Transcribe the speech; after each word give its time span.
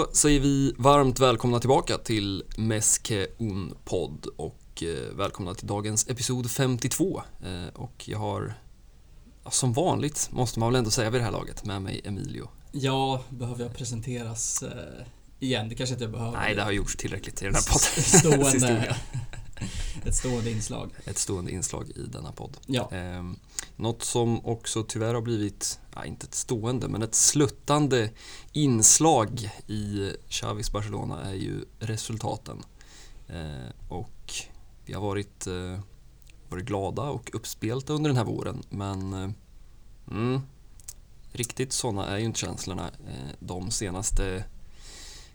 Då 0.00 0.06
säger 0.12 0.40
vi 0.40 0.74
varmt 0.78 1.20
välkomna 1.20 1.60
tillbaka 1.60 1.98
till 1.98 2.44
Meske 2.56 3.26
Un 3.38 3.74
podd 3.84 4.26
och 4.36 4.82
eh, 4.82 5.16
välkomna 5.16 5.54
till 5.54 5.66
dagens 5.66 6.08
episod 6.08 6.50
52. 6.50 7.22
Eh, 7.42 7.74
och 7.74 8.08
jag 8.08 8.18
har, 8.18 8.54
som 9.50 9.72
vanligt 9.72 10.28
måste 10.32 10.60
man 10.60 10.68
väl 10.68 10.78
ändå 10.78 10.90
säga 10.90 11.10
vid 11.10 11.20
det 11.20 11.24
här 11.24 11.32
laget, 11.32 11.64
med 11.64 11.82
mig 11.82 12.00
Emilio. 12.04 12.48
Ja, 12.72 13.22
behöver 13.28 13.62
jag 13.62 13.74
presenteras 13.74 14.62
eh, 14.62 15.06
igen? 15.40 15.68
Det 15.68 15.74
kanske 15.74 15.92
inte 15.92 16.04
jag 16.04 16.12
behöver. 16.12 16.38
Nej, 16.38 16.54
det 16.54 16.62
har 16.62 16.72
gjorts 16.72 16.96
tillräckligt 16.96 17.42
i 17.42 17.44
den 17.44 17.54
här 17.54 17.62
podden. 17.62 17.90
Historia. 17.96 18.96
ett 20.04 20.14
stående 20.14 20.50
inslag. 20.50 20.90
Ett 21.04 21.18
stående 21.18 21.50
inslag 21.52 21.90
i 21.90 22.02
denna 22.02 22.32
podd. 22.32 22.56
Ja, 22.66 22.90
Eh, 22.92 23.22
något 23.76 24.02
som 24.02 24.46
också 24.46 24.82
tyvärr 24.82 25.14
har 25.14 25.20
blivit, 25.20 25.80
ja, 25.94 26.04
inte 26.04 26.26
ett 26.26 26.34
stående, 26.34 26.88
men 26.88 27.02
ett 27.02 27.14
sluttande 27.14 28.10
inslag 28.52 29.50
i 29.66 30.12
Xavis 30.28 30.72
Barcelona 30.72 31.22
är 31.22 31.34
ju 31.34 31.64
resultaten. 31.78 32.62
Eh, 33.28 33.88
och 33.88 34.32
vi 34.84 34.92
har 34.92 35.00
varit, 35.00 35.46
eh, 35.46 35.80
varit 36.48 36.64
glada 36.64 37.02
och 37.02 37.30
uppspelta 37.34 37.92
under 37.92 38.10
den 38.10 38.16
här 38.16 38.24
våren, 38.24 38.62
men 38.68 39.12
eh, 39.12 39.30
mm, 40.10 40.40
riktigt 41.32 41.72
sådana 41.72 42.06
är 42.06 42.18
ju 42.18 42.24
inte 42.24 42.38
känslorna 42.38 42.88
eh, 42.88 43.34
de 43.38 43.70
senaste, 43.70 44.44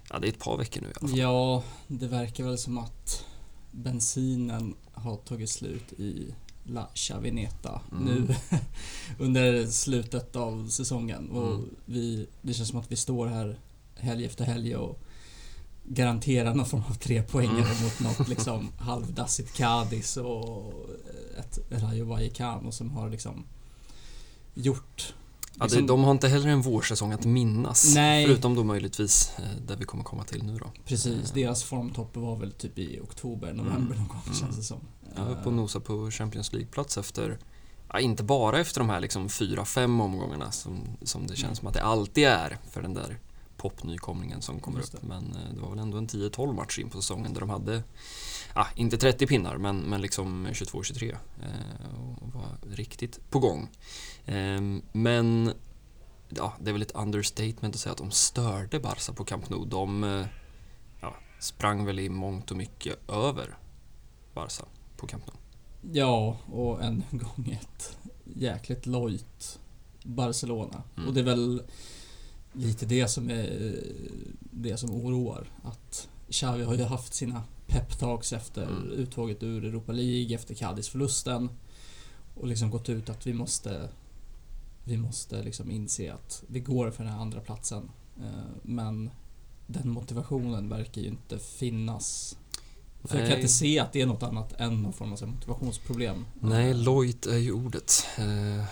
ja 0.09 0.19
det 0.19 0.27
är 0.27 0.31
ett 0.31 0.39
par 0.39 0.57
veckor 0.57 0.81
nu 0.81 0.87
i 0.87 0.93
alla 0.99 1.07
fall. 1.07 1.19
ja, 1.19 1.63
det 1.87 2.07
verkar 2.07 2.43
väl 2.43 2.57
som 2.57 2.77
att 2.77 3.25
bensinen 3.75 4.75
har 4.93 5.17
tagit 5.17 5.49
slut 5.49 5.93
i 5.93 6.33
La 6.63 6.87
Chavineta 6.93 7.81
Mm. 7.91 8.03
nu 8.05 8.35
under 9.25 9.67
slutet 9.67 10.35
av 10.35 10.67
säsongen. 10.69 11.29
Och 11.31 11.47
Mm. 11.53 11.69
vi, 11.85 12.27
det 12.41 12.53
känns 12.53 12.69
som 12.69 12.79
att 12.79 12.91
vi 12.91 12.95
står 12.95 13.27
här 13.27 13.59
helg 13.95 14.25
efter 14.25 14.45
helg 14.45 14.75
och 14.75 14.99
garanterar 15.87 16.53
någon 16.55 16.65
form 16.65 16.83
av 16.89 16.93
trepoängare 16.93 17.71
Mm. 17.71 17.83
mot 17.83 17.99
något 17.99 18.27
liksom 18.27 18.69
halvdassigt 18.77 19.57
Cadiz 19.57 20.17
och 20.17 20.73
ett 21.39 21.59
Rayo 21.69 22.05
Vallecano 22.05 22.71
som 22.71 22.91
har 22.91 23.09
liksom 23.09 23.43
gjort 24.53 25.13
Ja, 25.59 25.65
det, 25.65 25.71
liksom- 25.71 25.87
de 25.87 26.03
har 26.03 26.11
inte 26.11 26.27
heller 26.27 26.47
en 26.47 26.61
vårsäsong 26.61 27.11
att 27.11 27.25
minnas, 27.25 27.95
Nej. 27.95 28.25
förutom 28.25 28.55
då 28.55 28.63
möjligtvis 28.63 29.31
eh, 29.37 29.43
där 29.67 29.75
vi 29.77 29.85
kommer 29.85 30.03
komma 30.03 30.23
till 30.23 30.43
nu 30.43 30.57
då. 30.57 30.71
Precis, 30.85 31.29
Eh, 31.29 31.33
deras 31.33 31.63
formtopp 31.63 32.15
var 32.15 32.35
väl 32.35 32.51
typ 32.51 32.79
i 32.79 32.99
oktober, 33.03 33.53
november 33.53 33.95
någon 33.95 34.07
gång 34.07 34.21
Mm. 34.25 34.35
känns 34.39 34.57
det 34.57 34.63
som. 34.63 34.79
Ja, 35.15 35.21
upp 35.23 35.39
och 35.45 35.51
Eh, 35.51 35.57
nosa 35.57 35.79
på 35.79 36.11
Champions 36.11 36.53
League-plats 36.53 36.97
efter, 36.97 37.37
ja, 37.93 37.99
inte 37.99 38.23
bara 38.23 38.59
efter 38.59 38.79
de 38.79 38.89
här 38.89 38.99
liksom 38.99 39.29
fyra, 39.29 39.65
fem 39.65 40.01
omgångarna 40.01 40.51
som, 40.51 40.79
som 41.01 41.21
det 41.27 41.35
känns 41.35 41.43
Mm. 41.43 41.55
som 41.55 41.67
att 41.67 41.73
det 41.73 41.83
alltid 41.83 42.23
är 42.23 42.57
för 42.71 42.81
den 42.81 42.93
där 42.93 43.19
popnykomlingen 43.57 44.41
som 44.41 44.59
kommer 44.59 44.79
upp. 44.79 45.03
Men 45.03 45.37
det 45.53 45.59
var 45.61 45.69
väl 45.69 45.79
ändå 45.79 45.97
en 45.97 46.07
10-12 46.07 46.53
matcher 46.53 46.79
in 46.81 46.89
på 46.89 47.01
säsongen 47.01 47.33
där 47.33 47.39
de 47.39 47.49
hade, 47.49 47.83
ja, 48.55 48.67
inte 48.75 48.97
30 48.97 49.27
pinnar, 49.27 49.57
men, 49.57 49.77
men 49.79 50.01
liksom 50.01 50.47
22-23 50.51 51.11
eh, 51.11 51.99
och 52.21 52.33
var 52.33 52.57
riktigt 52.75 53.19
på 53.29 53.39
gång. 53.39 53.69
Eh, 54.25 54.61
men 54.91 55.51
ja, 56.29 56.53
det 56.61 56.69
är 56.69 56.73
väl 56.73 56.81
ett 56.81 56.95
understatement 56.95 57.75
att 57.75 57.81
säga 57.81 57.91
att 57.91 57.97
de 57.97 58.11
störde 58.11 58.79
Barca 58.79 59.13
på 59.13 59.25
Camp 59.25 59.49
Nou. 59.49 59.65
De 59.65 60.03
eh, 60.03 60.25
ja, 61.01 61.15
sprang 61.39 61.85
väl 61.85 61.99
i 61.99 62.09
mångt 62.09 62.51
och 62.51 62.57
mycket 62.57 63.09
över 63.09 63.57
Barca 64.33 64.65
på 64.97 65.07
Camp 65.07 65.23
Nou. 65.27 65.35
Ja, 65.91 66.37
och 66.51 66.83
en 66.83 67.03
gång 67.11 67.59
ett 67.61 67.97
jäkligt 68.35 68.85
lojt 68.85 69.59
Barcelona. 70.03 70.83
Mm. 70.97 71.07
Och 71.07 71.13
det 71.13 71.19
är 71.19 71.23
väl 71.23 71.61
lite 72.53 72.85
det 72.85 73.07
som 73.07 73.29
är 73.29 73.75
det 74.51 74.77
som 74.77 74.91
oroar. 74.91 75.47
Att 75.63 76.07
Xavi 76.29 76.63
har 76.63 76.75
ju 76.75 76.83
haft 76.83 77.13
sina 77.13 77.43
peptalks 77.67 78.33
efter 78.33 78.63
Mm. 78.63 78.91
uttåget 78.91 79.43
ur 79.43 79.65
Europa 79.65 79.91
League, 79.91 80.35
efter 80.35 80.55
Cadiz-förlusten. 80.55 81.49
Och 82.35 82.47
liksom 82.47 82.69
gått 82.71 82.89
ut 82.89 83.09
att 83.09 83.27
vi 83.27 83.33
måste 83.33 83.89
vi 84.85 84.97
måste 84.97 85.43
liksom 85.43 85.71
inse 85.71 86.13
att 86.13 86.43
vi 86.47 86.59
går 86.59 86.91
för 86.91 87.03
den 87.03 87.13
här 87.13 87.19
andra 87.19 87.39
platsen. 87.39 87.89
Eh, 88.17 88.23
Men 88.63 89.09
den 89.67 89.89
motivationen 89.89 90.69
verkar 90.69 91.01
ju 91.01 91.07
inte 91.07 91.39
finnas. 91.39 92.37
För 93.03 93.19
jag 93.19 93.27
kan 93.27 93.37
inte 93.37 93.47
se 93.47 93.79
att 93.79 93.93
det 93.93 94.01
är 94.01 94.05
något 94.05 94.23
annat 94.23 94.53
än 94.53 94.81
någon 94.81 94.93
form 94.93 95.13
av 95.13 95.27
motivationsproblem. 95.27 96.25
Nej, 96.39 96.73
lojt 96.73 97.25
är 97.25 97.37
ju 97.37 97.51
ordet. 97.51 98.05
Eh, 98.17 98.65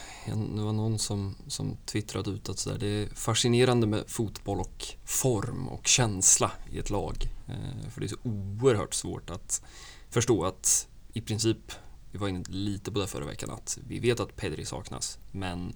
det 0.56 0.62
var 0.62 0.74
någon 0.74 1.00
som, 1.00 1.36
som 1.48 1.78
twittrade 1.86 2.32
ut 2.32 2.50
att 2.50 2.60
sådär, 2.60 2.78
det 2.78 2.88
är 2.88 3.08
fascinerande 3.16 3.88
med 3.88 4.04
fotboll 4.08 4.60
och 4.60 4.86
form 5.06 5.68
och 5.68 5.88
känsla 5.88 6.52
i 6.72 6.80
ett 6.80 6.90
lag. 6.90 7.30
Eh, 7.48 7.90
för 7.90 8.02
det 8.02 8.06
är 8.06 8.10
så 8.10 8.16
oerhört 8.24 8.94
svårt 8.94 9.30
att 9.30 9.62
förstå 10.10 10.46
att 10.46 10.88
i 11.14 11.22
princip, 11.22 11.72
vi 12.12 12.18
var 12.18 12.28
inne 12.28 12.44
lite 12.48 12.92
på 12.92 13.00
det 13.00 13.08
förra 13.08 13.26
veckan, 13.26 13.50
att 13.50 13.80
vi 13.88 14.00
vet 14.00 14.20
att 14.20 14.36
Pedri 14.36 14.66
saknas, 14.66 15.20
men 15.32 15.74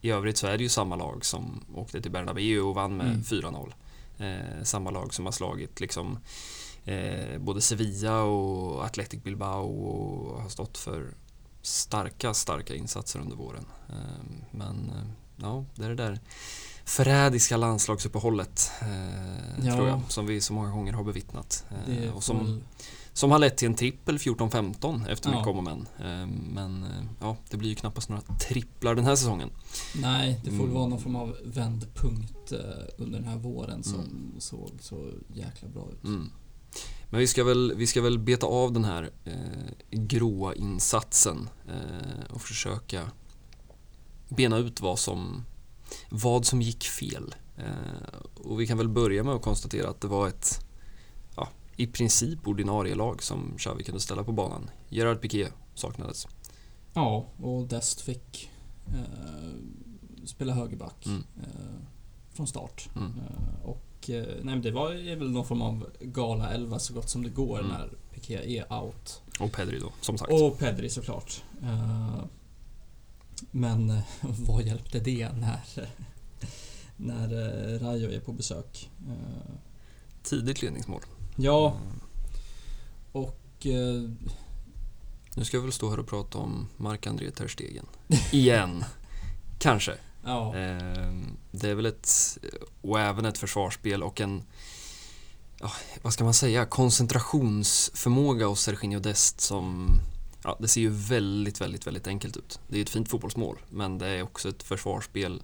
i 0.00 0.10
övrigt 0.10 0.36
så 0.38 0.46
är 0.46 0.56
det 0.58 0.62
ju 0.62 0.68
samma 0.68 0.96
lag 0.96 1.24
som 1.24 1.64
åkte 1.74 2.00
till 2.02 2.10
Bernabéu 2.10 2.60
och 2.60 2.74
vann 2.74 2.96
med 2.96 3.06
Mm. 3.06 3.22
4-0. 3.22 3.72
Eh, 4.18 4.62
samma 4.62 4.90
lag 4.90 5.14
som 5.14 5.24
har 5.24 5.32
slagit 5.32 5.80
liksom 5.80 6.18
eh, 6.84 7.38
både 7.38 7.60
Sevilla 7.60 8.22
och 8.22 8.84
Athletic 8.84 9.22
Bilbao 9.22 9.66
och 9.66 10.42
har 10.42 10.48
stått 10.48 10.78
för 10.78 11.14
starka, 11.62 12.34
starka 12.34 12.74
insatser 12.74 13.20
under 13.20 13.36
våren. 13.36 13.66
Eh, 13.88 14.24
men 14.50 14.90
eh, 14.90 15.10
ja, 15.36 15.64
det 15.74 15.84
är 15.84 15.88
det 15.88 15.94
där 15.94 16.20
förrädiska 16.84 17.56
landslagsuppehållet 17.56 18.70
eh, 18.80 19.66
Ja. 19.66 19.74
tror 19.74 19.88
jag, 19.88 20.00
som 20.08 20.26
vi 20.26 20.40
så 20.40 20.52
många 20.52 20.70
gånger 20.70 20.92
har 20.92 21.04
bevittnat. 21.04 21.64
Eh, 21.88 22.10
och 22.16 22.24
som, 22.24 22.62
som 23.16 23.30
har 23.30 23.38
lett 23.38 23.56
till 23.56 23.68
en 23.68 23.74
trippel 23.74 24.18
14-15 24.18 25.08
efter 25.08 25.30
Ja. 25.30 25.36
mycket 25.36 25.48
om 25.50 25.56
och 25.58 25.64
men. 25.64 25.80
Eh, 25.98 26.26
men 26.54 26.82
eh, 26.82 27.04
ja, 27.20 27.36
det 27.50 27.56
blir 27.56 27.68
ju 27.68 27.74
knappast 27.74 28.08
några 28.08 28.22
tripplar 28.22 28.94
den 28.94 29.04
här 29.04 29.16
säsongen. 29.16 29.50
Nej, 29.94 30.40
det 30.44 30.50
får 30.50 30.56
väl 30.56 30.64
Mm. 30.64 30.74
vara 30.74 30.86
någon 30.88 31.00
form 31.00 31.16
av 31.16 31.36
vändpunkt 31.44 32.52
eh, 32.52 32.58
under 32.98 33.18
den 33.18 33.28
här 33.28 33.36
våren 33.36 33.82
som 33.84 33.94
Mm. 34.00 34.32
såg 34.38 34.70
så 34.80 35.10
jäkla 35.34 35.68
bra 35.68 35.88
ut. 35.92 36.04
Mm. 36.04 36.30
Men 37.10 37.20
vi 37.20 37.26
ska, 37.26 37.44
väl, 37.44 37.72
vi 37.76 37.86
ska 37.86 38.02
väl 38.02 38.18
beta 38.18 38.46
av 38.46 38.72
den 38.72 38.84
här 38.84 39.10
eh, 39.24 39.34
gråa 39.90 40.54
insatsen 40.54 41.48
eh, 41.68 42.34
och 42.34 42.42
försöka 42.42 43.02
bena 44.28 44.56
ut 44.58 44.80
vad 44.80 44.98
som, 44.98 45.44
vad 46.10 46.46
som 46.46 46.62
gick 46.62 46.84
fel. 46.84 47.34
Eh, 47.56 48.18
och 48.44 48.60
vi 48.60 48.66
kan 48.66 48.78
väl 48.78 48.88
börja 48.88 49.24
med 49.24 49.34
att 49.34 49.42
konstatera 49.42 49.88
att 49.90 50.00
det 50.00 50.08
var 50.08 50.28
ett 50.28 50.60
ja, 50.60 50.65
i 51.76 51.86
princip 51.86 52.46
ordinarie 52.48 52.94
lag 52.94 53.22
som 53.22 53.54
Xavi 53.58 53.84
kunde 53.84 54.00
ställa 54.00 54.24
på 54.24 54.32
banan. 54.32 54.70
Gerard 54.88 55.20
Piqué 55.20 55.48
saknades. 55.74 56.26
Ja, 56.94 57.26
och 57.42 57.66
Dest 57.66 58.00
fick 58.00 58.50
eh, 58.86 59.54
spela 60.24 60.52
högerback 60.54 61.06
Mm. 61.06 61.24
eh, 61.42 61.76
från 62.32 62.46
start. 62.46 62.88
Mm. 62.96 63.08
Eh, 63.18 63.68
och 63.68 64.10
eh, 64.10 64.26
nej, 64.42 64.58
det 64.60 64.70
var 64.70 65.16
väl 65.16 65.30
någon 65.30 65.46
form 65.46 65.62
av 65.62 65.86
gala 66.00 66.50
11 66.50 66.78
så 66.78 66.94
gott 66.94 67.08
som 67.08 67.22
det 67.22 67.30
går 67.30 67.58
Mm. 67.58 67.70
när 67.72 67.88
Piqué 68.14 68.58
är 68.58 68.72
out. 68.82 69.22
Och 69.40 69.52
Pedri 69.52 69.78
då, 69.78 69.92
som 70.00 70.18
sagt. 70.18 70.32
Och 70.32 70.58
Pedri 70.58 70.90
såklart. 70.90 71.42
Eh, 71.62 72.24
men 73.50 73.90
eh, 73.90 74.00
vad 74.46 74.62
hjälpte 74.62 74.98
det 75.00 75.28
när, 75.32 75.60
när 76.96 77.28
Rayo 77.78 78.10
är 78.10 78.20
på 78.20 78.32
besök? 78.32 78.90
Eh, 80.26 80.30
Tidigt 80.30 80.62
ledningsmål. 80.62 81.00
ja, 81.36 81.76
och 83.12 83.66
eh, 83.66 84.10
Nu 85.36 85.44
ska 85.44 85.58
vi 85.58 85.62
väl 85.62 85.72
stå 85.72 85.90
här 85.90 85.98
och 85.98 86.06
prata 86.08 86.38
om 86.38 86.68
Marc-André 86.76 87.30
Ter 87.30 87.48
Stegen. 87.48 87.86
Igen. 88.32 88.84
Kanske. 89.58 89.94
ja, 90.24 90.54
Ehm, 90.54 91.36
Det 91.50 91.68
är 91.70 91.74
väl 91.74 91.86
ett, 91.86 92.38
och 92.82 93.00
även 93.00 93.24
ett 93.24 93.38
försvarsspel 93.38 94.02
och 94.02 94.20
en, 94.20 94.42
ja, 95.60 95.72
vad 96.02 96.12
ska 96.12 96.24
man 96.24 96.34
säga, 96.34 96.66
koncentrationsförmåga 96.66 98.46
hos 98.46 98.60
Serginho 98.62 99.00
Dest 99.00 99.40
som, 99.40 99.88
ja, 100.44 100.56
det 100.60 100.68
ser 100.68 100.80
ju 100.80 100.90
väldigt, 100.90 101.60
väldigt, 101.60 101.86
väldigt 101.86 102.06
enkelt 102.06 102.36
ut. 102.36 102.60
Det 102.68 102.78
är 102.78 102.82
ett 102.82 102.90
fint 102.90 103.08
fotbollsmål, 103.08 103.56
men 103.70 103.98
det 103.98 104.06
är 104.08 104.22
också 104.22 104.48
ett 104.48 104.62
försvarsspel 104.62 105.42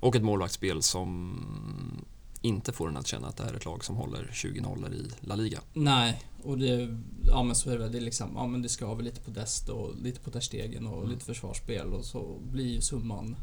och 0.00 0.16
ett 0.16 0.22
målvaktsspel 0.22 0.82
som 0.82 2.04
inte 2.44 2.72
får 2.72 2.88
en 2.88 2.96
att 2.96 3.06
känna 3.06 3.28
att 3.28 3.36
det 3.36 3.44
är 3.44 3.54
ett 3.54 3.64
lag 3.64 3.84
som 3.84 3.96
håller 3.96 4.30
20 4.32 4.60
nollor 4.60 4.92
i 4.92 5.10
La 5.20 5.34
Liga. 5.36 5.60
nej. 5.72 6.22
Och 6.42 6.58
det, 6.58 6.98
ja 7.26 7.42
men 7.42 7.56
så 7.56 7.70
är 7.70 7.78
det. 7.78 7.88
Det 7.88 7.98
är 7.98 8.02
liksom, 8.02 8.30
ja 8.34 8.46
men 8.46 8.62
det 8.62 8.68
ska 8.68 8.94
väl 8.94 9.04
lite 9.04 9.20
på 9.20 9.30
Dest 9.30 9.68
och 9.68 9.96
lite 10.02 10.20
på 10.20 10.30
Ter 10.30 10.40
Stegen 10.40 10.86
och 10.86 10.98
Mm. 10.98 11.10
lite 11.12 11.24
försvarsspel 11.24 11.92
och 11.92 12.04
så 12.04 12.38
blir 12.52 12.66
ju 12.74 12.80
summan 12.80 13.36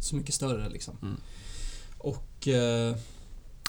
så 0.00 0.16
mycket 0.16 0.34
större 0.34 0.68
liksom. 0.68 0.96
Mm. 1.02 1.16
Och 1.98 2.48
eh, 2.48 2.96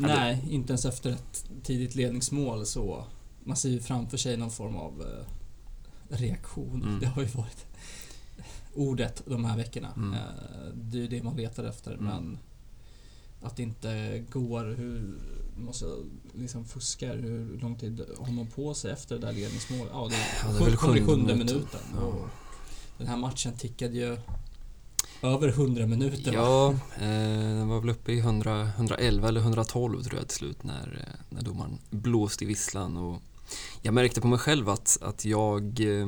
Ja, 0.02 0.08
det- 0.08 0.16
nej, 0.16 0.46
inte 0.50 0.72
ens 0.74 0.86
efter 0.86 1.12
ett 1.12 1.46
tidigt 1.64 1.96
ledningsmål 1.96 2.66
så 2.66 3.06
man 3.44 3.58
ser 3.58 3.70
ju 3.70 3.80
framför 3.80 4.18
sig 4.18 4.38
någon 4.38 4.52
form 4.52 4.76
av 4.76 5.02
eh, 5.02 5.26
reaktion. 6.18 6.84
Mm. 6.84 7.00
Det 7.02 7.08
har 7.08 7.22
ju 7.22 7.28
varit 7.28 7.66
ordet 8.76 9.24
de 9.26 9.46
här 9.46 9.58
veckorna. 9.58 9.94
Mm. 9.96 10.14
Eh, 10.14 10.20
det 10.74 10.98
är 10.98 11.02
ju 11.02 11.08
det 11.08 11.24
man 11.24 11.36
letar 11.36 11.64
efter 11.64 11.92
Mm. 11.94 12.06
men 12.06 12.38
att 13.42 13.56
det 13.56 13.64
inte 13.64 14.24
går. 14.30 14.64
Hur 14.64 15.14
måste 15.56 15.86
liksom 16.34 16.66
fuska 16.66 17.14
Hur 17.14 17.60
lång 17.62 17.76
tid 17.76 18.06
har 18.20 18.34
man 18.34 18.48
på 18.48 18.74
sig 18.74 18.92
efter 18.92 19.16
det 19.16 19.26
där 19.26 19.34
ledningsmålet? 19.34 19.90
Ja, 19.92 20.08
det, 20.10 20.16
Ja, 20.44 20.52
det 20.52 20.64
är 20.64 20.66
väl 20.66 20.78
sjunde, 20.78 21.06
sjunde 21.06 21.36
minuten. 21.36 21.80
Ja. 21.96 22.14
Den 22.98 23.08
här 23.08 23.18
matchen 23.18 23.54
tickade 23.58 23.98
ju 23.98 24.18
över 25.22 25.48
100 25.48 25.88
minuter. 25.88 26.34
Ja, 26.34 26.70
eh, 26.96 27.40
den 27.40 27.68
var 27.68 27.80
väl 27.80 27.90
uppe 27.90 28.12
i 28.12 28.20
100, 28.20 28.70
111 28.76 29.28
eller 29.28 29.42
112 29.42 30.04
tror 30.04 30.20
jag 30.20 30.28
till 30.28 30.38
slut 30.38 30.64
när, 30.64 31.06
eh, 31.08 31.26
när 31.30 31.42
domaren 31.42 31.78
blåste 31.90 32.44
i 32.44 32.48
visslan. 32.48 32.98
Och 32.98 33.22
jag 33.82 33.94
märkte 33.94 34.22
på 34.22 34.28
mig 34.28 34.40
själv 34.40 34.70
att, 34.70 34.98
att 35.02 35.26
jag 35.26 35.80
eh, 35.80 36.08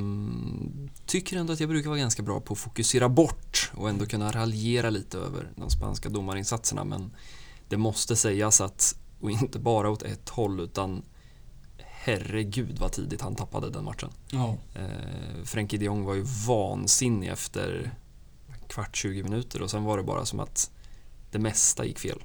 tycker 1.05 1.37
ändå 1.37 1.53
att 1.53 1.59
jag 1.59 1.69
brukar 1.69 1.89
vara 1.89 1.99
ganska 1.99 2.23
bra 2.23 2.39
på 2.39 2.53
att 2.53 2.59
fokusera 2.59 3.09
bort 3.09 3.71
och 3.75 3.89
ändå 3.89 4.05
kunna 4.05 4.31
raljera 4.31 4.89
lite 4.89 5.17
över 5.17 5.51
de 5.55 5.69
spanska 5.69 6.09
domarinsatserna. 6.09 6.83
Men 6.83 7.11
det 7.69 7.77
måste 7.77 8.15
sägas 8.15 8.61
att, 8.61 8.95
och 9.19 9.31
inte 9.31 9.59
bara 9.59 9.89
åt 9.89 10.03
ett 10.03 10.29
håll 10.29 10.59
utan 10.59 11.03
herregud 11.77 12.79
vad 12.79 12.91
tidigt 12.91 13.21
han 13.21 13.35
tappade 13.35 13.69
den 13.69 13.83
matchen. 13.83 14.09
Ja. 14.29 14.57
Eh, 14.75 15.43
Frenkie 15.43 15.79
de 15.79 15.85
Jong 15.85 16.03
var 16.03 16.15
ju 16.15 16.23
vansinnig 16.47 17.27
efter 17.27 17.91
kvart, 18.67 18.95
20 18.95 19.23
minuter 19.23 19.61
och 19.61 19.71
sen 19.71 19.83
var 19.83 19.97
det 19.97 20.03
bara 20.03 20.25
som 20.25 20.39
att 20.39 20.71
det 21.31 21.39
mesta 21.39 21.85
gick 21.85 21.99
fel. 21.99 22.23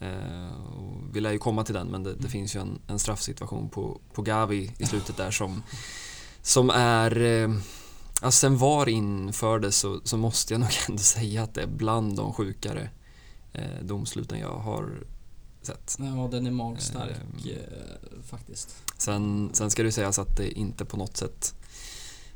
Eh, 0.00 0.50
vi 1.12 1.20
lär 1.20 1.32
ju 1.32 1.38
komma 1.38 1.64
till 1.64 1.74
den 1.74 1.86
men 1.88 2.02
det, 2.02 2.14
det 2.14 2.28
finns 2.28 2.56
ju 2.56 2.60
en, 2.60 2.78
en 2.86 2.98
straffsituation 2.98 3.68
på, 3.68 4.00
på 4.14 4.22
Gavi 4.22 4.72
i 4.78 4.86
slutet 4.86 5.16
där 5.16 5.30
som, 5.30 5.62
som 6.42 6.70
är 6.70 7.20
eh, 7.22 7.50
Alltså 8.22 8.38
sen 8.38 8.56
VAR 8.56 8.88
infördes 8.88 9.76
så, 9.76 10.00
så 10.04 10.16
måste 10.16 10.54
jag 10.54 10.60
nog 10.60 10.70
ändå 10.88 11.02
säga 11.02 11.42
att 11.42 11.54
det 11.54 11.62
är 11.62 11.66
bland 11.66 12.16
de 12.16 12.32
sjukare 12.32 12.90
eh, 13.52 13.82
domsluten 13.82 14.38
jag 14.38 14.58
har 14.58 15.02
sett. 15.62 15.96
ja, 15.98 16.28
den 16.30 16.46
är 16.46 16.50
magstark 16.50 17.16
Ehm. 17.44 17.50
eh, 17.50 18.22
faktiskt. 18.22 18.76
Sen, 18.96 19.50
sen 19.52 19.70
ska 19.70 19.82
det 19.82 19.92
sägas 19.92 20.18
att 20.18 20.36
det 20.36 20.58
inte 20.58 20.84
på 20.84 20.96
något 20.96 21.16
sätt 21.16 21.54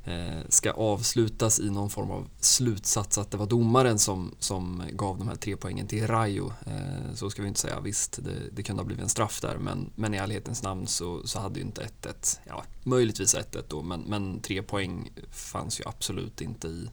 Eh, 0.05 0.41
ska 0.49 0.73
avslutas 0.73 1.61
i 1.61 1.71
någon 1.71 1.91
form 1.91 2.11
av 2.11 2.29
slutsats 2.41 3.19
att 3.19 3.31
det 3.31 3.37
var 3.37 3.47
domaren 3.47 3.99
som, 3.99 4.35
som 4.39 4.83
gav 4.93 5.19
de 5.19 5.29
här 5.29 5.37
tre 5.37 5.56
poängen 5.56 5.87
till 5.87 6.06
Rayo. 6.06 6.53
Eh, 6.67 7.15
så 7.15 7.31
ska 7.31 7.43
vi 7.43 7.49
inte 7.49 7.61
säga. 7.61 7.81
Visst, 7.81 8.19
det, 8.25 8.51
det 8.53 8.62
kunde 8.62 8.83
ha 8.83 8.87
blivit 8.87 9.03
en 9.03 9.09
straff 9.09 9.41
där 9.41 9.59
men, 9.59 9.91
men 9.95 10.15
i 10.15 10.17
ärlighetens 10.17 10.62
namn 10.62 10.87
så, 10.87 11.27
så 11.27 11.41
hade 11.41 11.61
ju 11.61 11.67
inte 11.67 11.89
1-1, 12.03 12.39
ja 12.47 12.65
möjligtvis 12.85 13.35
1-1 13.35 13.65
då, 13.69 13.83
men, 13.83 14.01
men 14.01 14.41
tre 14.41 14.62
poäng 14.62 15.11
fanns 15.31 15.81
ju 15.81 15.85
absolut 15.87 16.41
inte 16.41 16.69
i, 16.69 16.89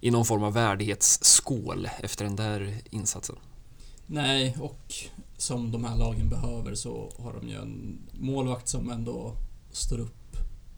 i 0.00 0.10
någon 0.10 0.24
form 0.24 0.42
av 0.42 0.52
värdighetsskål 0.52 1.88
efter 2.00 2.24
den 2.24 2.36
där 2.36 2.80
insatsen. 2.90 3.36
Nej, 4.06 4.56
och 4.60 4.94
som 5.36 5.70
de 5.70 5.84
här 5.84 5.96
lagen 5.96 6.28
behöver 6.28 6.74
så 6.74 7.12
har 7.18 7.32
de 7.32 7.48
ju 7.48 7.54
en 7.54 7.98
målvakt 8.12 8.68
som 8.68 8.90
ändå 8.90 9.36
står 9.72 10.00
upp 10.00 10.23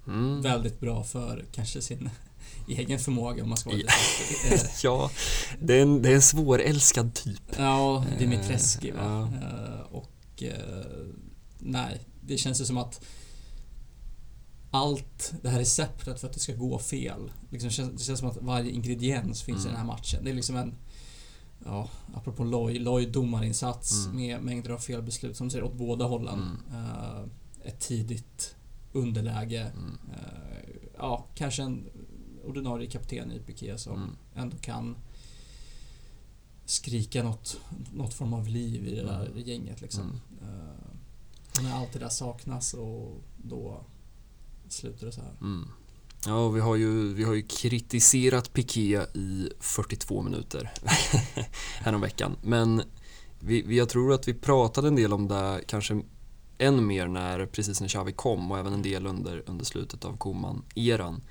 Mm. 0.06 0.43
väldigt 0.43 0.81
bra 0.81 1.05
för 1.05 1.44
kanske 1.53 1.81
sin 1.82 2.11
egen 2.69 2.99
förmåga 2.99 3.43
om 3.43 3.49
man 3.49 3.58
ska 3.58 3.70
vara 3.70 3.79
Ja. 3.81 3.87
lite 4.50 4.55
eh, 4.64 4.70
Ja, 4.85 5.11
det 5.61 5.75
är 5.79 5.82
en, 5.82 6.03
det 6.03 6.11
är 6.11 6.14
en 6.14 6.23
svårälskad 6.23 7.14
typ. 7.14 7.43
Ja, 7.58 8.05
Dimitreski 8.19 8.91
va. 8.91 9.00
Ja. 9.03 9.47
Eh, 9.49 9.81
Och 9.93 10.43
eh, 10.43 11.06
nej, 11.58 12.00
det 12.20 12.37
känns 12.37 12.61
ju 12.61 12.64
som 12.64 12.76
att 12.79 13.00
allt 14.70 15.32
det 15.43 15.49
här 15.49 15.58
receptet 15.58 16.20
för 16.20 16.26
att 16.29 16.35
det 16.35 16.41
ska 16.41 16.55
gå 16.55 16.79
fel. 16.79 17.32
Liksom, 17.50 17.70
känns- 17.70 17.91
det 17.99 18.05
känns 18.05 18.19
som 18.20 18.29
att 18.31 18.37
varje 18.41 18.70
ingrediens 18.70 19.43
finns 19.43 19.58
i 19.58 19.61
Mm. 19.61 19.73
den 19.73 19.76
här 19.81 19.87
matchen. 19.87 20.25
Det 20.25 20.31
är 20.31 20.35
liksom 20.35 20.56
en 20.56 20.75
Ja, 21.64 21.88
apropå 22.14 22.44
Loy, 22.44 22.79
Loy 22.79 23.06
domarinsats 23.06 24.05
Mm. 24.06 24.17
med 24.17 24.43
mängder 24.43 24.70
av 24.70 24.79
felbeslut 24.79 25.37
som 25.37 25.50
ser 25.50 25.62
åt 25.62 25.75
båda 25.75 26.05
hållen. 26.05 26.58
Eh, 26.73 27.69
ett 27.69 27.81
tidigt 27.81 28.56
underläge. 28.96 29.72
Mm. 29.76 29.98
Eh, 30.12 30.75
ja, 30.98 31.26
kanske 31.34 31.62
en 31.62 31.84
ordinarie 32.44 32.90
kapten 32.90 33.32
i 33.32 33.38
Piqué 33.38 33.78
som 33.78 33.96
Mm. 34.02 34.10
ändå 34.34 34.56
kan 34.56 34.96
skrika 36.64 37.22
något, 37.22 37.60
något 37.93 38.14
form 38.14 38.32
av 38.34 38.48
liv 38.48 38.87
i 38.88 38.94
det 38.94 39.02
där 39.02 39.26
Mm. 39.26 39.38
gänget 39.38 39.81
liksom. 39.81 40.02
Mm. 40.02 40.20
Eh, 40.54 41.62
när 41.62 41.75
allt 41.76 41.93
det 41.93 41.98
där 41.98 42.08
saknas 42.08 42.75
och 42.75 43.22
då 43.37 43.84
slutar 44.69 45.06
det 45.06 45.12
så 45.12 45.20
här. 45.20 45.32
Mm. 45.40 45.69
Ja, 46.26 46.48
vi 46.48 46.60
har, 46.60 46.76
ju, 46.76 47.14
vi 47.14 47.25
har 47.25 47.34
ju 47.34 47.43
kritiserat 47.43 48.52
Piqué 48.52 49.00
i 49.14 49.50
42 49.60 50.22
minuter 50.22 50.70
häromveckan. 51.81 52.37
Men 52.43 52.82
vi, 53.40 53.62
vi, 53.62 53.78
jag 53.78 53.88
tror 53.88 54.12
att 54.12 54.28
vi 54.28 54.34
pratade 54.34 54.88
en 54.88 54.96
del 54.96 55.12
om 55.12 55.28
det 55.28 55.60
kanske 55.66 56.02
än 56.58 56.87
mer 56.87 57.08
när, 57.08 57.47
precis 57.47 57.81
när 57.81 57.88
Xavi 57.88 58.12
kom 58.12 58.53
och 58.53 58.58
även 58.58 58.73
en 58.73 58.82
del 58.82 59.06
under, 59.06 59.43
under 59.47 59.64
slutet 59.64 60.05
av 60.05 60.17
Koman-eran. 60.17 61.23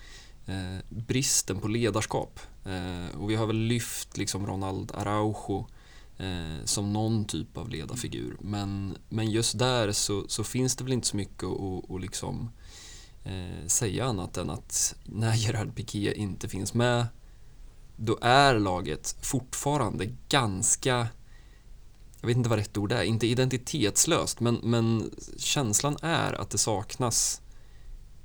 Eh, 0.45 0.85
bristen 0.89 1.59
på 1.59 1.67
ledarskap. 1.67 2.39
Eh, 2.65 3.17
och 3.21 3.29
vi 3.29 3.35
har 3.35 3.45
väl 3.45 3.57
lyft 3.57 4.17
liksom 4.17 4.47
Ronald 4.47 4.91
Araujo 4.95 5.67
eh, 6.17 6.65
som 6.65 6.93
någon 6.93 7.25
typ 7.25 7.57
av 7.57 7.69
ledarfigur. 7.69 8.37
Men, 8.39 8.97
men 9.09 9.31
just 9.31 9.59
där 9.59 9.91
så, 9.91 10.25
så 10.27 10.43
finns 10.43 10.75
det 10.75 10.83
väl 10.83 10.93
inte 10.93 11.07
så 11.07 11.17
mycket 11.17 11.43
att, 11.43 11.91
att, 11.91 12.01
liksom 12.01 12.49
eh, 13.23 13.67
säga 13.67 14.05
annat 14.05 14.37
än 14.37 14.49
att 14.49 14.95
när 15.03 15.35
Gerard 15.35 15.75
Piqué 15.75 16.13
inte 16.13 16.49
finns 16.49 16.73
med 16.73 17.05
då 17.97 18.17
är 18.21 18.59
laget 18.59 19.17
fortfarande 19.21 20.05
ganska 20.29 21.07
jag 22.25 22.27
vet 22.27 22.37
inte 22.37 22.49
vad 22.49 22.59
rätt 22.59 22.77
ord 22.77 22.91
är, 22.91 23.03
inte 23.03 23.27
identitetslöst 23.27 24.39
men, 24.39 24.55
men 24.63 25.11
känslan 25.37 25.97
är 26.01 26.33
att 26.33 26.49
det 26.49 26.57
saknas 26.57 27.41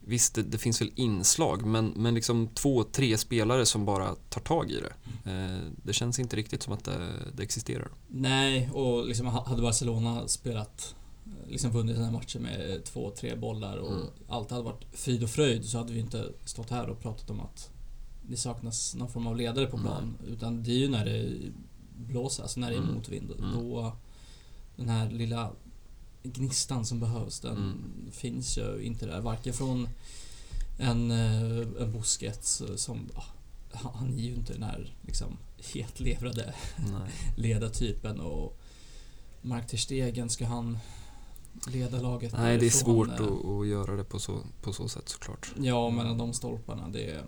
Visst, 0.05 0.35
det, 0.35 0.43
det 0.43 0.59
finns 0.59 0.81
väl 0.81 0.91
inslag 0.95 1.67
men, 1.67 1.87
men 1.97 2.15
liksom 2.15 2.49
två, 2.49 2.85
tre 2.85 3.19
spelare 3.19 3.67
som 3.67 3.85
bara 3.85 4.15
tar 4.15 4.41
tag 4.41 4.71
i 4.71 4.81
det. 4.81 4.93
Eh, 5.31 5.59
det 5.85 5.93
känns 5.93 6.19
inte 6.19 6.37
riktigt 6.37 6.63
som 6.63 6.73
att 6.73 6.85
det, 6.85 7.09
det 7.37 7.43
existerar. 7.43 7.89
Nej, 8.09 8.71
och 8.75 9.07
liksom 9.07 9.27
ha- 9.27 9.45
hade 9.47 9.63
Barcelona 9.63 10.29
spelat 10.29 10.95
eh, 11.27 11.51
liksom 11.51 11.71
vunnit 11.71 11.97
den 11.97 12.05
här 12.05 12.13
matchen 12.13 12.43
med 12.43 12.85
två, 12.85 13.11
tre 13.11 13.37
bollar 13.37 13.77
och 13.77 13.93
Mm. 13.93 14.07
allt 14.29 14.51
hade 14.51 14.63
varit 14.63 14.85
frid 14.93 15.23
och 15.23 15.31
fröjd 15.31 15.65
så 15.65 15.79
hade 15.79 15.93
vi 15.93 16.01
inte 16.01 16.25
stått 16.45 16.71
här 16.71 16.89
och 16.89 17.01
pratat 17.01 17.31
om 17.31 17.41
att 17.41 17.71
det 18.29 18.37
saknas 18.37 18.95
någon 18.95 19.11
form 19.11 19.27
av 19.27 19.37
ledare 19.37 19.67
på 19.67 19.79
plan. 19.79 20.17
Utan 20.29 20.63
det 20.63 20.71
är 20.71 20.79
ju 20.79 20.89
när 20.89 21.05
det 21.05 21.29
blåser, 22.01 22.43
alltså 22.43 22.61
när 22.61 22.71
det 22.71 22.77
är 22.77 22.83
Mm. 22.83 22.95
motvind. 22.95 23.31
Mm. 23.39 23.53
Då 23.53 23.93
den 24.77 24.89
här 24.89 25.11
lilla 25.11 25.51
gnistan 26.23 26.87
som 26.87 27.01
behövs, 27.01 27.41
den 27.41 27.57
Mm. 27.57 28.11
finns 28.13 28.59
ju 28.59 28.83
inte 28.83 29.07
där. 29.07 29.21
Varken 29.21 29.53
från 29.55 29.89
en, 30.79 31.11
eh, 31.11 31.83
en 31.83 31.93
Busquets 31.93 32.61
eh, 32.61 32.77
som... 32.77 33.09
ah, 33.15 33.23
han- 33.73 34.13
är 34.19 34.23
ju 34.23 34.35
inte 34.35 34.53
den 34.53 34.63
här 34.63 34.95
liksom 35.03 35.37
hetlevrade 35.75 36.55
ledartypen 37.37 38.21
och 38.21 38.59
Mark 39.43 39.67
Ter 39.67 39.79
Stegen, 39.79 40.29
ska 40.31 40.47
han 40.47 40.79
leda 41.67 42.01
laget 42.01 42.33
Nej, 42.33 42.59
det 42.59 42.67
är 42.67 42.71
svårt 42.71 43.09
att, 43.09 43.21
att 43.45 43.67
göra 43.67 43.97
det 43.97 44.05
på 44.05 44.19
så, 44.19 44.39
på 44.63 44.73
så 44.73 44.89
sätt 44.89 45.09
såklart. 45.09 45.53
Ja, 45.59 45.91
mellan 45.91 46.19
de 46.19 46.33
stolparna, 46.33 46.89
det 46.89 47.11
är... 47.11 47.25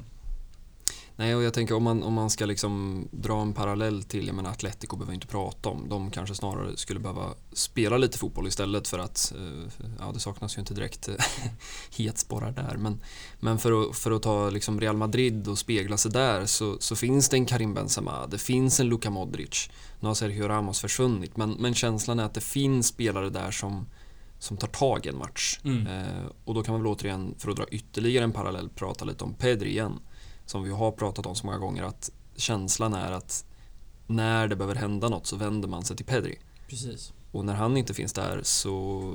Nej, 1.17 1.35
och 1.35 1.43
jag 1.43 1.55
tänker 1.55 1.75
om 1.75 1.83
man, 1.83 2.03
om 2.03 2.13
man 2.13 2.31
ska 2.31 2.47
liksom 2.47 3.05
dra 3.11 3.41
en 3.41 3.53
parallell 3.53 4.03
till, 4.03 4.27
jag 4.27 4.37
menar 4.37 4.51
Atletico 4.51 4.97
behöver 4.97 5.15
inte 5.15 5.27
prata 5.27 5.69
om. 5.69 5.89
De 5.89 6.11
kanske 6.11 6.35
snarare 6.35 6.77
skulle 6.77 7.01
behöva 7.01 7.35
spela 7.53 7.97
lite 7.97 8.19
fotboll 8.19 8.47
istället 8.47 8.89
för 8.89 8.99
att, 8.99 9.33
eh, 9.37 9.85
ja 9.99 10.13
det 10.15 10.21
saknas 10.21 10.57
ju 10.57 10.61
inte 10.61 10.75
direkt 10.75 11.09
eh, 11.09 11.15
hetsporrar 11.99 12.53
där. 12.53 12.77
Men, 12.77 13.01
men 13.41 13.59
för, 13.59 13.83
att, 13.83 13.97
för 13.97 14.11
att 14.11 14.23
ta 14.23 14.51
liksom 14.51 14.81
Real 14.81 14.97
Madrid 14.97 15.49
och 15.49 15.59
spegla 15.59 15.97
sig 15.97 16.11
där 16.11 16.47
så, 16.47 16.77
så 16.81 16.97
finns 16.97 17.29
det 17.29 17.37
en 17.37 17.47
Karim 17.47 17.75
Benzema, 17.75 18.27
det 18.27 18.39
finns 18.39 18.81
en 18.81 18.89
Luka 18.89 19.11
Modric. 19.11 19.71
Nu 20.01 20.09
har 20.09 20.15
Sergio 20.15 20.49
Ramos 20.49 20.81
försvunnit, 20.81 21.37
men, 21.37 21.51
men 21.51 21.75
känslan 21.75 22.19
är 22.19 22.25
att 22.25 22.35
det 22.35 22.41
finns 22.41 22.87
spelare 22.87 23.31
där 23.31 23.51
som, 23.51 23.87
som 24.39 24.57
tar 24.57 24.69
tag 24.69 25.07
i 25.07 25.09
en 25.09 25.19
match. 25.19 25.61
Mm. 25.65 25.87
Eh, 25.87 26.25
och 26.45 26.55
då 26.55 26.63
kan 26.63 26.73
man 26.73 26.83
väl 26.83 26.93
återigen, 26.93 27.35
för 27.39 27.51
att 27.51 27.57
dra 27.57 27.65
ytterligare 27.71 28.25
en 28.25 28.33
parallell, 28.33 28.69
prata 28.69 29.05
lite 29.05 29.25
om 29.25 29.35
Pedri 29.35 29.71
igen. 29.71 30.01
Som 30.53 30.63
vi 30.63 30.71
har 30.71 30.93
pratat 30.93 31.27
om 31.27 31.35
så 31.35 31.47
många 31.47 31.59
gånger 31.59 31.83
att 31.83 32.11
känslan 32.37 32.95
är 32.95 33.13
att 33.13 33.45
när 34.07 34.49
det 34.49 34.57
behöver 34.57 34.75
hända 34.75 35.09
något 35.09 35.27
så 35.27 35.37
vänder 35.37 35.69
man 35.69 35.85
sig 35.85 35.97
till 35.97 36.07
Pedri. 36.07 36.39
Precis. 36.69 37.13
Och 37.31 37.45
när 37.45 37.55
han 37.55 37.77
inte 37.77 37.95
finns 37.95 38.13
där 38.13 38.41
så, 38.43 39.15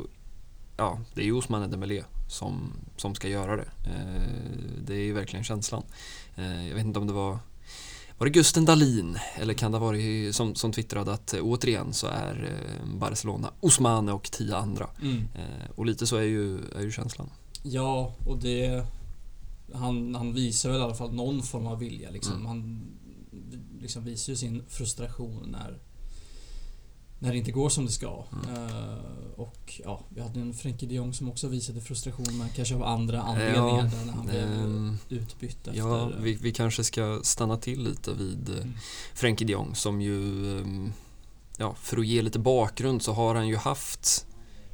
ja, 0.77 0.99
det 1.13 1.21
är 1.21 1.25
ju 1.25 1.31
Ousmane 1.31 1.67
Dembélé 1.67 2.03
som, 2.29 2.71
som 2.95 3.15
ska 3.15 3.27
göra 3.27 3.55
det. 3.55 3.67
Eh, 3.85 4.21
det 4.85 4.93
är 4.93 5.03
ju 5.03 5.13
verkligen 5.13 5.43
känslan. 5.43 5.83
Eh, 6.35 6.67
jag 6.67 6.75
vet 6.75 6.85
inte 6.85 6.99
om 6.99 7.07
det 7.07 7.13
var 7.13 7.39
var 8.17 8.25
det 8.25 8.31
Gusten 8.31 8.65
Dahlin 8.65 9.17
eller 9.35 9.53
kan 9.53 9.71
det 9.71 9.77
ha 9.77 9.85
varit 9.85 10.35
som, 10.35 10.55
som 10.55 10.71
twittrade 10.71 11.13
att 11.13 11.33
eh, 11.33 11.39
återigen 11.43 11.93
så 11.93 12.07
är 12.07 12.49
eh, 12.49 12.97
Barcelona 12.99 13.51
Ousmane 13.61 14.11
och 14.11 14.31
tio 14.31 14.55
andra. 14.55 14.87
Mm. 15.01 15.27
Eh, 15.35 15.69
och 15.75 15.85
lite 15.85 16.07
så 16.07 16.15
är 16.15 16.21
ju, 16.21 16.57
är 16.75 16.81
ju 16.81 16.91
känslan. 16.91 17.29
Ja, 17.63 18.13
och 18.25 18.37
det... 18.37 18.85
Han, 19.73 20.15
han 20.15 20.33
visar 20.33 20.69
väl 20.69 20.79
i 20.79 20.83
alla 20.83 20.95
fall 20.95 21.13
någon 21.13 21.43
form 21.43 21.67
av 21.67 21.79
vilja 21.79 22.09
liksom. 22.09 22.33
Mm. 22.33 22.45
Han 22.45 22.87
liksom 23.81 24.03
visar 24.03 24.33
ju 24.33 24.37
sin 24.37 24.63
frustration 24.67 25.47
när 25.51 25.79
när 27.19 27.31
det 27.31 27.37
inte 27.37 27.51
går 27.51 27.69
som 27.69 27.85
det 27.85 27.91
ska. 27.91 28.23
Mm. 28.33 28.55
Eh, 28.55 28.97
och 29.35 29.81
ja, 29.83 30.01
vi 30.09 30.21
hade 30.21 30.39
en 30.39 30.53
Frenkie 30.53 30.89
de 30.89 30.95
Jong 30.95 31.13
som 31.13 31.29
också 31.29 31.47
visade 31.47 31.81
frustration 31.81 32.37
men 32.37 32.49
kanske 32.49 32.75
av 32.75 32.83
andra 32.83 33.21
anledningar 33.21 33.91
Ja, 33.93 34.05
när 34.05 34.13
han 34.13 34.25
blev 34.25 34.43
ehm, 34.43 34.97
utbytt 35.09 35.67
efter... 35.67 35.73
Ja, 35.73 36.11
vi, 36.19 36.33
vi 36.33 36.51
kanske 36.51 36.83
ska 36.83 37.19
stanna 37.23 37.57
till 37.57 37.83
lite 37.83 38.13
vid 38.13 38.49
eh, 38.49 38.55
Mm. 38.55 38.73
Frenkie 39.13 39.47
de 39.47 39.53
Jong 39.53 39.75
som 39.75 40.01
ju, 40.01 40.51
ehm, 40.59 40.93
ja, 41.57 41.75
för 41.79 41.97
att 41.97 42.07
ge 42.07 42.21
lite 42.21 42.39
bakgrund 42.39 43.01
så 43.01 43.13
har 43.13 43.35
han 43.35 43.47
ju 43.47 43.55
haft, 43.55 44.25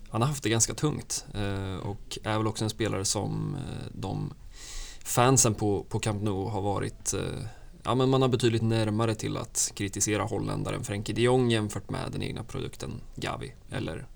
han 0.10 0.22
har 0.22 0.28
haft 0.28 0.44
det 0.44 0.50
ganska 0.50 0.74
tungt 0.74 1.26
eh, 1.34 1.76
och 1.76 2.18
är 2.24 2.38
väl 2.38 2.48
också 2.48 2.64
en 2.64 2.70
spelare 2.70 3.06
som 3.06 3.56
eh, 3.56 3.88
de 3.94 4.34
fansen 5.04 5.54
på, 5.54 5.86
på 5.90 6.00
Camp 6.00 6.24
Nou 6.24 6.50
har 6.50 6.62
varit, 6.62 7.14
eh, 7.14 7.46
ja 7.84 7.96
men 7.96 8.10
man 8.10 8.22
har 8.22 8.30
betydligt 8.30 8.62
närmare 8.62 9.16
till 9.16 9.38
att 9.38 9.72
kritisera 9.76 10.24
holländaren 10.24 10.84
Frenkie 10.84 11.16
de 11.16 11.22
Jong 11.22 11.52
jämfört 11.52 11.90
med 11.90 12.12
den 12.12 12.22
egna 12.22 12.44
produkten 12.44 13.02
Gavi 13.16 13.54
eller 13.72 14.08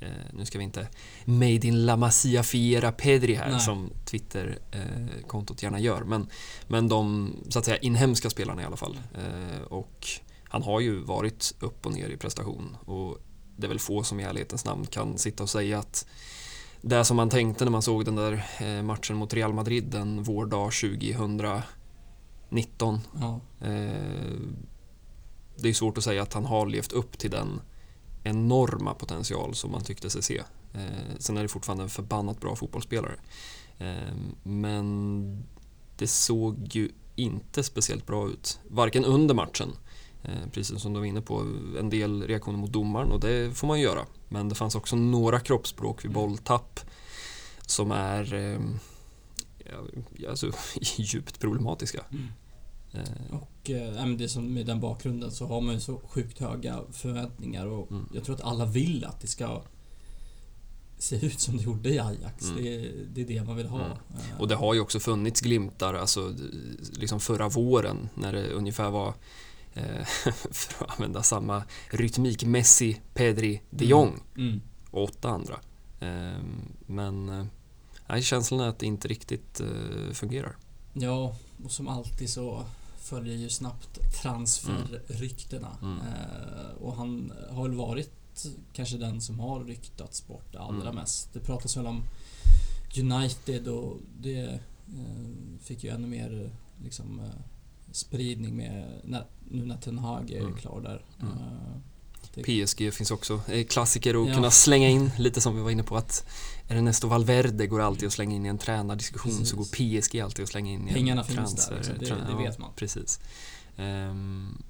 Eh, 0.00 0.08
nu 0.32 0.44
ska 0.44 0.58
vi 0.58 0.64
inte 0.64 0.88
Made 1.24 1.66
in 1.66 1.86
La 1.86 1.96
Masia 1.96 2.42
Fiera 2.42 2.92
Pedri 2.92 3.34
här 3.34 3.50
Nej. 3.50 3.60
som 3.60 3.90
Twitter-kontot 4.04 5.62
gärna 5.62 5.78
gör. 5.78 6.00
Men, 6.04 6.28
men 6.68 6.88
de 6.88 7.32
så 7.48 7.58
att 7.58 7.64
säga 7.64 7.76
inhemska 7.76 8.30
spelarna 8.30 8.62
i 8.62 8.64
alla 8.64 8.76
fall. 8.76 8.98
Eh, 9.14 9.62
och 9.62 10.06
han 10.44 10.62
har 10.62 10.80
ju 10.80 11.00
varit 11.00 11.54
upp 11.60 11.86
och 11.86 11.92
ner 11.92 12.08
i 12.08 12.16
prestation. 12.16 12.76
Och 12.84 13.18
det 13.56 13.66
är 13.66 13.68
väl 13.68 13.78
få 13.78 14.02
som 14.02 14.20
i 14.20 14.22
ärlighetens 14.22 14.64
namn 14.64 14.86
kan 14.86 15.18
sitta 15.18 15.42
och 15.42 15.50
säga 15.50 15.78
att 15.78 16.06
det 16.88 17.04
som 17.04 17.16
man 17.16 17.30
tänkte 17.30 17.64
när 17.64 17.72
man 17.72 17.82
såg 17.82 18.04
den 18.04 18.16
där 18.16 18.46
eh, 18.60 18.82
matchen 18.82 19.16
mot 19.16 19.34
Real 19.34 19.52
Madrid 19.52 19.94
en 19.94 20.22
vårdag 20.22 20.72
2019. 20.72 23.00
Ja, 23.20 23.40
Eh, 23.60 24.36
det 25.56 25.68
är 25.68 25.72
svårt 25.72 25.98
att 25.98 26.04
säga 26.04 26.22
att 26.22 26.32
han 26.32 26.44
har 26.44 26.66
levt 26.66 26.92
upp 26.92 27.18
till 27.18 27.30
den 27.30 27.60
enorma 28.24 28.94
potential 28.94 29.54
som 29.54 29.70
man 29.70 29.84
tyckte 29.84 30.10
sig 30.10 30.22
se. 30.22 30.42
Eh, 30.74 31.16
sen 31.18 31.36
är 31.36 31.42
det 31.42 31.48
fortfarande 31.48 31.84
en 31.84 31.90
förbannat 31.90 32.40
bra 32.40 32.56
fotbollsspelare. 32.56 33.14
Men 34.42 35.44
det 35.96 36.06
såg 36.06 36.76
ju 36.76 36.90
inte 37.16 37.62
speciellt 37.62 38.06
bra 38.06 38.28
ut, 38.28 38.60
varken 38.68 39.04
under 39.04 39.34
matchen, 39.34 39.72
precis 40.52 40.80
som 40.82 40.92
du 40.92 40.98
var 41.00 41.06
inne 41.06 41.20
på, 41.20 41.40
en 41.78 41.90
del 41.90 42.22
reaktioner 42.22 42.58
mot 42.58 42.72
domaren 42.72 43.12
och 43.12 43.20
det 43.20 43.56
får 43.56 43.66
man 43.66 43.78
ju 43.78 43.84
göra. 43.84 44.06
Men 44.28 44.48
det 44.48 44.54
fanns 44.54 44.74
också 44.74 44.96
några 44.96 45.40
kroppsspråk 45.40 46.04
vid 46.04 46.12
bolltapp 46.12 46.80
som 47.66 47.90
är 47.90 48.34
eh, 48.34 48.60
ja, 50.18 50.30
alltså, 50.30 50.50
djupt 50.96 51.40
problematiska. 51.40 52.04
Mm. 52.10 52.26
Eh, 52.92 53.36
och 53.40 53.70
eh, 53.70 54.06
det 54.06 54.28
som 54.28 54.54
med 54.54 54.66
den 54.66 54.80
bakgrunden 54.80 55.30
så 55.30 55.46
har 55.46 55.60
man 55.60 55.74
ju 55.74 55.80
så 55.80 56.00
sjukt 56.08 56.38
höga 56.38 56.80
förväntningar 56.92 57.66
och 57.66 57.90
Mm. 57.90 58.08
jag 58.14 58.24
tror 58.24 58.34
att 58.34 58.42
alla 58.42 58.64
vill 58.64 59.04
att 59.04 59.20
det 59.20 59.26
ska 59.26 59.62
se 60.98 61.26
ut 61.26 61.40
som 61.40 61.56
det 61.56 61.62
gjorde 61.62 61.88
i 61.88 61.98
Ajax. 61.98 62.44
Mm. 62.50 62.64
Det, 62.64 62.92
det 63.14 63.20
är 63.20 63.26
det 63.26 63.46
man 63.46 63.56
vill 63.56 63.66
ha. 63.66 63.84
Mm. 63.84 63.92
Eh, 64.32 64.40
Och 64.40 64.48
det 64.48 64.54
har 64.54 64.74
ju 64.74 64.80
också 64.80 65.00
funnits 65.00 65.40
glimtar, 65.40 65.94
alltså 65.94 66.34
liksom 66.92 67.20
förra 67.20 67.48
våren 67.48 68.08
när 68.14 68.32
det 68.32 68.48
ungefär 68.50 68.90
var 68.90 69.08
eh, 69.08 69.14
för 70.50 70.84
att 70.84 70.90
använda 70.90 71.22
samma 71.22 71.62
rytmik, 71.90 72.44
Messi, 72.44 73.00
Pedri, 73.14 73.60
de 73.70 73.84
Jong 73.84 74.20
Mm. 74.36 74.60
och 74.90 75.02
åtta 75.04 75.28
andra. 75.28 75.54
Eh, 76.00 76.42
men 76.86 77.28
eh, 77.28 77.46
nej, 78.08 78.22
känslan 78.22 78.60
är 78.60 78.68
att 78.68 78.78
det 78.78 78.86
inte 78.86 79.08
riktigt 79.08 79.60
eh, 79.60 80.12
fungerar. 80.12 80.56
Ja, 80.92 81.36
och 81.64 81.72
som 81.72 81.88
alltid 81.88 82.30
så 82.30 82.64
följer 83.00 83.36
ju 83.36 83.48
snabbt 83.50 83.98
transferryktena. 84.22 85.76
Mm. 85.82 85.98
Eh, 85.98 86.82
och 86.82 86.96
han 86.96 87.32
har 87.50 87.62
väl 87.62 87.76
varit 87.76 88.46
kanske 88.72 88.96
den 88.96 89.20
som 89.20 89.40
har 89.40 89.64
ryktats 89.64 90.26
bort 90.26 90.54
allra 90.56 90.82
Mm. 90.82 90.94
mest. 90.94 91.32
Det 91.32 91.40
pratas 91.40 91.76
väl 91.76 91.86
om 91.86 92.02
United 93.00 93.68
och 93.68 93.96
det 94.20 94.40
eh, 94.40 95.58
fick 95.62 95.84
ju 95.84 95.90
ännu 95.90 96.06
mer 96.06 96.42
eh, 96.44 96.84
liksom, 96.84 97.20
eh, 97.20 97.40
spridning 97.96 98.56
med 98.56 99.00
när, 99.04 99.26
nu 99.50 99.64
när 99.66 99.76
Ten 99.76 99.98
Hag 99.98 100.30
är 100.30 100.40
Mm. 100.40 100.54
klar 100.56 100.80
där. 100.80 101.04
Mm. 101.22 101.32
Eh, 101.32 101.80
det- 102.34 102.42
PSG 102.42 102.90
finns 102.94 103.10
också, 103.10 103.40
eh, 103.48 103.66
klassiker 103.66 104.22
att 104.22 104.28
Ja. 104.28 104.34
kunna 104.34 104.50
slänga 104.50 104.88
in, 104.88 105.10
lite 105.18 105.40
som 105.40 105.56
vi 105.56 105.62
var 105.62 105.70
inne 105.70 105.82
på 105.82 105.96
att 105.96 106.26
Ernesto 106.68 107.08
Valverde 107.08 107.66
går 107.66 107.80
alltid 107.80 108.06
att 108.06 108.12
slänga 108.12 108.34
in 108.36 108.46
i 108.46 108.48
en 108.48 108.58
tränardiskussion 108.58 109.32
Precis. 109.32 109.48
så 109.50 109.56
går 109.56 109.64
PSG 109.64 110.20
alltid 110.20 110.42
att 110.42 110.48
slänga 110.48 110.70
in 110.72 110.88
i 110.88 110.92
Pengarna 110.92 111.20
en 111.20 111.26
finns 111.26 111.66
där, 111.68 111.76
liksom. 111.76 111.94
Det- 111.98 112.06
det 112.06 112.30
ja, 112.30 112.38
vet 112.38 112.58
man. 112.58 112.70
Precis. 112.76 113.20
Ehm, 113.76 114.62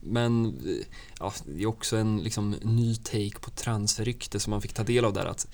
men 0.00 0.46
eh, 0.46 0.86
ja, 1.20 1.32
det 1.46 1.62
är 1.62 1.66
också 1.66 1.96
en 1.96 2.18
liksom, 2.18 2.50
ny 2.50 2.96
take 2.96 3.38
på 3.40 3.50
transferrykte 3.50 4.40
som 4.40 4.50
man 4.50 4.60
fick 4.62 4.72
ta 4.72 4.82
del 4.84 5.04
av 5.04 5.12
där 5.12 5.26
att 5.26 5.46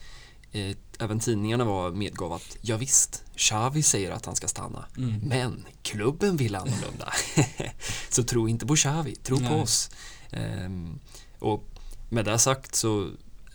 eh, 0.52 0.76
även 0.98 1.20
tidningarna 1.20 1.64
var 1.64 1.90
medgav 1.90 2.32
att 2.32 2.56
ja, 2.60 2.76
visst, 2.76 3.24
Xavi 3.36 3.82
säger 3.82 4.10
att 4.10 4.26
han 4.26 4.36
ska 4.36 4.48
stanna. 4.48 4.84
Mm. 4.96 5.20
Men 5.22 5.66
klubben 5.82 6.36
vill 6.36 6.54
annorlunda. 6.54 7.12
så 8.08 8.22
tro 8.22 8.48
inte 8.48 8.66
på 8.66 8.76
Xavi, 8.76 9.14
tro 9.14 9.36
på 9.36 9.42
Nej. 9.42 9.62
oss. 9.62 9.90
Ehm, 10.30 10.98
och 11.38 11.64
med 12.08 12.24
det 12.24 12.38
sagt 12.38 12.74
så 12.74 13.10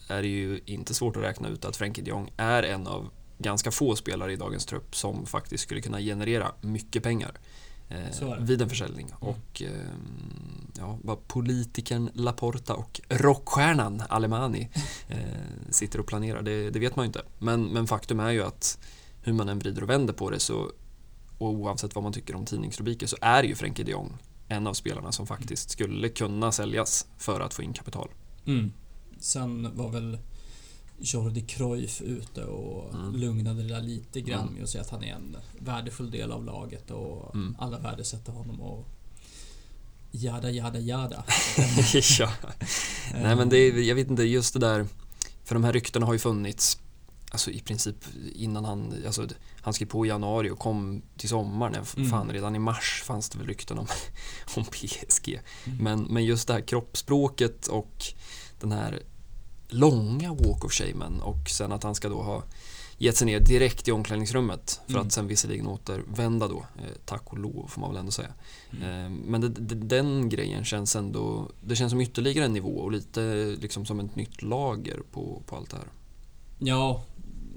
är 0.08 0.22
det 0.22 0.28
ju 0.28 0.60
inte 0.66 0.94
svårt 0.94 1.16
att 1.16 1.24
räkna 1.24 1.48
ut 1.48 1.66
att 1.66 1.76
Frenkie 1.76 2.04
de 2.04 2.10
Jong 2.10 2.32
är 2.38 2.64
en 2.64 2.88
av 2.88 3.10
ganska 3.38 3.72
få 3.72 3.96
spelare 3.96 4.34
i 4.34 4.36
dagens 4.36 4.66
trupp 4.66 4.96
som 4.96 5.26
faktiskt 5.26 5.64
skulle 5.64 5.82
kunna 5.82 6.00
generera 6.00 6.52
mycket 6.62 7.04
pengar 7.04 7.32
eh, 7.92 8.40
vid 8.40 8.62
en 8.62 8.70
försäljning. 8.70 9.08
Och 9.20 9.62
ehm, 9.62 10.72
ja, 10.78 11.00
vad 11.04 11.28
politikern 11.28 12.10
Laporta 12.14 12.74
och 12.74 13.02
rockstjärnan 13.10 14.04
Alemani 14.10 14.70
eh, 15.08 15.18
sitter 15.70 16.00
och 16.00 16.08
planerar, 16.08 16.42
det, 16.42 16.70
det 16.70 16.80
vet 16.80 16.96
man 16.96 17.06
ju 17.06 17.08
inte. 17.08 17.22
Men, 17.40 17.64
men 17.64 17.88
faktum 17.88 18.20
är 18.20 18.32
ju 18.32 18.44
att 18.44 18.78
hur 19.22 19.34
man 19.34 19.50
än 19.50 19.60
vrider 19.60 19.84
och 19.84 19.90
vänder 19.90 20.14
på 20.14 20.30
det 20.30 20.40
så 20.40 20.72
och 21.38 21.50
oavsett 21.50 21.96
vad 21.96 22.04
man 22.04 22.14
tycker 22.14 22.36
om 22.36 22.46
tidningsrubriker 22.46 23.08
så 23.08 23.18
är 23.22 23.44
ju 23.44 23.56
Frenkie 23.56 23.86
de 23.86 23.92
Jong 23.92 24.18
en 24.48 24.68
av 24.68 24.74
spelarna 24.74 25.12
som 25.12 25.28
faktiskt 25.28 25.70
skulle 25.70 26.10
kunna 26.10 26.52
säljas 26.52 27.08
för 27.18 27.40
att 27.40 27.54
få 27.54 27.64
in 27.64 27.74
kapital. 27.74 28.10
Mm. 28.46 28.72
Sen 29.20 29.78
var 29.78 29.90
väl 29.90 30.18
Jordi 31.01 31.41
Cruyff 31.41 32.01
ute 32.01 32.43
och 32.43 32.93
Mm. 32.93 33.15
lugnade 33.15 33.63
det 33.63 33.70
där 33.70 33.81
lite 33.81 34.22
grann 34.22 34.41
Mm. 34.41 34.53
med 34.53 34.63
att 34.63 34.70
säga 34.70 34.81
att 34.81 34.89
han 34.89 35.03
är 35.03 35.13
en 35.13 35.38
värdefull 35.60 36.12
del 36.12 36.31
av 36.31 36.46
laget 36.46 36.91
och 36.91 37.36
Mm. 37.36 37.55
alla 37.60 37.79
värdesätter 37.79 38.31
honom 38.31 38.62
och 38.62 38.86
jada 40.12 40.50
jada 40.51 40.79
jada. 40.79 41.24
ja. 42.20 42.31
Nej 43.13 43.36
men 43.36 43.50
det 43.50 43.58
är, 43.58 43.77
jag 43.81 43.96
vet 43.96 44.10
inte, 44.10 44.24
just 44.24 44.53
det 44.53 44.60
där, 44.60 44.88
för 45.43 45.55
de 45.55 45.63
här 45.63 45.74
ryktena 45.74 46.05
har 46.05 46.13
ju 46.13 46.20
funnits 46.20 46.77
Alltså 47.34 47.51
i 47.51 47.60
princip 47.60 47.96
innan 48.36 48.65
han, 48.65 48.93
alltså 49.05 49.27
han 49.62 49.74
skrev 49.74 49.88
på 49.88 50.05
i 50.05 50.10
januari 50.10 50.50
och 50.50 50.60
kom 50.60 51.01
till 51.17 51.29
sommaren, 51.29 51.86
Mm. 51.98 52.10
fan 52.10 52.29
redan 52.31 52.55
i 52.55 52.60
mars 52.60 53.03
fanns 53.05 53.29
det 53.29 53.38
väl 53.38 53.48
rykten 53.48 53.77
om, 53.79 53.88
om 54.55 54.65
PSG. 54.65 55.39
Mm. 55.65 55.77
Men, 55.84 56.01
men 56.03 56.25
just 56.25 56.48
det 56.48 56.53
här 56.53 56.62
kroppsspråket 56.62 57.67
och 57.67 58.03
den 58.60 58.72
här 58.72 59.00
långa 59.74 60.34
walk 60.34 60.66
of 60.66 60.72
shamen 60.74 61.22
och 61.22 61.50
sen 61.50 61.72
att 61.72 61.84
han 61.84 61.96
ska 61.96 62.10
då 62.10 62.22
ha 62.22 62.44
gett 62.98 63.18
sig 63.18 63.25
ner 63.25 63.40
direkt 63.40 63.88
i 63.88 63.92
omklädningsrummet 63.92 64.82
för 64.86 64.94
Mm. 64.94 65.06
att 65.08 65.13
sen 65.13 65.28
visserligen 65.28 65.68
återvända 65.68 66.48
då, 66.48 66.58
eh, 66.58 66.98
tack 67.06 67.32
och 67.34 67.40
lov 67.40 67.68
får 67.68 67.82
man 67.82 67.90
väl 67.90 68.00
ändå 68.00 68.12
säga. 68.12 68.34
Mm. 68.72 69.06
Eh, 69.06 69.10
men 69.30 69.42
det, 69.42 69.50
det, 69.50 69.75
den 69.75 70.30
grejen 70.30 70.66
känns 70.66 70.96
ändå, 70.96 71.51
det 71.63 71.75
känns 71.75 71.92
som 71.92 72.01
ytterligare 72.01 72.46
en 72.46 72.54
nivå 72.54 72.70
och 72.78 72.92
lite 72.92 73.56
liksom 73.62 73.86
som 73.86 74.00
ett 74.00 74.16
nytt 74.16 74.42
lager 74.42 75.00
på, 75.12 75.42
på 75.46 75.56
allt 75.56 75.70
det 75.70 75.78
här. 75.78 75.88
Ja, 76.60 77.04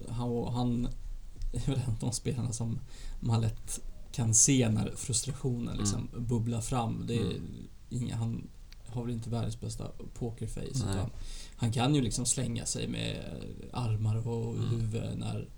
han, 0.09 0.45
han 0.55 0.89
är 1.53 1.67
väl 1.71 1.81
en 1.87 1.91
av 1.93 1.99
de 2.01 2.13
spelarna 2.13 2.53
som 2.53 2.79
man 3.21 3.41
lätt 3.41 3.81
kan 4.13 4.35
se 4.35 4.69
när 4.69 4.93
frustrationen 4.97 5.77
liksom 5.77 6.09
bubblar 6.19 6.61
fram. 6.61 7.05
Det 7.07 7.15
är 7.17 7.21
Mm. 7.21 7.43
inga, 7.91 8.17
han 8.17 8.49
har 8.87 9.05
väl 9.05 9.13
inte 9.15 9.31
världens 9.31 9.61
bästa 9.61 9.85
pokerface. 10.19 10.85
Han 11.57 11.73
kan 11.73 11.95
ju 11.95 12.01
liksom 12.03 12.27
slänga 12.27 12.67
sig 12.67 12.89
med 12.89 13.25
armar 13.73 14.29
och 14.29 14.55
Mm. 14.55 14.69
huvud 14.69 15.19
när 15.19 15.49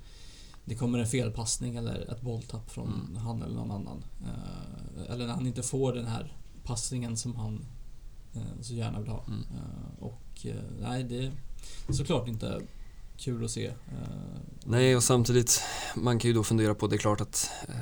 det 0.65 0.75
kommer 0.75 0.99
en 0.99 1.07
felpassning 1.07 1.77
eller 1.77 2.11
ett 2.13 2.21
bolltapp 2.23 2.71
från 2.71 2.89
Mm. 3.09 3.17
han 3.17 3.43
eller 3.43 3.55
någon 3.55 3.71
annan. 3.71 4.05
Eh, 4.25 5.13
eller 5.15 5.27
när 5.27 5.35
han 5.35 5.47
inte 5.47 5.63
får 5.63 5.93
den 5.93 6.07
här 6.07 6.37
passningen 6.65 7.17
som 7.17 7.37
han 7.37 7.65
eh, 8.35 8.41
så 8.61 8.75
gärna 8.75 9.01
vill 9.01 9.11
ha. 9.11 9.25
Mm. 9.29 9.41
Eh, 9.41 10.03
och 10.05 10.47
nej, 10.83 11.05
det 11.05 11.19
är 11.89 11.93
såklart 11.93 12.29
inte 12.29 12.61
kul 13.17 13.45
att 13.45 13.51
se. 13.51 13.73
Nej, 14.65 14.97
och 14.97 15.03
samtidigt, 15.03 15.61
man 15.97 16.19
kan 16.19 16.29
ju 16.29 16.35
då 16.35 16.45
fundera 16.45 16.75
på, 16.75 16.87
det 16.87 16.97
är 16.97 16.99
klart 16.99 17.21
att 17.21 17.51
eh, 17.69 17.75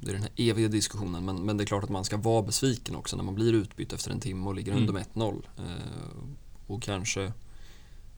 det 0.00 0.08
är 0.10 0.12
den 0.12 0.22
här 0.22 0.30
eviga 0.36 0.68
diskussionen, 0.68 1.24
men, 1.24 1.42
men 1.46 1.56
det 1.56 1.64
är 1.64 1.66
klart 1.66 1.84
att 1.84 1.90
man 1.90 2.04
ska 2.04 2.16
vara 2.16 2.42
besviken 2.42 2.96
också 2.96 3.16
när 3.16 3.24
man 3.24 3.34
blir 3.34 3.52
utbytt 3.52 3.92
efter 3.92 4.10
en 4.10 4.20
timme 4.20 4.46
och 4.46 4.54
ligger 4.54 4.72
Mm. 4.72 4.80
under 4.82 4.92
med 4.92 5.04
1-0. 5.14 5.42
Eh, 5.58 5.64
och 6.72 6.82
kanske, 6.82 7.32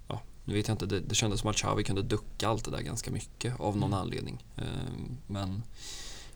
ja, 0.09 0.21
nu 0.45 0.55
vet 0.55 0.69
jag 0.69 0.75
inte, 0.75 0.87
det, 0.87 1.01
det 1.01 1.15
kändes 1.15 1.41
som 1.41 1.51
att 1.51 1.57
Xavi 1.57 1.85
kunde 1.85 2.03
ducka 2.03 2.49
allt 2.49 2.65
det 2.65 2.71
där 2.71 2.81
ganska 2.83 3.11
mycket 3.11 3.61
av 3.61 3.77
någon 3.77 3.89
Mm. 3.93 4.01
anledning. 4.01 4.45
Eh, 4.57 4.65
men 5.27 5.63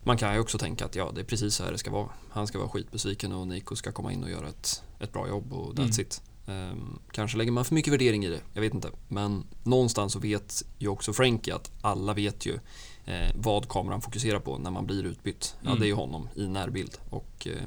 man 0.02 0.16
kan 0.16 0.34
ju 0.34 0.40
också 0.40 0.58
tänka 0.58 0.84
att 0.84 0.94
ja, 0.94 1.12
det 1.14 1.20
är 1.20 1.24
precis 1.24 1.54
så 1.54 1.64
här 1.64 1.72
det 1.72 1.78
ska 1.78 1.90
vara. 1.90 2.08
Han 2.30 2.46
ska 2.46 2.58
vara 2.58 2.68
skitbesviken 2.68 3.32
och 3.32 3.48
Nico 3.48 3.76
ska 3.76 3.92
komma 3.92 4.12
in 4.12 4.22
och 4.24 4.30
göra 4.30 4.48
ett, 4.48 4.82
ett 5.00 5.12
bra 5.12 5.28
jobb 5.28 5.52
och 5.52 5.74
that's 5.74 5.78
Mm. 5.80 5.90
it. 6.00 6.22
Ehm, 6.46 6.98
kanske 7.12 7.38
lägger 7.38 7.52
man 7.52 7.64
för 7.64 7.74
mycket 7.74 7.92
värdering 7.92 8.24
i 8.24 8.28
det, 8.28 8.40
jag 8.54 8.60
vet 8.60 8.74
inte. 8.74 8.90
Men 9.08 9.44
någonstans 9.64 10.12
så 10.12 10.18
vet 10.18 10.62
ju 10.78 10.88
också 10.88 11.12
Frankie 11.12 11.54
att 11.54 11.70
alla 11.80 12.14
vet 12.14 12.46
ju 12.46 12.58
eh, 13.04 13.30
vad 13.36 13.68
kameran 13.68 14.00
fokuserar 14.00 14.38
på 14.40 14.58
när 14.58 14.70
man 14.70 14.86
blir 14.86 15.04
utbytt. 15.04 15.56
Ja, 15.60 15.66
Mm. 15.68 15.80
det 15.80 15.86
är 15.86 15.88
ju 15.88 15.94
honom 15.94 16.28
i 16.34 16.46
närbild. 16.46 16.96
Och 17.10 17.46
eh, 17.46 17.66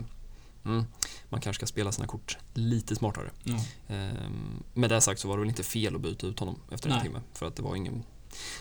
mm, 0.65 0.85
man 1.29 1.41
kanske 1.41 1.59
ska 1.59 1.65
spela 1.65 1.91
sina 1.91 2.07
kort 2.07 2.37
lite 2.53 2.95
smartare. 2.95 3.31
Ja. 3.43 3.59
Ehm, 3.87 4.63
med 4.73 4.89
det 4.89 5.01
sagt 5.01 5.21
så 5.21 5.27
var 5.27 5.35
det 5.35 5.39
väl 5.39 5.49
inte 5.49 5.63
fel 5.63 5.95
att 5.95 6.01
byta 6.01 6.27
ut 6.27 6.39
honom 6.39 6.59
efter 6.71 6.89
en 6.89 6.95
Nej. 6.95 7.03
timme. 7.03 7.21
För 7.33 7.45
att 7.45 7.55
det 7.55 7.61
var 7.61 7.75
ingen, 7.75 8.03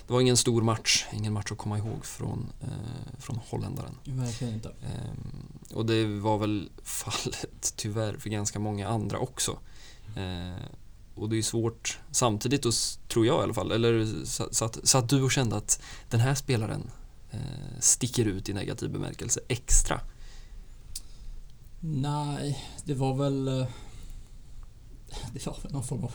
det 0.06 0.12
var 0.12 0.20
ingen 0.20 0.36
stor 0.36 0.62
match, 0.62 1.06
ingen 1.12 1.32
match 1.32 1.52
att 1.52 1.58
komma 1.58 1.78
ihåg 1.78 2.04
från, 2.04 2.52
eh, 2.60 3.18
från 3.18 3.40
holländaren. 3.48 3.94
Verkligen 4.04 4.54
inte. 4.54 4.68
Ehm, 4.68 5.74
och 5.74 5.86
det 5.86 6.06
var 6.06 6.38
väl 6.38 6.68
fallet 6.82 7.72
tyvärr 7.76 8.16
för 8.18 8.30
ganska 8.30 8.58
många 8.58 8.88
andra 8.88 9.18
också. 9.18 9.58
Ehm, 10.16 10.54
och 11.14 11.28
det 11.28 11.38
är 11.38 11.42
svårt 11.42 11.98
samtidigt, 12.10 12.66
och 12.66 12.72
tror 13.08 13.26
jag 13.26 13.40
i 13.40 13.42
alla 13.42 13.54
fall, 13.54 13.72
eller 13.72 14.24
så, 14.24 14.48
så, 14.50 14.64
att, 14.64 14.78
så 14.88 14.98
att 14.98 15.08
du 15.08 15.22
och 15.22 15.32
kände 15.32 15.56
att 15.56 15.82
den 16.08 16.20
här 16.20 16.34
spelaren 16.34 16.90
eh, 17.30 17.40
sticker 17.80 18.24
ut 18.24 18.48
i 18.48 18.52
negativ 18.52 18.90
bemärkelse 18.90 19.40
extra. 19.48 20.00
Nej, 21.80 22.64
det 22.84 22.94
var 22.94 23.14
väl... 23.14 23.48
eh, 23.48 23.66
Det 25.34 25.46
var 25.46 25.56
väl 25.62 25.72
någon 25.72 25.84
form 25.84 26.04
av 26.04 26.12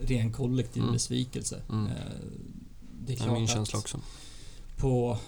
ren 0.00 0.32
kollektiv 0.32 0.82
Mm. 0.82 0.92
besvikelse. 0.92 1.62
Mm. 1.70 1.86
Eh, 1.86 1.92
Det 3.06 3.12
är 3.12 3.16
klart 3.16 3.32
min 3.38 3.46
känsla 3.48 3.78
också. 3.78 4.00
på... 4.76 5.18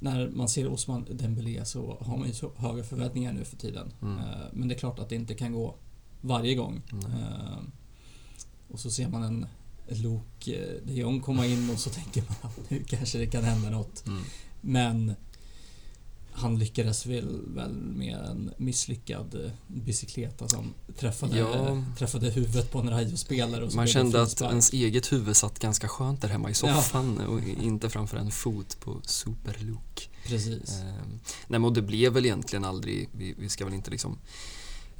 När 0.00 0.28
man 0.28 0.48
ser 0.48 0.68
Osman 0.72 1.06
Dembélé 1.10 1.64
så 1.64 1.98
har 2.00 2.16
man 2.16 2.28
ju 2.28 2.34
så 2.34 2.50
höga 2.56 2.84
förväntningar 2.84 3.32
nu 3.32 3.44
för 3.44 3.56
tiden. 3.56 3.92
Mm. 4.02 4.18
Eh, 4.18 4.24
Men 4.52 4.68
det 4.68 4.74
är 4.74 4.78
klart 4.78 4.98
att 4.98 5.08
det 5.08 5.14
inte 5.14 5.34
kan 5.34 5.52
gå 5.52 5.74
varje 6.20 6.54
gång. 6.54 6.82
Och 8.68 8.80
så 8.80 8.90
ser 8.90 9.08
man 9.08 9.22
en 9.22 9.46
Luke 9.88 10.80
de 10.84 10.92
Jong 10.94 11.20
komma 11.20 11.46
in 11.46 11.70
och 11.70 11.78
så 11.78 11.90
tänker 11.90 12.22
man 12.28 12.36
att 12.42 12.70
nu 12.70 12.84
kanske 12.86 13.18
det 13.18 13.26
kan 13.26 13.44
hända 13.44 13.70
något. 13.70 14.06
Mm. 14.06 14.22
Men 14.60 15.14
han 16.40 16.58
lyckades 16.58 17.06
väl, 17.06 17.40
väl 17.54 17.72
med 17.74 18.16
en 18.18 18.50
misslyckad 18.56 19.34
eh, 19.44 19.50
bicykleta 19.66 20.48
som 20.48 20.74
träffade, 20.98 21.38
Ja. 21.38 21.82
träffade 21.98 22.30
huvudet 22.30 22.70
på 22.72 22.78
en 22.78 22.90
Rayo-spelare. 22.90 23.64
och 23.64 23.74
Man 23.74 23.86
kände 23.86 24.22
att 24.22 24.40
ens 24.40 24.72
eget 24.72 25.12
huvud 25.12 25.36
satt 25.36 25.58
ganska 25.58 25.88
skönt 25.88 26.20
där 26.22 26.28
hemma 26.28 26.50
i 26.50 26.54
soffan 26.54 27.18
och 27.18 27.40
inte 27.62 27.90
framför 27.90 28.16
en 28.16 28.30
fot 28.30 28.80
på 28.80 29.00
Super 29.04 29.56
Luke. 29.60 30.02
Precis. 30.26 30.70
Ehm, 30.80 31.20
nej 31.46 31.60
men 31.60 31.72
det 31.74 31.82
blev 31.82 32.12
väl 32.12 32.26
egentligen 32.26 32.64
aldrig, 32.64 33.08
vi, 33.12 33.34
vi 33.38 33.48
ska 33.48 33.64
väl 33.64 33.74
inte 33.74 33.90
liksom 33.90 34.18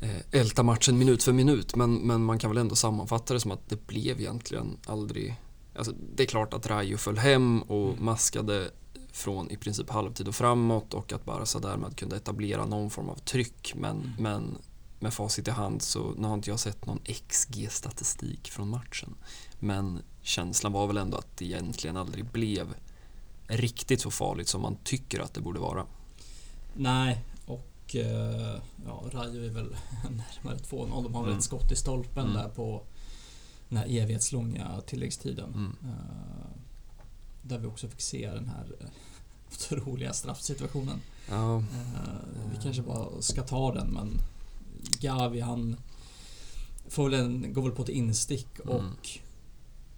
eh, 0.01 0.41
älta 0.41 0.63
matchen 0.63 0.99
minut 0.99 1.23
för 1.23 1.33
minut 1.33 1.77
men, 1.77 1.95
men 1.95 2.25
man 2.25 2.39
kan 2.39 2.51
väl 2.51 2.59
ändå 2.59 2.75
sammanfatta 2.77 3.35
det 3.35 3.41
som 3.41 3.51
att 3.51 3.69
det 3.69 3.87
blev 3.87 4.21
egentligen 4.21 4.77
aldrig 4.87 5.37
Alltså, 5.77 5.93
det 6.17 6.23
är 6.23 6.27
klart 6.27 6.55
att 6.55 6.67
Rayo 6.67 6.97
föll 6.97 7.19
hem 7.19 7.63
och 7.63 7.89
Mm. 7.93 8.05
maskade 8.05 8.71
från 9.19 9.51
i 9.51 9.57
princip 9.57 9.91
halvtid 9.91 10.29
och 10.29 10.35
framåt 10.35 10.95
och 10.95 11.13
att 11.13 11.25
Barca 11.25 11.59
därmed 11.59 11.97
kunde 11.97 12.17
etablera 12.17 12.67
någon 12.67 12.91
form 12.91 13.09
av 13.09 13.17
tryck 13.17 13.73
men, 13.77 13.97
Mm. 13.97 14.13
men 14.19 14.59
med 15.01 15.15
facit 15.15 15.49
i 15.49 15.51
hand 15.51 15.83
så 15.83 16.15
nu 16.19 16.27
har 16.27 16.35
inte 16.35 16.51
jag 16.51 16.61
sett 16.61 16.87
någon 16.87 17.01
XG-statistik 17.05 18.51
från 18.51 18.69
matchen. 18.69 19.15
Men 19.59 20.03
känslan 20.23 20.73
var 20.73 20.87
väl 20.87 20.97
ändå 20.97 21.17
att 21.17 21.37
det 21.37 21.45
egentligen 21.45 21.97
aldrig 21.97 22.25
blev 22.25 22.75
riktigt 23.47 24.01
så 24.01 24.11
farligt 24.11 24.49
som 24.49 24.63
man 24.63 24.77
tycker 24.85 25.21
att 25.21 25.35
det 25.35 25.41
borde 25.41 25.61
vara. 25.61 25.87
Nej, 26.75 27.25
och 27.47 27.97
eh, 27.97 28.61
ja, 28.87 29.03
Rayo 29.13 29.45
är 29.45 29.51
väl 29.51 29.77
närmare 30.11 30.59
2-0. 30.59 31.03
De 31.03 31.15
har 31.15 31.23
väl 31.23 31.29
Mm. 31.31 31.39
ett 31.39 31.45
skott 31.45 31.73
i 31.73 31.77
stolpen 31.77 32.25
Mm. 32.27 32.35
där 32.37 32.49
på 32.49 32.83
den 33.69 33.79
här 33.79 33.87
evighetslånga 33.87 34.81
tilläggstiden. 34.87 35.53
Mm. 35.55 35.77
Eh, 35.83 36.51
där 37.43 37.59
vi 37.59 37.67
också 37.67 37.89
fick 37.89 38.01
se 38.01 38.31
den 38.31 38.49
här 38.49 38.67
eh, 38.81 38.87
otroliga 39.53 40.13
straffsituationen. 40.13 41.01
Ja, 41.31 41.57
Eh, 41.57 41.63
vi 42.53 42.63
kanske 42.63 42.83
bara 42.83 43.07
ska 43.23 43.43
ta 43.43 43.75
den 43.75 43.87
men 43.89 44.21
Gavi 45.01 45.41
han 45.41 45.77
får 46.89 47.05
väl 47.11 47.21
en, 47.21 47.53
går 47.53 47.63
väl 47.63 47.73
på 47.73 47.83
ett 47.83 47.89
instick 47.89 48.47
Mm. 48.65 48.77
och 48.77 49.09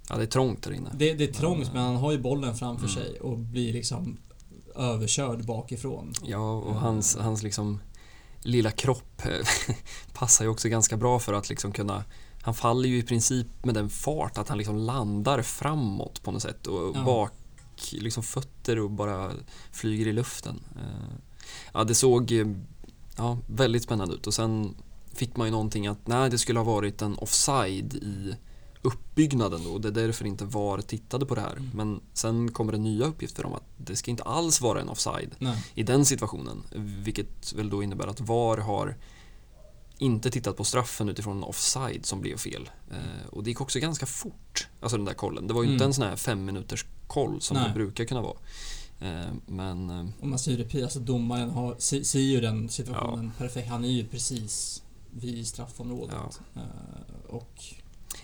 ja, 0.09 0.17
det 0.17 0.23
är 0.23 0.27
trångt 0.27 0.63
där 0.63 0.73
inne. 0.73 0.91
det, 0.95 1.15
det 1.15 1.25
är 1.25 1.33
trångt 1.33 1.65
Men, 1.67 1.73
men 1.75 1.83
han 1.83 1.97
har 1.97 2.13
ju 2.13 2.19
bollen 2.19 2.57
framför 2.57 2.85
Mm. 2.89 2.95
sig 2.97 3.21
och 3.21 3.39
blir 3.39 3.73
liksom 3.73 4.17
överkörd 4.77 5.45
bakifrån. 5.47 6.13
Ja, 6.25 6.53
och 6.53 6.75
hans, 6.75 7.17
hans 7.17 7.43
liksom 7.43 7.81
lilla 8.43 8.71
kropp 8.71 9.23
eh, 9.27 9.75
passar 10.15 10.45
ju 10.45 10.51
också 10.51 10.69
ganska 10.69 10.97
bra 10.97 11.19
för 11.19 11.33
att 11.33 11.49
liksom 11.49 11.73
kunna 11.73 12.05
han 12.43 12.55
faller 12.55 12.89
ju 12.89 12.99
i 12.99 13.03
princip 13.03 13.65
med 13.65 13.75
den 13.75 13.91
fart 13.91 14.39
att 14.39 14.49
han 14.49 14.59
liksom 14.59 14.77
landar 14.77 15.43
framåt 15.43 16.23
på 16.23 16.31
något 16.33 16.43
sätt 16.43 16.67
och 16.67 16.97
Ja. 16.97 17.05
bak 17.05 17.33
liksom 17.93 18.23
fötter 18.23 18.79
och 18.79 18.91
bara 18.91 19.33
flyger 19.73 20.07
i 20.07 20.13
luften. 20.13 20.61
Eh, 20.77 21.17
Ja, 21.75 21.85
det 21.85 21.95
såg 21.95 22.33
eh, 22.33 22.47
ja, 23.17 23.39
väldigt 23.47 23.83
spännande 23.83 24.15
ut 24.15 24.27
och 24.27 24.35
sen 24.35 24.75
fick 25.15 25.37
man 25.37 25.47
ju 25.47 25.51
någonting 25.51 25.87
att 25.87 26.07
nej, 26.07 26.31
det 26.31 26.39
skulle 26.39 26.59
ha 26.59 26.65
varit 26.65 27.03
en 27.03 27.19
offside 27.19 27.95
i 27.95 28.35
uppbyggnaden 28.83 29.65
då 29.65 29.71
och 29.71 29.81
det 29.81 29.89
är 29.89 29.93
därför 29.93 30.25
inte 30.27 30.45
VAR 30.45 30.81
tittade 30.81 31.27
på 31.27 31.35
det 31.35 31.41
här. 31.41 31.57
Mm. 31.57 31.71
Men 31.75 32.01
sen 32.13 32.53
kommer 32.53 32.73
det 32.73 32.79
nya 32.79 33.07
uppgifter 33.07 33.47
om 33.47 33.55
att 33.55 33.65
det 33.77 33.97
ska 33.97 34.11
inte 34.11 34.23
alls 34.23 34.61
vara 34.61 34.81
en 34.81 34.89
offside 34.89 35.31
Nej. 35.39 35.65
i 35.75 35.83
den 35.83 36.05
situationen. 36.05 36.63
Vilket 37.05 37.53
väl 37.53 37.71
då 37.71 37.83
innebär 37.83 38.07
att 38.07 38.21
VAR 38.21 38.57
har 38.57 38.97
inte 40.01 40.31
tittat 40.31 40.57
på 40.57 40.65
straffen 40.65 41.09
utifrån 41.09 41.37
en 41.37 41.45
offside 41.45 42.07
som 42.07 42.21
blev 42.21 42.37
fel. 42.37 42.71
Eh, 42.91 43.27
och 43.31 43.45
det 43.45 43.51
gick 43.51 43.61
också 43.61 43.79
ganska 43.79 44.07
fort, 44.07 44.69
alltså 44.81 44.97
den 44.97 45.07
där 45.07 45.15
kollen. 45.15 45.47
Det 45.47 45.55
var 45.55 45.63
ju 45.63 45.69
inte 45.73 45.85
Mm. 45.85 45.89
en 45.91 45.95
sån 45.95 46.05
här 46.05 46.17
fem 46.17 46.45
minuters 46.45 46.85
koll 47.07 47.41
som 47.41 47.57
Nej. 47.57 47.69
det 47.69 47.75
brukar 47.75 48.05
kunna 48.05 48.21
vara. 48.23 48.37
Eh, 49.01 49.33
men 49.47 49.91
eh, 49.91 50.07
Om 50.23 50.31
man 50.31 50.39
ser 50.39 50.57
repris, 50.57 50.83
alltså 50.85 51.01
domaren 51.01 51.51
har, 51.51 51.77
ser, 51.79 52.03
ser 52.03 52.21
ju 52.21 52.41
den 52.41 52.69
situationen 52.69 53.33
perfekt. 53.39 53.69
Han 53.69 53.85
är 53.85 53.89
ju 53.89 54.07
precis 54.07 54.83
vid 55.11 55.47
straffområdet. 55.47 56.41
Eh, 56.57 56.63
och 57.29 57.65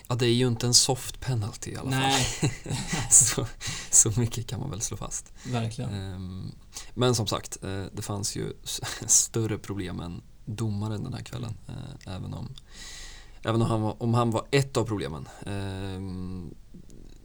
ja, 0.08 0.14
det 0.14 0.26
är 0.26 0.34
ju 0.34 0.46
inte 0.46 0.66
en 0.66 0.74
soft 0.74 1.20
penalty 1.20 1.70
i 1.70 1.76
alla 1.76 1.90
nej, 1.90 2.24
fall. 2.24 2.50
så, 3.10 3.46
så 3.90 4.20
mycket 4.20 4.46
kan 4.46 4.60
man 4.60 4.70
väl 4.70 4.80
slå 4.80 4.96
fast. 4.96 5.32
verkligen. 5.46 5.90
Ehm, 5.94 6.52
Men 6.94 7.14
som 7.14 7.26
sagt, 7.26 7.64
eh, 7.64 7.84
det 7.92 8.02
fanns 8.02 8.36
ju 8.36 8.52
större 9.06 9.58
problem 9.58 10.00
än 10.00 10.22
domaren 10.46 11.04
den 11.04 11.14
här 11.14 11.22
kvällen. 11.22 11.54
eh, 11.68 12.14
Även 12.16 12.35
om, 12.35 12.48
även 13.42 13.62
om, 13.62 13.68
han, 13.68 13.82
var, 13.82 14.02
om 14.02 14.14
han 14.14 14.30
var 14.30 14.46
ett 14.50 14.76
av 14.76 14.85
problemen. 14.85 15.28
Ehm, 15.46 16.54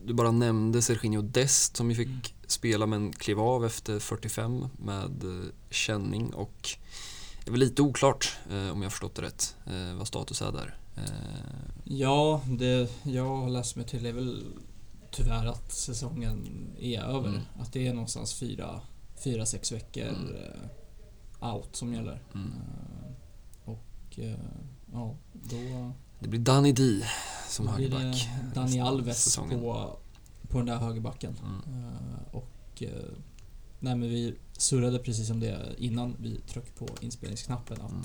Du 0.06 0.14
bara 0.14 0.32
nämnde 0.32 0.82
Serginho 0.82 1.22
Dest 1.22 1.78
som 1.78 1.90
ju 1.90 1.96
fick 1.96 2.08
Mm. 2.08 2.22
spela 2.48 2.86
men 2.86 3.14
klev 3.14 3.40
av 3.40 3.66
efter 3.66 4.00
45 4.00 4.66
med 4.78 5.24
eh, 5.24 5.46
känning 5.70 6.34
och 6.34 6.70
det 7.44 7.50
är 7.50 7.52
väl 7.52 7.60
lite 7.60 7.82
oklart 7.82 8.38
eh, 8.52 8.72
om 8.72 8.82
jag 8.82 8.92
förstått 8.92 9.16
det 9.16 9.22
rätt 9.22 9.56
eh, 9.68 9.96
vad 9.98 10.08
status 10.08 10.42
är 10.42 10.52
där. 10.52 10.76
Eh, 10.98 11.04
Ja, 11.84 12.42
det 12.48 12.92
jag 13.04 13.38
har 13.38 13.50
läst 13.50 13.76
mig 13.76 13.86
till 13.86 14.06
är 14.06 14.14
väl 14.14 14.46
tyvärr 15.12 15.46
att 15.46 15.72
säsongen 15.74 16.48
är 16.80 17.02
över. 17.02 17.30
Mm. 17.30 17.42
Att 17.60 17.74
det 17.74 17.88
är 17.88 17.94
någonstans 17.94 18.34
fyra, 18.34 18.82
fyra 19.24 19.46
sex 19.46 19.72
veckor 19.72 20.04
Mm. 20.08 20.36
eh, 20.36 21.54
out 21.54 21.76
som 21.76 21.94
gäller. 21.94 22.22
Mm. 22.34 22.52
Och 24.12 24.20
eh, 24.20 24.36
ja, 24.94 25.16
då 25.34 25.94
Det 26.20 26.28
blir 26.28 26.40
Danny 26.40 26.72
D 26.72 27.02
som 27.50 27.66
då 27.66 27.72
högerback. 27.72 28.30
Av 28.56 28.88
Alves 28.88 29.24
säsongen. 29.24 29.60
på, 29.60 29.98
på 30.50 30.58
den 30.58 30.66
där 30.68 30.78
högerbacken. 30.78 31.36
Mm. 31.44 31.84
Eh, 31.86 32.36
och 32.36 32.84
eh, 32.84 32.90
nej, 33.80 33.96
men 33.96 34.10
vi 34.10 34.36
surrade 34.58 35.00
precis 35.00 35.30
om 35.30 35.40
det 35.40 35.76
innan 35.78 36.16
vi 36.20 36.40
tryckte 36.40 36.72
på 36.72 36.88
inspelningsknappen 37.02 37.82
att 37.82 37.92
Mm. 37.92 38.04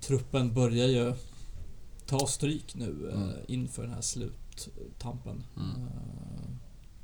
truppen 0.00 0.54
börjar 0.54 0.86
ju 0.86 1.14
ta 2.06 2.26
stryk 2.26 2.74
nu 2.74 3.10
Mm. 3.14 3.30
inför 3.48 3.82
den 3.82 3.92
här 3.92 4.00
sluttampen. 4.00 5.42
Mm. 5.56 5.88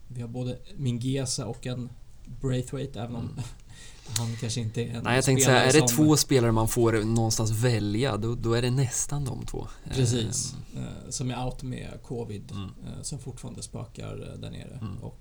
Vi 0.09 0.21
har 0.21 0.29
både 0.29 0.59
Mingesa 0.77 1.47
och 1.47 1.67
en 1.67 1.89
Braithwaite 2.41 3.01
även 3.01 3.17
om 3.17 3.23
Mm. 3.31 3.45
Han 4.19 4.37
kanske 4.41 4.61
inte 4.61 4.83
är 4.83 4.89
en 4.95 5.03
Nej, 5.05 5.15
jag 5.15 5.25
tänkte 5.25 5.45
säga, 5.45 5.63
är 5.63 5.73
det 5.73 5.89
som- 5.89 5.97
två 5.97 6.17
spelare 6.17 6.53
man 6.53 6.69
får 6.69 6.93
någonstans 6.93 7.51
välja, 7.51 8.17
då, 8.17 8.35
då 8.35 8.53
är 8.55 8.63
det 8.63 8.71
nästan 8.71 9.25
de 9.25 9.47
två. 9.47 9.69
Precis. 9.95 10.55
Eh, 10.77 11.11
som 11.11 11.31
är 11.31 11.45
out 11.45 11.63
med 11.63 11.99
Covid. 12.07 12.51
Mm. 12.53 12.65
eh, 12.65 13.03
som 13.03 13.19
fortfarande 13.19 13.63
spökar 13.63 14.33
eh, 14.33 14.39
där 14.41 14.51
nere. 14.51 14.79
Mm. 14.83 14.99
Och 14.99 15.21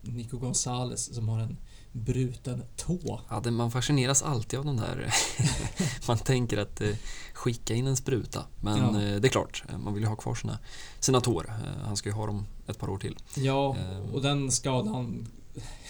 Nico 0.00 0.38
Gonzales 0.38 1.14
som 1.14 1.28
har 1.28 1.40
en 1.40 1.56
bruten 1.92 2.62
tå. 2.76 3.20
Ja, 3.30 3.40
det, 3.44 3.50
man 3.50 3.70
fascineras 3.70 4.22
alltid 4.22 4.58
av 4.58 4.64
de 4.64 4.76
där. 4.76 5.14
man 6.08 6.18
tänker 6.18 6.58
att 6.58 6.80
eh, 6.80 6.88
skicka 7.34 7.74
in 7.74 7.86
en 7.86 7.96
spruta. 7.96 8.44
Men 8.60 8.78
Ja. 8.78 9.02
eh, 9.02 9.20
det 9.20 9.28
är 9.28 9.30
klart, 9.30 9.64
man 9.84 9.94
vill 9.94 10.02
ju 10.02 10.08
ha 10.08 10.16
kvar 10.16 10.34
sina, 10.34 10.58
sina 11.00 11.20
tår. 11.20 11.48
Eh, 11.48 11.84
han 11.86 11.96
ska 11.96 12.08
ju 12.08 12.14
ha 12.14 12.26
dem 12.26 12.46
ett 12.66 12.78
par 12.78 12.88
år 12.90 12.98
till. 12.98 13.16
Ja, 13.34 13.76
Ehm. 13.76 14.02
och 14.14 14.22
den 14.22 14.50
skadan... 14.50 15.28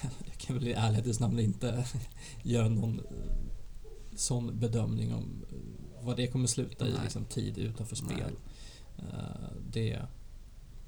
Jag 0.03 0.39
kan 0.39 0.57
väl 0.57 0.69
i 0.69 0.73
ärlighetens 0.73 1.21
namn 1.21 1.39
inte 1.39 1.85
göra 2.43 2.69
någon 2.69 2.99
eh, 2.99 3.07
sån 4.17 4.59
bedömning 4.59 5.15
om 5.15 5.45
eh, 5.51 6.05
vad 6.05 6.17
det 6.17 6.27
kommer 6.27 6.47
sluta 6.47 6.89
i, 6.89 6.93
Nej. 6.93 7.01
liksom 7.03 7.25
tid 7.25 7.59
utanför 7.59 7.97
spel. 7.97 8.33
Eh, 8.99 9.05
det 9.73 10.01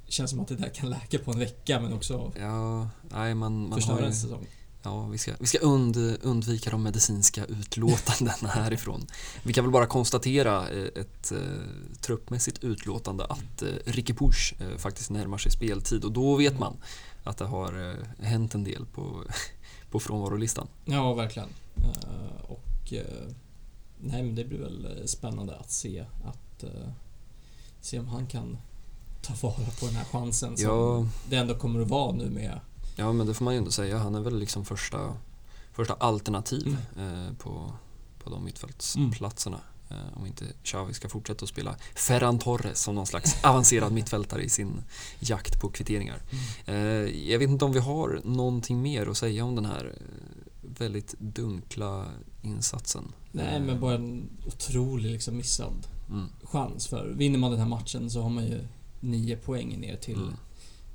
känns 0.08 0.30
som 0.30 0.40
att 0.40 0.48
det 0.48 0.56
där 0.56 0.68
kan 0.68 0.90
läka 0.90 1.18
på 1.18 1.32
en 1.32 1.38
vecka 1.38 1.80
men 1.80 1.92
också 1.92 2.32
Ja, 2.38 2.88
nej 3.10 3.34
man, 3.34 3.68
man 3.68 3.78
förstöra 3.78 4.00
ju, 4.00 4.06
en 4.06 4.14
säsong. 4.14 4.46
Ja, 4.84 5.06
vi 5.06 5.18
ska, 5.18 5.32
vi 5.38 5.46
ska 5.46 5.58
und, 5.58 5.96
undvika 6.22 6.70
de 6.70 6.82
medicinska 6.82 7.44
utlåtandena 7.44 8.48
härifrån. 8.48 9.06
Vi 9.42 9.52
kan 9.52 9.64
väl 9.64 9.72
bara 9.72 9.86
konstatera 9.86 10.68
ett 10.68 11.32
eh, 11.32 11.38
truppmässigt 12.00 12.64
utlåtande 12.64 13.24
att 13.24 13.62
eh, 13.62 13.68
Ricky 13.84 14.14
Push 14.14 14.54
eh, 14.60 14.78
faktiskt 14.78 15.10
närmar 15.10 15.38
sig 15.38 15.52
speltid 15.52 16.04
och 16.04 16.12
då 16.12 16.36
vet 16.36 16.58
man 16.58 16.76
att 17.24 17.36
det 17.36 17.44
har 17.44 17.90
eh, 17.90 18.24
hänt 18.26 18.54
en 18.54 18.64
del 18.64 18.86
på, 18.86 19.22
på 19.90 20.00
frånvarolistan. 20.00 20.68
Ja, 20.84 21.14
verkligen. 21.14 21.48
Eh, 21.76 22.50
och 22.50 22.92
eh, 22.92 23.28
nej, 24.00 24.22
men 24.22 24.34
det 24.34 24.44
blir 24.44 24.58
väl 24.58 25.02
spännande 25.08 25.56
att 25.56 25.70
se 25.70 26.04
att 26.24 26.64
se 27.80 27.98
om 27.98 28.08
han 28.08 28.26
kan 28.26 28.58
ta 29.22 29.34
vara 29.40 29.54
på 29.80 29.86
den 29.86 29.94
här 29.96 30.04
chansen 30.04 30.56
som 30.56 30.66
Ja. 30.68 31.06
det 31.28 31.36
ändå 31.36 31.54
kommer 31.54 31.80
att 31.80 31.88
vara 31.88 32.12
nu 32.12 32.30
med 32.30 32.60
Ja, 32.96 33.12
men 33.12 33.26
det 33.26 33.34
får 33.34 33.44
man 33.44 33.54
ju 33.54 33.58
ändå 33.58 33.70
säga. 33.70 33.98
Han 33.98 34.14
är 34.14 34.20
väl 34.20 34.38
liksom 34.38 34.64
första, 34.64 35.16
första 35.72 35.94
alternativ 35.94 36.76
Mm. 36.96 37.34
på, 37.36 37.72
på 38.24 38.30
de 38.30 38.44
mittfältsplatserna. 38.44 39.56
Eh, 39.56 39.62
om 40.14 40.26
inte 40.26 40.44
Xavi 40.62 40.94
ska 40.94 41.08
fortsätta 41.08 41.42
att 41.42 41.48
spela 41.48 41.76
Ferran 41.94 42.38
Torres 42.38 42.78
som 42.82 42.94
någon 42.94 43.06
slags 43.06 43.36
avancerad 43.44 43.92
mittfältare 43.92 44.42
i 44.42 44.48
sin 44.48 44.82
jakt 45.20 45.60
på 45.60 45.68
kvitteringar. 45.68 46.22
Mm. 46.66 46.76
Eh, 47.06 47.30
jag 47.30 47.38
vet 47.38 47.48
inte 47.50 47.64
om 47.64 47.72
vi 47.72 47.78
har 47.80 48.20
någonting 48.24 48.82
mer 48.82 49.06
att 49.06 49.16
säga 49.16 49.44
om 49.44 49.54
den 49.54 49.64
här 49.64 49.84
eh, 49.84 50.06
väldigt 50.78 51.14
dunkla 51.18 52.06
insatsen. 52.42 53.12
Nej, 53.32 53.60
men 53.60 53.80
bara 53.80 53.94
en 53.94 54.28
otrolig 54.46 55.10
liksom 55.10 55.36
missad 55.36 55.86
Mm. 56.10 56.26
chans. 56.42 56.86
För 56.86 57.06
vinner 57.08 57.38
man 57.38 57.50
den 57.50 57.60
här 57.60 57.68
matchen 57.68 58.10
så 58.10 58.22
har 58.22 58.30
man 58.30 58.44
ju 58.44 58.60
nio 59.00 59.36
poäng 59.36 59.80
ner 59.80 59.96
till 59.96 60.14
Mm. 60.22 60.34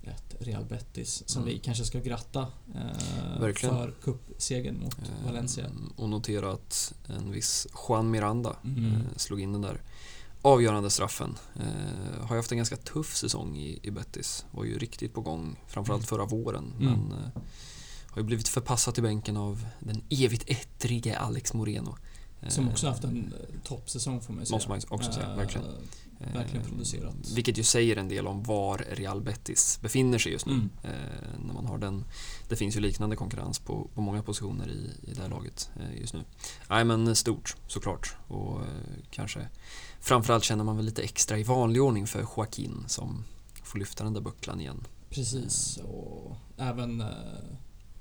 Ett 0.10 0.36
Real 0.40 0.66
Betis 0.66 1.24
som 1.26 1.42
Mm. 1.42 1.54
vi 1.54 1.60
kanske 1.60 1.86
ska 1.86 2.00
gratta 2.00 2.48
eh, 2.76 3.40
för 3.56 3.94
cupsegern 4.04 4.80
mot 4.80 4.98
Eh, 5.00 5.26
Valencia. 5.26 5.66
Och 5.96 6.10
notera 6.10 6.52
att 6.52 6.94
en 7.08 7.32
viss 7.32 7.68
Juan 7.88 8.12
Miranda 8.12 8.56
Mm. 8.64 8.86
eh, 8.86 8.98
slog 9.16 9.42
in 9.42 9.52
den 9.54 9.62
där 9.62 9.82
avgörande 10.42 10.90
straffen. 10.90 11.38
Eh, 11.56 12.26
har 12.26 12.36
ju 12.36 12.40
haft 12.40 12.52
en 12.52 12.58
ganska 12.58 12.78
tuff 12.78 13.16
säsong 13.16 13.58
i, 13.58 13.80
i 13.84 13.92
Betis. 13.92 14.46
Var 14.52 14.64
ju 14.64 14.78
riktigt 14.78 15.14
på 15.14 15.22
gång, 15.22 15.56
framförallt 15.68 16.06
förra 16.08 16.26
våren. 16.26 16.74
Mm. 16.80 16.92
Men 16.94 17.12
eh, 17.12 17.42
har 18.12 18.22
ju 18.22 18.24
blivit 18.24 18.48
förpassad 18.48 18.94
till 18.94 19.04
bänken 19.04 19.38
av 19.38 19.66
den 19.80 20.02
evigt 20.10 20.44
ettrige 20.50 21.18
Alex 21.20 21.54
Moreno. 21.54 21.98
Eh, 22.42 22.50
Som 22.50 22.70
också 22.70 22.88
haft 22.88 23.04
en 23.04 23.34
eh, 23.40 23.60
toppsäsong 23.64 24.22
får 24.22 24.34
man 24.34 24.42
ju 24.42 24.46
säga. 24.46 24.56
Måste 24.56 24.70
man 24.70 24.80
också 24.90 25.12
säga, 25.12 25.30
Eh, 25.32 25.36
verkligen. 25.38 25.68
verkligen 26.34 26.62
Eh, 26.66 26.70
producerat. 26.70 27.16
Vilket 27.36 27.58
ju 27.58 27.64
säger 27.64 27.96
en 27.98 28.08
del 28.08 28.28
om 28.28 28.44
var 28.44 28.78
Real 28.92 29.22
Betis 29.22 29.80
befinner 29.82 30.18
sig 30.18 30.32
just 30.32 30.46
nu. 30.46 30.54
Mm. 30.54 30.70
Eh, 30.84 31.40
när 31.46 31.54
man 31.54 31.66
har 31.66 31.78
den, 31.78 32.06
det 32.50 32.56
finns 32.56 32.76
ju 32.76 32.80
liknande 32.80 33.16
konkurrens 33.16 33.60
på, 33.60 33.88
på 33.96 34.02
många 34.02 34.24
positioner 34.24 34.68
i, 34.70 35.10
i 35.12 35.14
det 35.14 35.22
här 35.22 35.30
laget 35.30 35.70
eh, 35.80 36.00
just 36.02 36.14
nu. 36.14 36.20
Nej 36.70 36.84
men 36.86 37.16
stort 37.16 37.56
såklart 37.68 38.16
och 38.28 38.60
eh, 38.62 38.68
kanske 39.12 39.48
framförallt 40.00 40.44
känner 40.44 40.64
man 40.64 40.76
väl 40.76 40.86
lite 40.86 41.02
extra 41.02 41.38
i 41.38 41.44
vanlig 41.44 41.82
ordning 41.82 42.08
för 42.08 42.20
Joaquin 42.22 42.84
som 42.88 43.24
får 43.64 43.80
lyfta 43.80 44.04
den 44.04 44.14
där 44.14 44.22
bucklan 44.22 44.62
igen. 44.62 44.88
Precis, 45.10 45.78
och 45.78 46.36
även 46.58 47.02
eh, 47.02 47.08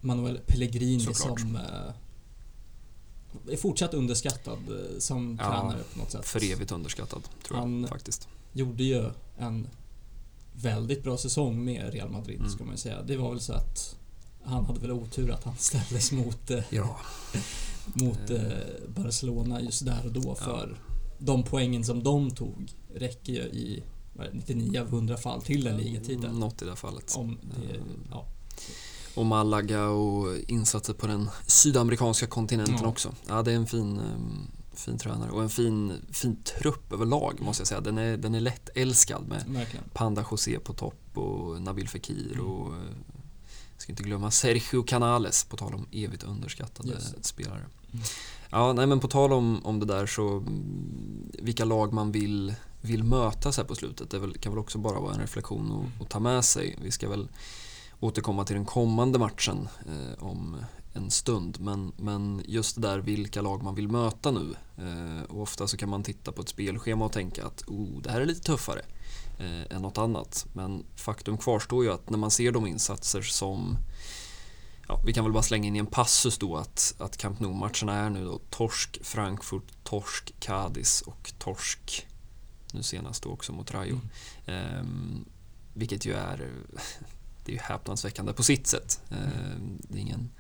Manuel 0.00 0.40
Pellegrini 0.46 1.00
Såklart. 1.00 1.40
som 1.40 1.56
eh, 1.56 1.62
är 3.50 3.56
fortsatt 3.56 3.94
underskattad 3.94 4.58
eh, 4.68 4.98
som 4.98 5.38
Ja, 5.40 5.46
tränare 5.50 5.78
på 5.92 5.98
något 5.98 6.10
sätt. 6.10 6.26
För 6.26 6.52
evigt 6.52 6.72
underskattad 6.72 7.22
tror 7.48 7.58
Han- 7.58 7.80
jag 7.80 7.88
faktiskt. 7.88 8.28
Gjorde 8.52 8.84
ju 8.84 9.04
en 9.38 9.68
väldigt 10.54 11.02
bra 11.02 11.16
säsong 11.16 11.64
med 11.64 11.92
Real 11.92 12.10
Madrid 12.10 12.38
Mm. 12.38 12.50
ska 12.50 12.64
man 12.64 12.72
ju 12.74 12.78
säga. 12.78 13.02
Det 13.02 13.16
var 13.16 13.30
väl 13.30 13.40
så 13.40 13.52
att 13.52 13.96
han 14.42 14.64
hade 14.64 14.80
väl 14.80 14.90
otur 14.92 15.30
att 15.30 15.44
han 15.44 15.56
ställdes 15.58 16.12
mot, 16.12 16.50
eh, 16.50 16.60
Ja, 16.70 16.96
mot 17.94 18.30
Eh. 18.30 18.40
Barcelona 18.88 19.60
just 19.60 19.84
där 19.86 20.00
och 20.06 20.12
då 20.12 20.34
för 20.34 20.76
de 21.18 21.42
poängen 21.42 21.84
som 21.84 22.02
de 22.02 22.30
tog 22.30 22.72
räcker 22.94 23.32
ju 23.32 23.40
i 23.40 23.82
vad 24.16 24.26
är 24.26 24.30
det, 24.30 24.36
99 24.36 24.80
av 24.80 24.86
100 24.88 25.16
fall 25.16 25.42
till 25.42 25.64
den 25.64 25.76
ligatiteln. 25.76 26.38
något 26.40 26.62
i 26.62 26.64
det 26.64 26.76
fallet. 26.76 27.14
Om 27.16 27.38
det, 27.42 27.74
Eh, 27.76 27.80
ja. 28.10 28.26
Och 29.14 29.26
Malaga 29.26 29.84
och 29.88 30.36
insatser 30.48 30.92
på 30.94 31.06
den 31.06 31.30
sydamerikanska 31.46 32.26
kontinenten 32.26 32.78
Ja. 32.82 32.86
också. 32.88 33.14
Ja, 33.28 33.42
det 33.42 33.52
är 33.52 33.56
en 33.56 33.66
fin, 33.66 33.98
ehm, 33.98 34.46
fin 34.74 34.98
tränare 34.98 35.30
och 35.30 35.42
en 35.42 35.50
fin, 35.50 35.92
fin 36.12 36.36
trupp 36.42 36.92
överlag 36.92 37.40
måste 37.40 37.60
jag 37.60 37.68
säga. 37.68 37.80
Den 37.80 37.98
är, 37.98 38.16
den 38.16 38.34
är 38.34 38.40
lätt 38.40 38.68
älskad 38.74 39.28
med 39.28 39.44
Verkligen. 39.48 39.84
Panda 39.94 40.24
José 40.30 40.58
på 40.58 40.72
topp 40.72 41.00
och 41.18 41.62
Nabil 41.62 41.88
Fekir 41.88 42.32
Mm. 42.32 42.46
och 42.46 42.74
eh, 42.74 42.80
jag 43.72 43.82
ska 43.82 43.92
inte 43.92 44.02
glömma 44.02 44.30
Sergio 44.30 44.82
Canales 44.82 45.44
på 45.44 45.56
tal 45.56 45.74
om 45.74 45.86
evigt 45.92 46.22
underskattade 46.22 46.96
spelare. 47.20 47.66
Mm. 47.92 48.04
Ja, 48.50 48.72
nej 48.72 48.86
men 48.86 49.00
på 49.00 49.08
tal 49.08 49.32
om, 49.32 49.66
om 49.66 49.80
det 49.80 49.86
där 49.86 50.06
så 50.06 50.28
mm, 50.36 51.30
vilka 51.42 51.64
lag 51.64 51.92
man 51.92 52.12
vill, 52.12 52.54
vill 52.80 53.04
möta 53.04 53.52
så 53.52 53.60
här 53.60 53.68
på 53.68 53.74
slutet 53.74 54.10
det 54.10 54.18
väl, 54.18 54.38
kan 54.38 54.52
väl 54.52 54.58
också 54.58 54.78
bara 54.78 55.00
vara 55.00 55.14
en 55.14 55.20
reflektion 55.20 55.70
Mm. 55.70 55.80
att, 55.96 56.02
att 56.02 56.08
ta 56.10 56.20
med 56.20 56.44
sig. 56.44 56.78
Vi 56.82 56.90
ska 56.90 57.08
väl 57.08 57.28
återkomma 58.00 58.44
till 58.44 58.56
den 58.56 58.64
kommande 58.64 59.18
matchen 59.18 59.68
eh, 59.86 60.24
om 60.24 60.56
en 60.94 61.10
stund 61.10 61.60
men, 61.60 61.92
men 61.96 62.42
just 62.46 62.74
det 62.74 62.80
där 62.80 62.98
vilka 62.98 63.42
lag 63.42 63.62
man 63.62 63.74
vill 63.74 63.88
möta 63.88 64.30
nu 64.30 64.54
eh, 64.76 65.22
och 65.22 65.42
ofta 65.42 65.68
så 65.68 65.76
kan 65.76 65.88
man 65.88 66.02
titta 66.02 66.32
på 66.32 66.42
ett 66.42 66.48
spelschema 66.48 67.04
och 67.04 67.12
tänka 67.12 67.46
att 67.46 67.62
oh, 67.66 68.02
det 68.02 68.10
här 68.10 68.20
är 68.20 68.26
lite 68.26 68.40
tuffare 68.40 68.82
eh, 69.38 69.76
än 69.76 69.82
något 69.82 69.98
annat. 69.98 70.46
Men 70.52 70.84
faktum 70.96 71.38
kvarstår 71.38 71.84
ju 71.84 71.92
att 71.92 72.10
när 72.10 72.18
man 72.18 72.30
ser 72.30 72.52
de 72.52 72.66
insatser 72.66 73.22
som 73.22 73.76
Ja, 74.90 75.02
vi 75.06 75.12
kan 75.12 75.24
väl 75.24 75.32
bara 75.32 75.42
slänga 75.42 75.66
in 75.66 75.76
i 75.76 75.78
en 75.78 75.86
passus 75.86 76.38
då 76.38 76.56
att, 76.56 76.94
att 76.98 77.16
Camp 77.16 77.40
Nou-matcherna 77.40 77.94
är 77.94 78.10
nu 78.10 78.24
då 78.24 78.40
torsk 78.50 78.98
Frankfurt, 79.02 79.84
torsk 79.84 80.34
Cadiz 80.40 81.00
och 81.00 81.32
torsk 81.38 82.06
nu 82.72 82.82
senast 82.82 83.22
då 83.22 83.30
också 83.30 83.52
mot 83.52 83.74
Rayo. 83.74 84.00
Mm. 84.46 84.78
Ehm, 84.78 85.24
vilket 85.74 86.06
ju 86.06 86.12
är 86.12 86.50
det 87.48 87.52
är 87.52 87.54
ju 87.54 87.62
häpnadsväckande 87.62 88.32
på 88.32 88.42
sitt 88.42 88.66
sätt. 88.66 89.00
Ehm, 89.10 89.78
det 89.88 89.98
är 89.98 90.00
ingen 90.02 90.30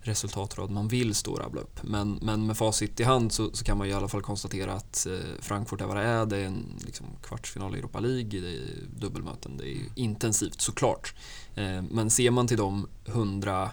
resultatrad 0.00 0.70
man 0.70 0.88
vill 0.88 1.14
stå 1.14 1.32
och 1.32 1.38
rabbla 1.38 1.60
upp. 1.60 1.82
Men, 1.82 2.18
men 2.22 2.46
med 2.46 2.56
facit 2.56 3.00
i 3.00 3.04
hand 3.04 3.32
så, 3.32 3.50
så 3.52 3.64
kan 3.64 3.78
man 3.78 3.86
ju 3.86 3.92
i 3.92 3.96
alla 3.96 4.08
fall 4.08 4.22
konstatera 4.22 4.72
att 4.72 5.06
eh, 5.06 5.12
Frankfurt 5.40 5.80
är 5.80 5.86
vad 5.86 5.96
det 5.96 6.02
är. 6.02 6.26
Det 6.26 6.36
är 6.36 6.44
en 6.44 6.80
liksom, 6.86 7.06
kvartsfinal 7.22 7.74
i 7.74 7.78
Europa 7.78 8.00
League, 8.00 8.40
det 8.40 8.48
är 8.48 9.00
dubbelmöten. 9.00 9.56
Det 9.56 9.68
är 9.68 9.78
intensivt 9.94 10.60
såklart. 10.60 11.14
Eh, 11.54 11.82
men 11.82 12.10
ser 12.10 12.30
man 12.30 12.46
till 12.48 12.58
de 12.58 12.88
100 13.06 13.70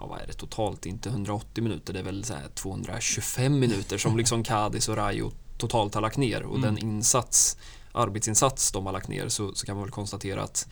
Ja, 0.00 0.06
vad 0.06 0.20
är 0.20 0.26
det 0.26 0.32
totalt? 0.32 0.86
Inte 0.86 1.08
180 1.08 1.62
minuter, 1.64 1.92
det 1.92 1.98
är 1.98 2.02
väl 2.04 2.24
så 2.24 2.34
här 2.34 2.48
225 2.54 3.58
minuter 3.58 3.98
som 3.98 4.16
liksom 4.16 4.44
Cadiz 4.44 4.88
och 4.88 4.96
Rayo 4.96 5.32
totalt 5.58 5.94
har 5.94 6.00
lagt 6.00 6.16
ner 6.16 6.42
och 6.42 6.56
Mm. 6.56 6.74
den 6.74 6.78
insats, 6.78 7.56
arbetsinsats 7.92 8.72
de 8.72 8.86
har 8.86 8.92
lagt 8.92 9.08
ner 9.08 9.28
så, 9.28 9.54
så 9.54 9.66
kan 9.66 9.76
man 9.76 9.84
väl 9.84 9.92
konstatera 9.92 10.42
att 10.42 10.68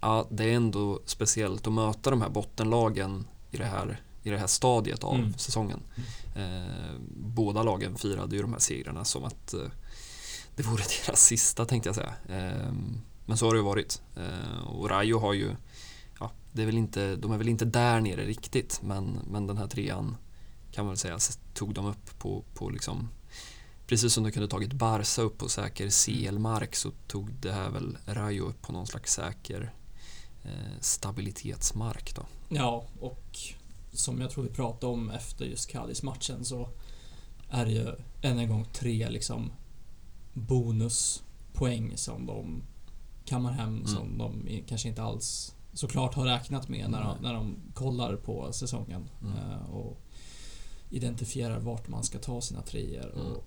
ja, 0.00 0.26
det 0.30 0.44
är 0.44 0.56
ändå 0.56 1.00
speciellt 1.04 1.66
att 1.66 1.72
möta 1.72 2.10
de 2.10 2.22
här 2.22 2.28
bottenlagen 2.30 3.26
i 3.50 3.56
det 3.56 3.64
här, 3.64 4.00
i 4.22 4.30
det 4.30 4.38
här 4.38 4.46
stadiet 4.46 5.04
av 5.04 5.14
Mm. 5.14 5.34
säsongen. 5.38 5.80
Eh, 6.36 6.94
båda 7.16 7.62
lagen 7.62 7.96
firade 7.96 8.36
ju 8.36 8.42
de 8.42 8.52
här 8.52 8.60
segrarna 8.60 9.04
som 9.04 9.24
att 9.24 9.54
eh, 9.54 9.60
det 10.56 10.62
vore 10.62 10.82
deras 11.06 11.24
sista 11.24 11.64
tänkte 11.64 11.88
jag 11.88 11.96
säga. 11.96 12.14
Eh, 12.28 12.72
men 13.26 13.36
så 13.38 13.46
har 13.46 13.52
det 13.52 13.58
ju 13.58 13.64
varit. 13.64 14.02
Eh, 14.16 14.66
och 14.66 14.90
Rayo 14.90 15.18
har 15.18 15.32
ju, 15.32 15.56
ja, 16.20 16.30
det 16.52 16.62
är 16.62 16.66
väl 16.66 16.78
inte, 16.78 17.16
de 17.16 17.32
är 17.32 17.38
väl 17.38 17.48
inte 17.48 17.64
där 17.64 18.00
nere 18.00 18.24
riktigt 18.26 18.80
men, 18.82 19.18
men 19.30 19.46
den 19.46 19.56
här 19.56 19.66
trean 19.66 20.16
kan 20.72 20.84
man 20.84 20.90
väl 20.92 20.98
säga 20.98 21.18
tog 21.54 21.74
de 21.74 21.86
upp 21.86 22.18
på, 22.18 22.44
på 22.54 22.70
liksom 22.70 23.08
Precis 23.86 24.12
som 24.12 24.24
de 24.24 24.30
kunde 24.32 24.48
tagit 24.48 24.72
Barca 24.72 25.22
upp 25.22 25.38
på 25.38 25.48
säker 25.48 25.88
CL-mark 25.90 26.76
så 26.76 26.90
tog 27.06 27.32
det 27.32 27.52
här 27.52 27.70
väl 27.70 27.98
Rayo 28.06 28.44
upp 28.46 28.62
på 28.62 28.72
någon 28.72 28.86
slags 28.86 29.12
säker 29.12 29.72
stabilitetsmark 30.80 32.14
då. 32.14 32.22
Ja, 32.48 32.84
och 33.00 33.38
som 33.92 34.20
jag 34.20 34.30
tror 34.30 34.44
vi 34.44 34.50
pratade 34.50 34.92
om 34.92 35.10
efter 35.10 35.44
just 35.44 35.70
Cadiz-matchen 35.70 36.44
så 36.44 36.68
är 37.50 37.64
det 37.64 37.72
ju 37.72 37.86
än 38.22 38.38
en 38.38 38.48
gång 38.48 38.64
tre 38.72 39.08
liksom 39.10 39.52
bonuspoäng 40.34 41.92
som 41.96 42.26
de 42.26 42.62
kammar 43.24 43.52
hem 43.52 43.68
Mm. 43.76 43.86
som 43.86 44.18
de 44.18 44.48
kanske 44.68 44.88
inte 44.88 45.02
alls 45.02 45.54
såklart 45.72 46.14
har 46.14 46.24
räknat 46.24 46.68
med 46.68 46.90
när 46.90 47.00
de, 47.00 47.16
när 47.22 47.34
de 47.34 47.56
kollar 47.74 48.16
på 48.16 48.52
säsongen 48.52 49.08
Mm. 49.22 49.34
eh, 49.38 49.70
och 49.70 50.00
identifierar 50.90 51.58
vart 51.60 51.88
man 51.88 52.02
ska 52.04 52.18
ta 52.18 52.40
sina 52.40 52.62
treor 52.62 53.12
Mm. 53.14 53.26
och 53.32 53.44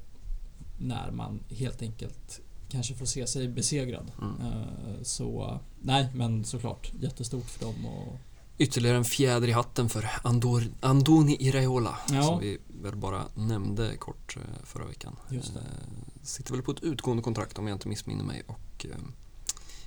när 0.80 1.12
man 1.12 1.44
helt 1.50 1.82
enkelt 1.82 2.42
kanske 2.72 2.96
får 2.96 3.06
se 3.06 3.28
sig 3.28 3.48
besegrad. 3.48 4.12
Mm. 4.22 4.42
Eh, 4.42 5.04
Så 5.04 5.60
nej, 5.82 6.08
men 6.16 6.44
såklart 6.46 6.92
jättestort 7.02 7.50
för 7.50 7.66
dem 7.66 7.86
och 7.86 8.18
Ytterligare 8.58 8.98
en 8.98 9.06
fjäder 9.06 9.48
i 9.48 9.52
hatten 9.52 9.90
för 9.90 10.10
Andor, 10.24 10.64
Andoni 10.82 11.38
Iraola 11.40 11.98
Ja. 12.12 12.24
som 12.24 12.40
vi 12.40 12.58
väl 12.84 12.96
bara 12.96 13.24
nämnde 13.36 13.98
kort 13.98 14.38
eh, 14.38 14.64
förra 14.64 14.86
veckan. 14.86 15.16
Just 15.30 15.54
det. 15.54 15.60
Eh, 15.60 16.24
sitter 16.24 16.52
väl 16.54 16.62
på 16.62 16.72
ett 16.72 16.80
utgående 16.84 17.24
kontrakt 17.24 17.58
om 17.60 17.68
jag 17.68 17.76
inte 17.76 17.88
missminner 17.88 18.24
mig 18.24 18.44
och 18.48 18.86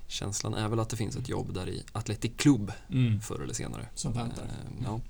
känslan 0.06 0.54
är 0.54 0.68
väl 0.68 0.80
att 0.80 0.88
det 0.88 0.96
finns 0.96 1.16
ett 1.16 1.28
jobb 1.28 1.54
där 1.54 1.68
i 1.68 1.82
Athletic 1.92 2.32
Club 2.36 2.72
Mm. 2.90 3.20
förr 3.20 3.40
eller 3.42 3.54
senare. 3.54 3.88
Som 3.94 4.12
väntar. 4.12 4.44
Ja. 4.84 5.00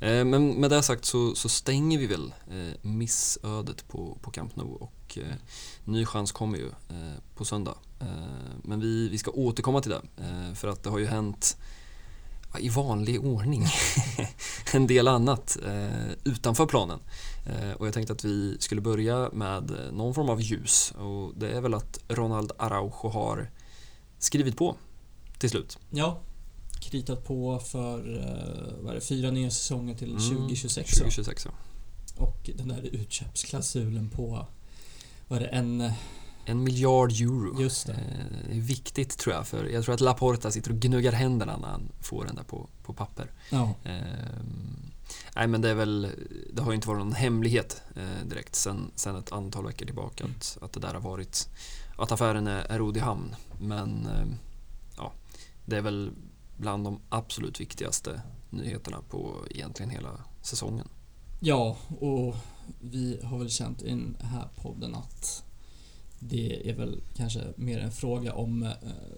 Eh, 0.00 0.24
men 0.24 0.54
med 0.54 0.70
det 0.70 0.82
sagt 0.82 1.04
så, 1.04 1.34
så 1.34 1.48
stänger 1.48 1.98
vi 1.98 2.06
väl 2.06 2.32
eh, 2.50 2.74
missödet 2.82 3.88
på, 3.88 4.18
på 4.22 4.30
Camp 4.30 4.56
Nou 4.56 4.74
och 4.74 5.18
eh, 5.18 5.34
ny 5.84 6.06
chans 6.06 6.32
kommer 6.32 6.58
ju 6.58 6.70
på 7.34 7.44
söndag. 7.44 7.74
Men 8.62 8.80
vi, 8.80 9.08
vi 9.08 9.18
ska 9.18 9.30
återkomma 9.30 9.80
till 9.80 9.90
det 9.90 10.02
för 10.54 10.68
att 10.68 10.82
det 10.82 10.90
har 10.90 10.98
ju 10.98 11.06
hänt 11.06 11.56
i 12.58 12.68
vanlig 12.68 13.24
ordning 13.24 13.66
en 14.72 14.86
del 14.86 15.08
annat 15.08 15.58
eh, 15.66 16.12
utanför 16.24 16.66
planen. 16.66 17.00
Eh, 17.46 17.72
och 17.72 17.86
jag 17.86 17.94
tänkte 17.94 18.12
att 18.12 18.24
vi 18.24 18.56
skulle 18.60 18.80
börja 18.80 19.30
med 19.32 19.72
någon 19.92 20.14
form 20.14 20.28
av 20.28 20.40
ljus 20.40 20.92
och 20.98 21.32
det 21.36 21.50
är 21.50 21.60
väl 21.60 21.74
att 21.74 21.98
Ronald 22.08 22.52
Araujo 22.58 23.08
har 23.08 23.50
skrivit 24.18 24.56
på 24.56 24.76
till 25.38 25.50
slut. 25.50 25.78
Ja, 25.90 26.20
kritat 26.90 27.24
på 27.24 27.58
för 27.58 27.98
eh, 28.18 28.82
vad 28.82 28.90
är 28.90 28.94
det, 28.94 29.00
fyra 29.00 29.30
nya 29.30 29.50
säsonger 29.50 29.94
till 29.94 30.10
Mm, 30.10 30.20
2026. 30.30 30.90
va? 30.90 31.04
2026 31.04 31.44
ja. 31.46 31.50
Och 32.24 32.50
den 32.54 32.68
där 32.68 32.82
utköpsklausulen 32.82 34.10
på, 34.10 34.46
vad 35.28 35.38
är 35.38 35.42
det, 35.42 35.48
en... 35.48 35.92
En 36.44 36.62
miljard 36.64 37.10
euro. 37.10 37.62
Just 37.62 37.86
det. 37.86 37.92
Eh, 37.92 37.98
Det 38.48 38.56
är 38.56 38.60
viktigt 38.60 39.18
tror 39.18 39.34
jag, 39.34 39.46
för 39.48 39.64
jag 39.64 39.84
tror 39.84 39.94
att 39.94 40.00
Laporta 40.00 40.50
sitter 40.50 40.70
och 40.70 40.76
gnuggar 40.78 41.12
händerna 41.12 41.56
när 41.56 41.68
han 41.68 41.88
får 42.00 42.24
den 42.24 42.34
där 42.36 42.42
på, 42.42 42.68
på 42.82 42.92
papper. 42.92 43.30
Ja, 43.50 43.74
Ehm, 43.84 44.90
nej 45.36 45.46
men 45.46 45.60
det 45.60 45.68
är 45.70 45.74
väl, 45.74 46.08
det 46.52 46.62
har 46.62 46.70
ju 46.70 46.74
inte 46.74 46.88
varit 46.88 46.98
någon 46.98 47.12
hemlighet 47.12 47.82
eh, 47.96 48.26
direkt 48.28 48.54
sen, 48.54 48.90
sen 48.94 49.16
ett 49.16 49.32
antal 49.32 49.66
veckor 49.66 49.86
tillbaka 49.86 50.24
att, 50.24 50.58
att 50.62 50.72
det 50.72 50.80
där 50.80 50.94
har 50.94 51.00
varit, 51.00 51.48
att 51.96 52.12
affären 52.12 52.46
är, 52.46 52.62
är 52.64 52.78
rodd 52.78 52.96
i 52.96 53.00
hamn. 53.00 53.34
Men 53.60 54.06
eh, 54.06 54.26
ja, 54.96 55.12
det 55.64 55.76
är 55.76 55.80
väl 55.82 56.10
bland 56.60 56.84
de 56.84 57.00
absolut 57.08 57.60
viktigaste 57.60 58.22
nyheterna 58.50 59.02
på 59.10 59.46
egentligen 59.50 59.90
hela 59.90 60.24
säsongen. 60.42 60.88
ja, 61.40 61.76
och 62.00 62.36
vi 62.80 63.20
har 63.24 63.38
väl 63.38 63.50
känt 63.50 63.82
i 63.82 63.88
den 63.88 64.16
här 64.20 64.48
podden 64.56 64.94
att 64.94 65.44
det 66.18 66.70
är 66.70 66.74
väl 66.74 67.00
kanske 67.14 67.52
mer 67.56 67.78
en 67.78 67.92
fråga 67.92 68.34
om 68.34 68.62
eh, 68.62 68.70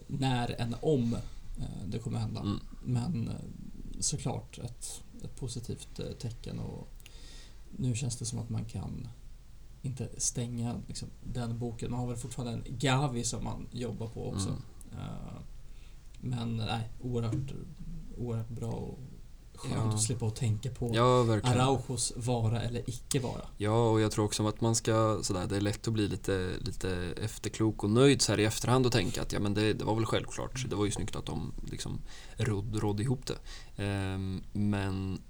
när 0.06 0.60
än 0.60 0.76
om 0.80 1.14
eh, 1.58 1.86
det 1.86 1.98
kommer 1.98 2.18
hända. 2.18 2.40
Mm. 2.40 2.60
Men 2.84 3.28
eh, 3.28 3.34
såklart 4.00 4.58
ett, 4.58 5.02
ett 5.24 5.36
positivt 5.36 6.00
tecken 6.18 6.58
och 6.58 6.88
nu 7.76 7.94
känns 7.94 8.16
det 8.16 8.24
som 8.24 8.38
att 8.38 8.50
man 8.50 8.64
kan 8.64 9.08
inte 9.82 10.08
stänga 10.18 10.80
liksom, 10.88 11.08
den 11.24 11.58
boken. 11.58 11.90
Man 11.90 12.00
har 12.00 12.06
väl 12.06 12.16
fortfarande 12.16 12.52
en 12.52 12.78
Gavi 12.78 13.24
som 13.24 13.44
man 13.44 13.68
jobbar 13.72 14.06
på 14.06 14.28
också. 14.28 14.48
Mm. 14.48 14.62
Men 16.24 16.56
nej, 16.56 16.90
oerhört, 17.00 17.52
oerhört 18.16 18.48
bra 18.48 18.70
och 18.70 18.98
skönt 19.54 19.74
Ja. 19.76 19.94
att 19.94 20.02
slippa 20.02 20.26
att 20.26 20.36
tänka 20.36 20.70
på 20.70 20.90
Ja, 20.94 21.22
verkligen. 21.22 21.60
Araujos 21.60 22.12
vara 22.16 22.62
eller 22.62 22.90
icke 22.90 23.20
vara. 23.20 23.42
Ja, 23.56 23.88
och 23.90 24.00
jag 24.00 24.12
tror 24.12 24.24
också 24.24 24.48
att 24.48 24.60
man 24.60 24.74
ska, 24.74 25.18
sådär, 25.22 25.46
det 25.46 25.56
är 25.56 25.60
lätt 25.60 25.88
att 25.88 25.94
bli 25.94 26.08
lite, 26.08 26.50
lite 26.60 27.14
efterklok 27.22 27.84
och 27.84 27.90
nöjd 27.90 28.22
så 28.22 28.32
här 28.32 28.40
i 28.40 28.44
efterhand 28.44 28.86
och 28.86 28.92
tänka 28.92 29.22
att 29.22 29.32
ja 29.32 29.40
men 29.40 29.54
det, 29.54 29.72
det 29.72 29.84
var 29.84 29.94
väl 29.94 30.06
självklart. 30.06 30.64
Det 30.70 30.76
var 30.76 30.84
ju 30.84 30.90
snyggt 30.90 31.16
att 31.16 31.26
de 31.26 31.52
liksom 31.70 32.00
råd, 32.36 32.76
råd 32.76 33.00
ihop 33.00 33.26
det. 33.26 33.38
Ehm, 33.82 34.42
men 34.52 35.20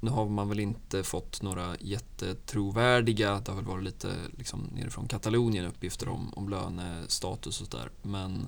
nu 0.00 0.10
har 0.10 0.28
man 0.28 0.48
väl 0.48 0.60
inte 0.60 1.02
fått 1.02 1.42
några 1.42 1.76
jättetrovärdiga, 1.80 3.40
det 3.44 3.50
har 3.52 3.56
väl 3.56 3.64
varit 3.64 3.84
lite 3.84 4.14
liksom 4.38 4.60
nerifrån 4.74 5.08
Katalonien 5.08 5.66
uppgifter 5.66 6.08
om, 6.08 6.34
om 6.34 6.48
lönestatus 6.48 7.60
och 7.60 7.66
sådär. 7.66 7.90
Men 8.02 8.46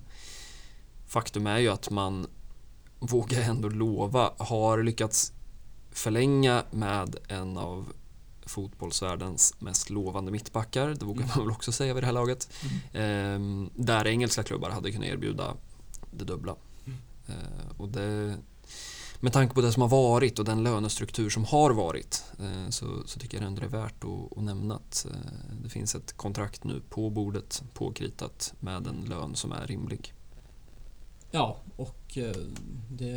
faktum 1.07 1.47
är 1.47 1.59
ju 1.59 1.69
att 1.69 1.91
man 1.91 2.27
vågar 2.99 3.41
ändå 3.41 3.69
lova, 3.69 4.33
har 4.39 4.83
lyckats 4.83 5.33
förlänga 5.91 6.65
med 6.71 7.17
en 7.29 7.59
av 7.59 7.93
fotbollsvärldens 8.47 9.55
mest 9.59 9.91
lovande 9.91 10.33
mittbackar, 10.33 10.89
det 10.89 11.05
vågar 11.05 11.27
man 11.27 11.47
väl 11.47 11.51
också 11.51 11.73
säga 11.73 11.95
vid 11.95 12.03
det 12.03 12.07
här 12.07 12.13
laget. 12.13 12.49
Ehm, 12.93 13.71
där 13.75 14.07
engelska 14.07 14.43
klubbar 14.43 14.71
hade 14.71 14.93
kunnat 14.93 15.09
erbjuda 15.09 15.55
det 16.11 16.25
dubbla. 16.25 16.57
Mm. 16.85 16.99
Ehm, 17.27 17.77
och 17.77 17.89
det, 17.89 18.37
med 19.21 19.33
tanke 19.33 19.55
på 19.55 19.61
det 19.61 19.73
som 19.73 19.83
har 19.83 19.89
varit 19.89 20.39
och 20.39 20.45
den 20.45 20.63
lönestruktur 20.63 21.31
som 21.31 21.45
har 21.45 21.71
varit 21.71 22.25
eh, 22.39 22.71
så, 22.71 23.03
så 23.07 23.19
tycker 23.21 23.39
jag 23.39 23.47
ändå 23.47 23.61
det 23.61 23.67
är 23.67 23.83
värt 23.83 24.05
att, 24.05 24.39
att 24.39 24.45
nämna 24.45 24.75
att 24.75 25.07
eh, 25.11 25.57
det 25.63 25.69
finns 25.69 25.95
ett 25.95 26.17
kontrakt 26.17 26.65
nu 26.65 26.83
på 26.91 27.11
bordet, 27.11 27.63
påkritat 27.75 28.55
med 28.61 28.87
en 28.87 29.05
lön 29.09 29.35
som 29.35 29.53
är 29.53 29.67
rimlig. 29.67 30.16
Ja, 31.31 31.57
och 31.77 32.19
eh, 32.19 32.37
det 32.91 33.11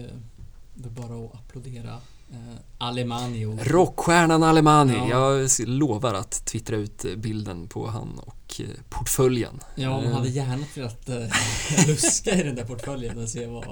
är 0.86 0.89
bara 0.89 1.26
att 1.26 1.36
applådera 1.36 1.93
eh, 2.32 2.56
Alemanio. 2.78 3.60
Rockstjärnan 3.63 4.43
Alemani, 4.43 4.93
Ja. 5.10 5.36
jag 5.36 5.50
lovar 5.67 6.13
att 6.13 6.45
twittra 6.45 6.76
ut 6.76 7.06
eh, 7.06 7.15
bilden 7.15 7.67
på 7.67 7.88
han 7.88 8.19
och 8.19 8.62
eh, 8.62 8.65
portföljen. 8.89 9.60
Ja, 9.76 9.89
man 9.89 10.06
Eh, 10.06 10.12
hade 10.13 10.30
gärna 10.30 10.65
velat 10.76 11.10
eh, 11.10 11.17
luska 11.88 12.32
i 12.39 12.43
den 12.43 12.56
där 12.56 12.63
portföljen 12.65 13.17
och 13.17 13.30
se 13.30 13.45
vad, 13.48 13.65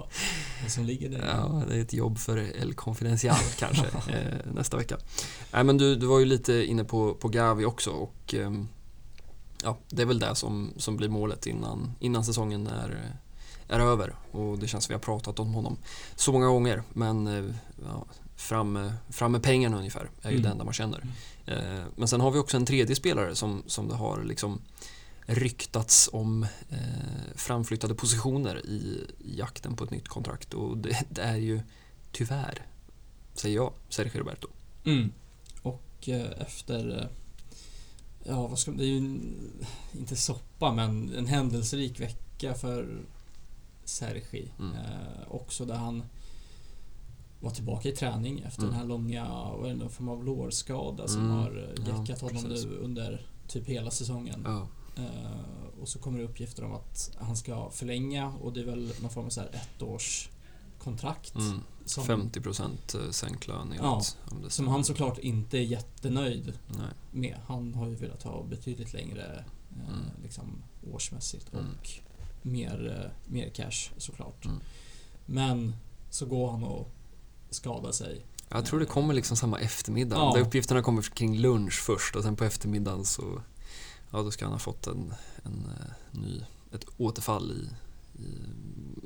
vad 0.61 0.71
som 0.71 0.85
ligger 0.85 1.09
där. 1.09 1.25
Ja, 1.27 1.63
det 1.69 1.75
är 1.75 1.81
ett 1.81 1.93
jobb 1.93 2.17
för 2.17 2.37
El 2.37 2.73
Confidencial 2.73 3.35
kanske 3.59 3.85
eh, 4.09 4.51
nästa 4.53 4.77
vecka. 4.77 4.97
Nej, 5.53 5.63
men 5.63 5.77
du, 5.77 5.95
du 5.95 6.05
var 6.05 6.19
ju 6.19 6.25
lite 6.25 6.65
inne 6.65 6.83
på, 6.83 7.13
på 7.13 7.27
Gavi 7.27 7.65
också 7.65 7.89
och 7.89 8.33
ehm, 8.33 8.67
ja, 9.63 9.77
det 9.89 10.01
är 10.01 10.05
väl 10.05 10.19
det 10.19 10.35
som, 10.35 10.73
som 10.77 10.97
blir 10.97 11.09
målet 11.09 11.45
innan, 11.47 11.91
innan 11.99 12.23
säsongen 12.25 12.67
är, 12.67 13.15
är 13.69 13.79
över. 13.79 14.15
Och 14.31 14.59
det 14.59 14.67
känns 14.67 14.83
som 14.85 14.91
vi 14.93 14.95
har 14.95 15.01
pratat 15.01 15.39
om 15.39 15.53
honom 15.53 15.77
så 16.15 16.31
många 16.31 16.47
gånger 16.47 16.83
men 16.93 17.27
eh, 17.27 17.45
ja, 17.85 18.05
fram, 18.35 18.91
fram 19.09 19.31
med 19.31 19.43
pengarna 19.43 19.77
ungefär 19.77 20.09
är 20.21 20.29
ju 20.29 20.35
Mm. 20.35 20.43
det 20.43 20.49
enda 20.49 20.63
man 20.63 20.73
känner. 20.73 21.03
Eh, 21.45 21.83
men 21.95 22.07
sen 22.07 22.21
har 22.21 22.31
vi 22.31 22.39
också 22.39 22.57
en 22.57 22.65
tredje 22.65 22.95
spelare 22.95 23.35
som, 23.35 23.63
som 23.67 23.87
det 23.87 23.95
har 23.95 24.23
liksom 24.23 24.61
ryktats 25.25 26.09
om 26.13 26.43
eh, 26.69 27.35
framflyttade 27.35 27.95
positioner 27.95 28.65
i, 28.65 29.07
i 29.19 29.37
jakten 29.37 29.75
på 29.75 29.83
ett 29.83 29.91
nytt 29.91 30.07
kontrakt 30.07 30.53
och 30.53 30.77
det, 30.77 30.97
det 31.09 31.21
är 31.21 31.35
ju 31.37 31.61
tyvärr, 32.11 32.65
säger 33.33 33.55
jag, 33.55 33.73
Sergio 33.89 34.19
Roberto. 34.19 34.47
Mm. 34.85 35.11
Och 35.61 36.09
eh, 36.09 36.41
efter... 36.41 36.99
eh, 37.01 37.07
Ja, 38.29 38.47
vad 38.47 38.59
ska 38.59 38.71
Det 38.71 38.83
är 38.83 38.87
ju 38.87 38.97
en, 38.97 39.65
inte 39.99 40.15
soppa, 40.15 40.73
men 40.73 41.13
en 41.15 41.25
händelserik 41.27 41.99
vecka 41.99 42.53
för 42.53 43.01
Sergi. 43.89 44.51
Mm. 44.59 44.75
Eh, 44.75 45.31
också 45.31 45.65
där 45.65 45.75
han 45.75 46.03
var 47.39 47.51
tillbaka 47.51 47.89
i 47.89 47.91
träning 47.91 48.39
efter 48.39 48.61
Mm. 48.61 48.71
den 48.71 48.79
här 48.81 48.87
långa, 48.87 49.27
vad 49.29 49.65
är 49.65 49.69
det, 49.69 49.75
någon 49.79 49.89
form 49.89 50.09
av 50.09 50.23
lårskada 50.25 51.07
som 51.07 51.21
Mm. 51.21 51.31
har 51.37 51.57
eh, 51.77 51.83
Ja, 51.89 51.99
gäckat 52.01 52.21
honom 52.21 52.43
nu 52.43 52.77
under 52.77 53.27
typ 53.47 53.65
hela 53.67 53.91
säsongen. 53.91 54.41
Ja. 54.45 54.67
Eh, 55.03 55.79
och 55.81 55.87
så 55.89 55.99
kommer 55.99 56.19
det 56.19 56.25
uppgifter 56.25 56.63
om 56.63 56.73
att 56.73 57.17
han 57.19 57.37
ska 57.37 57.69
förlänga 57.69 58.27
och 58.41 58.53
det 58.53 58.59
är 58.61 58.65
väl 58.65 58.93
någon 59.01 59.09
form 59.09 59.25
av 59.25 59.29
så 59.29 59.41
här 59.41 59.49
ettårs 59.53 60.29
kontrakt. 60.79 61.35
Mm. 61.35 61.59
Som, 61.85 62.03
50% 62.03 63.11
sänkt 63.11 63.47
lön 63.47 63.73
Ja, 63.77 64.01
som 64.01 64.49
stämmer. 64.49 64.71
han 64.71 64.83
såklart 64.83 65.17
inte 65.17 65.57
är 65.57 65.61
jättenöjd 65.61 66.53
Nej. 66.67 66.87
med. 67.11 67.37
Han 67.47 67.73
har 67.73 67.87
ju 67.87 67.95
velat 67.95 68.23
ha 68.23 68.43
betydligt 68.43 68.93
längre 68.93 69.45
eh, 69.71 69.89
Mm. 69.89 70.05
liksom, 70.23 70.63
årsmässigt 70.93 71.53
Mm. 71.53 71.65
och 71.65 71.89
mer, 72.41 73.01
eh, 73.03 73.31
mer 73.33 73.49
cash 73.49 73.91
såklart. 73.97 74.45
Mm. 74.45 74.59
Men 75.25 75.75
så 76.09 76.25
går 76.25 76.51
han 76.51 76.63
och 76.63 76.89
skadar 77.49 77.91
sig. 77.91 78.25
Jag 78.49 78.65
tror 78.65 78.79
det 78.79 78.85
kommer 78.85 79.13
liksom 79.13 79.37
samma 79.37 79.59
eftermiddag. 79.59 80.15
Ja. 80.15 80.31
Där 80.35 80.41
uppgifterna 80.41 80.81
kommer 80.81 81.01
kring 81.01 81.37
lunch 81.37 81.81
först 81.85 82.15
och 82.15 82.23
sen 82.23 82.35
på 82.35 82.43
eftermiddagen 82.43 83.05
så 83.05 83.41
ja, 84.11 84.21
då 84.21 84.31
ska 84.31 84.45
han 84.45 84.51
ha 84.51 84.59
fått 84.59 84.87
en, 84.87 85.13
en 85.43 85.65
eh, 85.65 86.19
ny, 86.21 86.41
ett 86.73 86.85
återfall 86.97 87.51
i, 87.51 87.69
i 88.23 88.33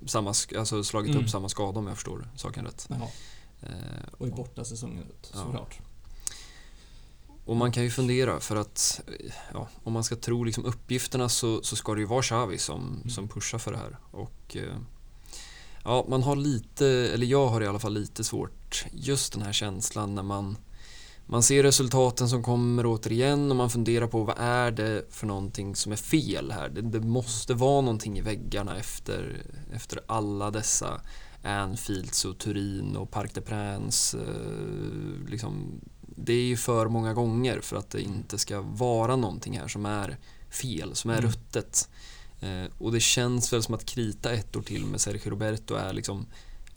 samma, 0.08 0.34
alltså 0.58 0.84
slagit 0.84 1.12
Mm. 1.12 1.24
upp 1.24 1.30
samma 1.30 1.50
skada 1.50 1.80
om 1.80 1.88
jag 1.88 1.96
förstår 1.96 2.28
saken 2.36 2.65
rätt. 2.65 2.88
Jaha, 2.89 3.08
Eh, 3.63 4.13
och 4.17 4.28
är 4.28 4.32
borta 4.32 4.63
säsongen 4.65 5.04
ut 5.04 5.32
Ja. 5.34 5.67
Och 7.45 7.56
man 7.56 7.71
kan 7.71 7.84
ju 7.84 7.89
fundera 7.89 8.39
för 8.39 8.56
att 8.56 9.01
eh, 9.08 9.32
ja, 9.54 9.67
om 9.84 9.93
man 9.93 10.04
ska 10.04 10.15
tro 10.15 10.43
liksom 10.43 10.65
uppgifterna 10.65 11.30
så, 11.30 11.63
så 11.63 11.75
ska 11.75 11.93
det 11.93 11.99
ju 11.99 12.08
vara 12.08 12.21
Xavi 12.21 12.58
som, 12.58 12.82
Mm. 12.95 13.10
som 13.10 13.27
pushar 13.27 13.58
för 13.58 13.71
det 13.71 13.77
här. 13.77 13.97
Och 14.12 14.56
eh, 14.56 14.77
ja, 15.84 16.06
man 16.10 16.23
har 16.23 16.36
lite, 16.36 16.88
eller 16.88 17.27
jag 17.27 17.47
har 17.47 17.62
i 17.62 17.67
alla 17.67 17.80
fall 17.80 17.93
lite 17.93 18.23
svårt 18.23 18.86
just 18.93 19.34
den 19.34 19.41
här 19.41 19.54
känslan 19.54 20.15
när 20.15 20.23
man 20.23 20.58
man 21.25 21.43
ser 21.43 21.63
resultaten 21.63 22.30
som 22.30 22.43
kommer 22.43 22.86
återigen 22.86 23.49
och 23.51 23.56
man 23.58 23.69
funderar 23.69 24.08
på 24.08 24.23
vad 24.23 24.36
är 24.39 24.71
det 24.71 25.06
för 25.10 25.27
någonting 25.27 25.75
som 25.75 25.91
är 25.91 25.95
fel 25.95 26.51
här. 26.51 26.69
Det, 26.69 26.82
det 26.82 26.99
måste 26.99 27.54
vara 27.54 27.82
någonting 27.82 28.17
i 28.17 28.21
väggarna 28.21 28.77
efter, 28.77 29.43
efter 29.73 29.99
alla 30.08 30.51
dessa 30.51 31.01
Anfields 31.43 32.25
och 32.25 32.38
Turin 32.38 32.95
och 32.95 33.12
Parc 33.12 33.34
des 33.34 33.43
Princes 33.43 34.13
eh, 34.13 35.30
liksom 35.30 35.82
det 36.15 36.34
är 36.34 36.43
ju 36.43 36.58
för 36.58 36.88
många 36.88 37.13
gånger 37.13 37.60
för 37.62 37.76
att 37.78 37.89
det 37.89 38.02
inte 38.02 38.38
ska 38.38 38.62
vara 38.62 39.15
någonting 39.15 39.60
här 39.60 39.67
som 39.67 39.86
är 39.86 40.17
fel, 40.50 40.95
som 40.95 41.10
är 41.10 41.17
Mm. 41.17 41.26
ruttet. 41.32 41.89
Eh, 42.41 42.65
och 42.78 42.91
det 42.91 43.00
känns 43.00 43.54
väl 43.54 43.63
som 43.63 43.76
att 43.76 43.86
krita 43.86 44.32
ett 44.34 44.56
år 44.56 44.62
till 44.62 44.86
med 44.86 45.02
Sergio 45.02 45.30
Roberto 45.30 45.76
är 45.76 45.93
liksom 45.93 46.26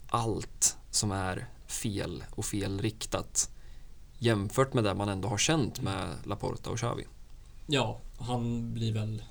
allt 0.07 0.77
som 0.91 1.11
är 1.11 1.47
fel 1.67 2.23
och 2.31 2.45
felriktat 2.45 3.49
jämfört 4.19 4.73
med 4.73 4.83
det 4.83 4.93
man 4.93 5.09
ändå 5.09 5.27
har 5.27 5.37
känt 5.37 5.81
med 5.81 6.09
Laporta 6.23 6.69
och 6.69 6.77
Xavi. 6.77 7.03
Ja, 7.67 7.99
han 8.19 8.73
blir 8.73 8.91
väl 8.91 9.23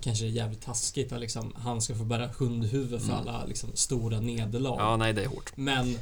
kanske 0.00 0.26
jävligt 0.26 0.62
taskigt 0.62 1.12
att 1.12 1.20
liksom, 1.20 1.52
han 1.56 1.80
ska 1.82 1.94
få 1.94 2.04
bära 2.04 2.30
hundhuvud 2.38 3.00
för 3.02 3.12
Mm. 3.12 3.28
alla 3.28 3.44
liksom, 3.44 3.70
stora 3.74 4.20
nederlag. 4.20 4.76
Ja, 4.80 4.96
nej 4.96 5.12
det 5.12 5.22
är 5.24 5.28
hårt. 5.28 5.52
Men 5.56 5.98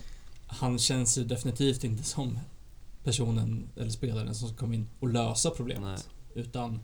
han 0.46 0.78
känns 0.78 1.18
ju 1.18 1.24
definitivt 1.24 1.84
inte 1.84 2.02
som 2.04 2.38
personen 3.04 3.68
eller 3.76 3.90
spelaren 3.90 4.34
som 4.34 4.48
ska 4.48 4.56
komma 4.56 4.74
in 4.74 4.88
och 5.00 5.08
lösa 5.08 5.50
problemet. 5.50 6.08
Utan, 6.34 6.80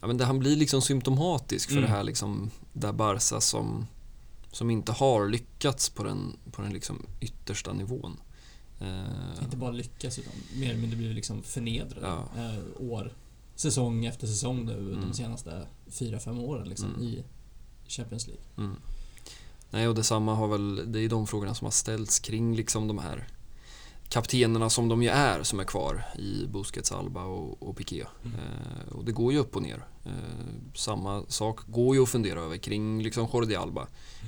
Ja, 0.00 0.06
men 0.06 0.16
det, 0.16 0.24
han 0.24 0.38
blir 0.38 0.56
liksom 0.56 0.82
symptomatisk 0.82 1.68
för 1.68 1.76
Mm. 1.76 1.90
det 1.90 1.96
här 1.96 2.02
liksom, 2.04 2.50
där 2.72 2.92
Barca 2.92 3.40
som, 3.40 3.86
som 4.52 4.70
inte 4.70 4.92
har 4.92 5.28
lyckats 5.28 5.90
på 5.90 6.04
den, 6.04 6.36
på 6.52 6.62
den 6.62 6.72
liksom 6.72 7.06
yttersta 7.20 7.72
nivån. 7.72 8.16
Eh, 8.80 9.44
inte 9.44 9.56
bara 9.56 9.70
lyckas 9.70 10.18
utan 10.18 10.32
mer 10.56 10.70
eller 10.70 10.80
mindre 10.80 10.96
blir 10.98 11.14
liksom 11.14 11.42
förnedrade. 11.42 12.06
Ja. 12.06 12.28
Eh, 12.42 12.58
år, 12.90 13.12
säsong 13.54 14.04
efter 14.04 14.26
säsong 14.26 14.64
nu 14.64 14.78
Mm. 14.78 15.00
de 15.00 15.14
senaste 15.16 15.66
fyra 15.90 16.18
fem 16.20 16.38
åren 16.38 16.68
liksom, 16.68 16.88
Mm. 16.88 17.02
i 17.02 17.24
Champions 17.88 18.26
League. 18.26 18.44
Mm. 18.58 18.76
Nej, 19.70 19.88
och 19.88 19.94
detsamma 19.94 20.34
har 20.34 20.48
väl, 20.48 20.92
det 20.92 21.00
är 21.00 21.08
de 21.08 21.26
frågorna 21.26 21.54
som 21.54 21.64
har 21.64 21.72
ställts 21.72 22.18
kring 22.20 22.56
liksom 22.56 22.88
de 22.88 22.98
här 22.98 23.28
kaptenerna 24.12 24.70
som 24.70 24.88
de 24.88 25.02
ju 25.02 25.08
är 25.08 25.42
som 25.42 25.60
är 25.60 25.64
kvar 25.64 26.04
i 26.18 26.46
Busquets, 26.46 26.92
Alba 26.92 27.24
och, 27.24 27.62
och 27.62 27.76
Piqué. 27.76 28.04
Mm. 28.24 28.38
Eh, 28.38 28.92
och 28.92 29.04
det 29.04 29.12
går 29.12 29.32
ju 29.32 29.38
upp 29.38 29.56
och 29.56 29.62
ner. 29.62 29.84
Eh, 30.04 30.12
samma 30.74 31.24
sak 31.28 31.60
går 31.66 31.96
ju 31.96 32.02
att 32.02 32.08
fundera 32.08 32.40
över 32.40 32.56
kring 32.56 33.02
liksom 33.02 33.28
Jordi 33.32 33.56
Alba, 33.56 33.86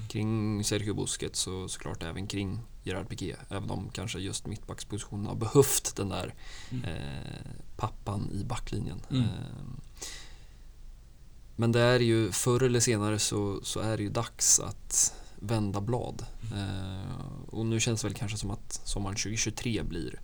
kring 0.08 0.64
Sergio 0.64 0.94
Busquets 0.94 1.46
och 1.46 1.70
såklart 1.70 2.02
även 2.02 2.26
kring 2.26 2.60
Gerard 2.82 3.08
Piqué. 3.08 3.36
Även 3.48 3.70
om 3.70 3.90
kanske 3.92 4.18
just 4.18 4.46
mittbackspositionen 4.46 5.26
har 5.26 5.34
behövt 5.34 5.96
den 5.96 6.08
där 6.08 6.34
Mm. 6.70 6.84
eh, 6.84 7.50
pappan 7.76 8.30
i 8.32 8.44
backlinjen. 8.44 9.00
Mm. 9.10 9.22
Eh, 9.22 9.28
men 11.56 11.72
det 11.72 11.80
är 11.80 12.00
ju, 12.00 12.32
förr 12.32 12.62
eller 12.62 12.80
senare 12.80 13.18
så, 13.18 13.60
så 13.62 13.80
är 13.80 13.96
det 13.96 14.02
ju 14.02 14.08
dags 14.10 14.60
att 14.60 15.14
vända 15.46 15.80
blad. 15.80 16.26
Eh, 16.54 17.44
och 17.46 17.66
nu 17.66 17.80
känns 17.80 18.02
det 18.02 18.08
väl 18.08 18.16
kanske 18.16 18.38
som 18.38 18.50
att 18.50 18.80
sommaren 18.84 19.16
2023 19.16 19.82
blir 19.82 20.20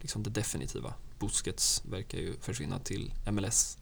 liksom 0.00 0.22
det 0.22 0.30
definitiva. 0.30 0.94
Busquets 1.18 1.82
verkar 1.84 2.18
ju 2.18 2.36
försvinna 2.40 2.78
till 2.78 3.12
MLS. 3.30 3.78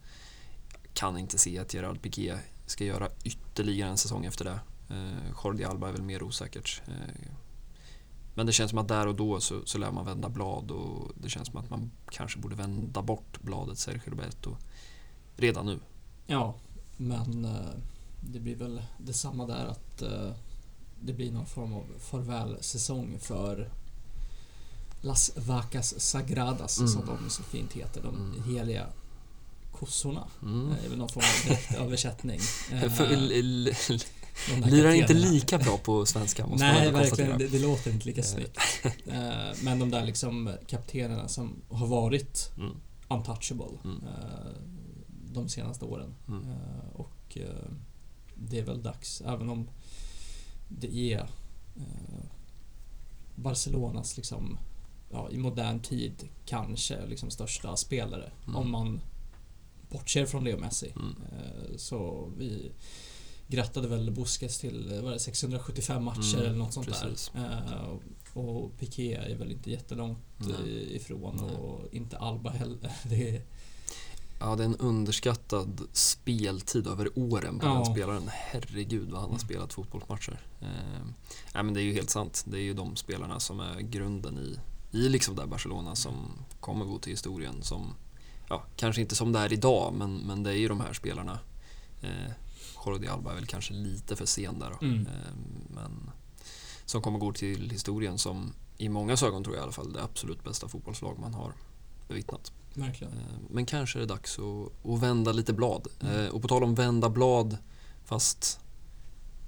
Kan 0.93 1.17
inte 1.17 1.37
se 1.37 1.59
att 1.59 1.73
Gerard 1.73 2.01
Piqué 2.01 2.37
ska 2.65 2.85
göra 2.85 3.09
ytterligare 3.23 3.89
en 3.89 3.97
säsong 3.97 4.25
efter 4.25 4.45
det. 4.45 4.59
Eh, 4.89 5.33
Jordi 5.43 5.63
Alba 5.63 5.87
är 5.87 5.91
väl 5.91 6.01
mer 6.01 6.23
osäkert. 6.23 6.81
Eh, 6.87 7.31
men 8.33 8.45
det 8.45 8.51
känns 8.51 8.69
som 8.69 8.79
att 8.79 8.87
där 8.87 9.07
och 9.07 9.15
då 9.15 9.39
så, 9.39 9.65
så 9.65 9.77
lär 9.77 9.91
man 9.91 10.05
vända 10.05 10.29
blad 10.29 10.71
och 10.71 11.11
det 11.15 11.29
känns 11.29 11.47
som 11.47 11.57
att 11.57 11.69
man 11.69 11.91
kanske 12.11 12.39
borde 12.39 12.55
vända 12.55 13.01
bort 13.01 13.41
bladet 13.41 13.77
Sergio 13.77 14.09
Roberto 14.09 14.57
redan 15.37 15.65
nu. 15.65 15.79
Ja, 16.27 16.55
men 16.97 17.45
eh, 17.45 17.75
det 18.21 18.39
blir 18.39 18.55
väl 18.55 18.81
detsamma 18.97 19.45
där 19.45 19.65
att 19.65 20.01
eh, 20.01 20.31
det 21.05 21.13
blir 21.13 21.31
någon 21.31 21.45
form 21.45 21.73
av 21.73 21.83
farvälsäsong 21.99 23.19
för 23.19 23.69
Las 25.01 25.31
Vacas 25.35 25.99
Sagradas 26.01 26.77
Mm. 26.79 26.91
som 26.91 27.05
de 27.05 27.29
så 27.29 27.43
fint 27.43 27.73
heter. 27.73 28.01
De 28.01 28.15
Mm. 28.15 28.55
heliga 28.55 28.87
kossorna. 29.71 30.27
Mm. 30.41 30.69
Det 30.81 30.85
är 30.85 30.89
väl 30.89 30.97
någon 30.97 31.09
form 31.09 31.23
av. 31.49 31.51
Eh, 32.71 33.11
l- 33.11 33.73
de 34.49 34.61
där 34.61 34.71
lirar 34.71 34.91
inte 34.91 35.13
lika 35.13 35.57
bra 35.57 35.77
på 35.77 36.05
svenska 36.05 36.47
måste 36.47 36.65
man 36.65 36.75
Nej, 36.75 36.87
ändå 36.87 36.99
verkligen. 36.99 37.37
Det, 37.37 37.47
det 37.47 37.59
låter 37.59 37.91
inte 37.91 38.05
lika 38.05 38.21
Eh. 38.21 38.27
snyggt. 38.27 38.57
Eh, 39.07 39.63
Men 39.63 39.79
de 39.79 39.91
där 39.91 40.05
liksom 40.05 40.51
kaptenerna 40.67 41.27
som 41.27 41.61
har 41.69 41.87
varit 41.87 42.51
Mm. 42.57 42.71
untouchable 43.09 43.77
Mm. 43.83 44.03
eh, 44.03 44.51
de 45.33 45.49
senaste 45.49 45.85
åren. 45.85 46.15
Mm. 46.27 46.43
Eh, 46.49 46.89
Och 46.93 47.37
eh, 47.37 47.69
det 48.35 48.59
är 48.59 48.63
väl 48.63 48.83
dags, 48.83 49.21
även 49.21 49.49
om 49.49 49.67
det 50.67 51.13
är 51.13 51.19
eh, 51.75 52.25
Barcelonas 53.35 54.17
liksom, 54.17 54.57
ja, 55.11 55.29
i 55.31 55.37
modern 55.37 55.79
tid 55.79 56.27
kanske 56.45 57.05
liksom 57.05 57.29
största 57.31 57.75
spelare. 57.75 58.31
Mm. 58.43 58.55
Om 58.55 58.71
man 58.71 59.01
bortser 59.89 60.25
från 60.25 60.43
Leo 60.43 60.57
Messi. 60.59 60.93
Mm. 60.95 61.15
Eh, 61.31 61.77
Så 61.77 62.29
vi 62.37 62.71
grattade 63.47 63.87
väl 63.87 64.11
Busquets 64.11 64.59
till 64.59 64.91
är 64.91 65.01
det, 65.11 65.19
675 65.19 66.03
matcher 66.03 66.35
Mm, 66.35 66.45
eller 66.45 66.57
något 66.57 66.73
sånt 66.73 66.87
precis. 66.87 67.31
där. 67.33 67.63
Eh, 67.73 67.97
Och 68.37 68.77
Piqué 68.79 69.13
är 69.13 69.35
väl 69.35 69.51
inte 69.51 69.71
jättelångt 69.71 70.19
Nej. 70.37 70.95
ifrån 70.95 71.35
Nej. 71.41 71.55
och 71.55 71.93
inte 71.93 72.17
Alba 72.17 72.49
heller. 72.49 72.91
Det 73.09 73.29
är, 73.35 73.41
Ja, 74.39 74.55
det 74.55 74.63
är 74.63 74.65
en 74.65 74.75
underskattad 74.75 75.81
speltid 75.91 76.87
över 76.87 77.19
åren 77.19 77.59
på 77.59 77.65
Ja. 77.65 77.73
den 77.73 77.85
spelaren. 77.85 78.29
Herregud 78.33 79.11
vad 79.11 79.21
han 79.21 79.31
har 79.31 79.37
spelat 79.37 79.73
fotbollsmatcher. 79.73 80.39
Eh, 80.61 80.67
nej, 81.53 81.63
men 81.63 81.73
det 81.73 81.81
är 81.81 81.83
ju 81.83 81.93
helt 81.93 82.09
sant. 82.09 82.43
Det 82.47 82.57
är 82.57 82.61
ju 82.61 82.73
de 82.73 82.95
spelarna 82.95 83.39
som 83.39 83.59
är 83.59 83.79
grunden 83.79 84.37
i, 84.37 84.59
i 84.97 85.09
liksom 85.09 85.35
där 85.35 85.45
Barcelona 85.45 85.95
som 85.95 86.31
kommer 86.59 86.85
gå 86.85 86.99
till 86.99 87.11
historien 87.11 87.63
som, 87.63 87.93
ja, 88.49 88.63
kanske 88.75 89.01
inte 89.01 89.15
som 89.15 89.31
det 89.31 89.39
är 89.39 89.53
idag, 89.53 89.93
men, 89.93 90.15
men 90.17 90.43
det 90.43 90.49
är 90.49 90.55
ju 90.55 90.67
de 90.67 90.79
här 90.79 90.93
spelarna. 90.93 91.39
Eh, 92.01 92.31
Jordi 92.85 93.07
Alba 93.07 93.31
är 93.31 93.35
väl 93.35 93.45
kanske 93.45 93.73
lite 93.73 94.15
för 94.15 94.25
sen 94.25 94.59
där 94.59 94.69
då. 94.79 94.85
Mm. 94.85 95.07
Eh, 95.07 95.35
men 95.69 96.11
som 96.85 97.01
kommer 97.01 97.19
gå 97.19 97.33
till 97.33 97.69
historien 97.69 98.17
som 98.17 98.53
i 98.77 98.89
många 98.89 99.13
ögon 99.23 99.43
tror 99.43 99.55
jag 99.55 99.61
i 99.61 99.63
alla 99.63 99.71
fall 99.71 99.93
det 99.93 100.03
absolut 100.03 100.43
bästa 100.43 100.67
fotbollslag 100.67 101.19
man 101.19 101.33
har 101.33 101.53
bevittnat. 102.07 102.51
Verkligen. 102.77 103.13
Eh, 103.13 103.19
Men 103.49 103.65
kanske 103.65 103.97
är 103.97 104.01
det 104.01 104.05
dags 104.05 104.39
att, 104.39 104.91
att 104.91 104.99
vända 105.03 105.31
lite 105.31 105.53
blad. 105.53 105.87
Mm. 106.01 106.25
Eh, 106.25 106.27
Och 106.31 106.41
på 106.41 106.47
tal 106.47 106.63
om 106.63 106.75
vända 106.75 107.09
blad, 107.09 107.57
fast 108.05 108.59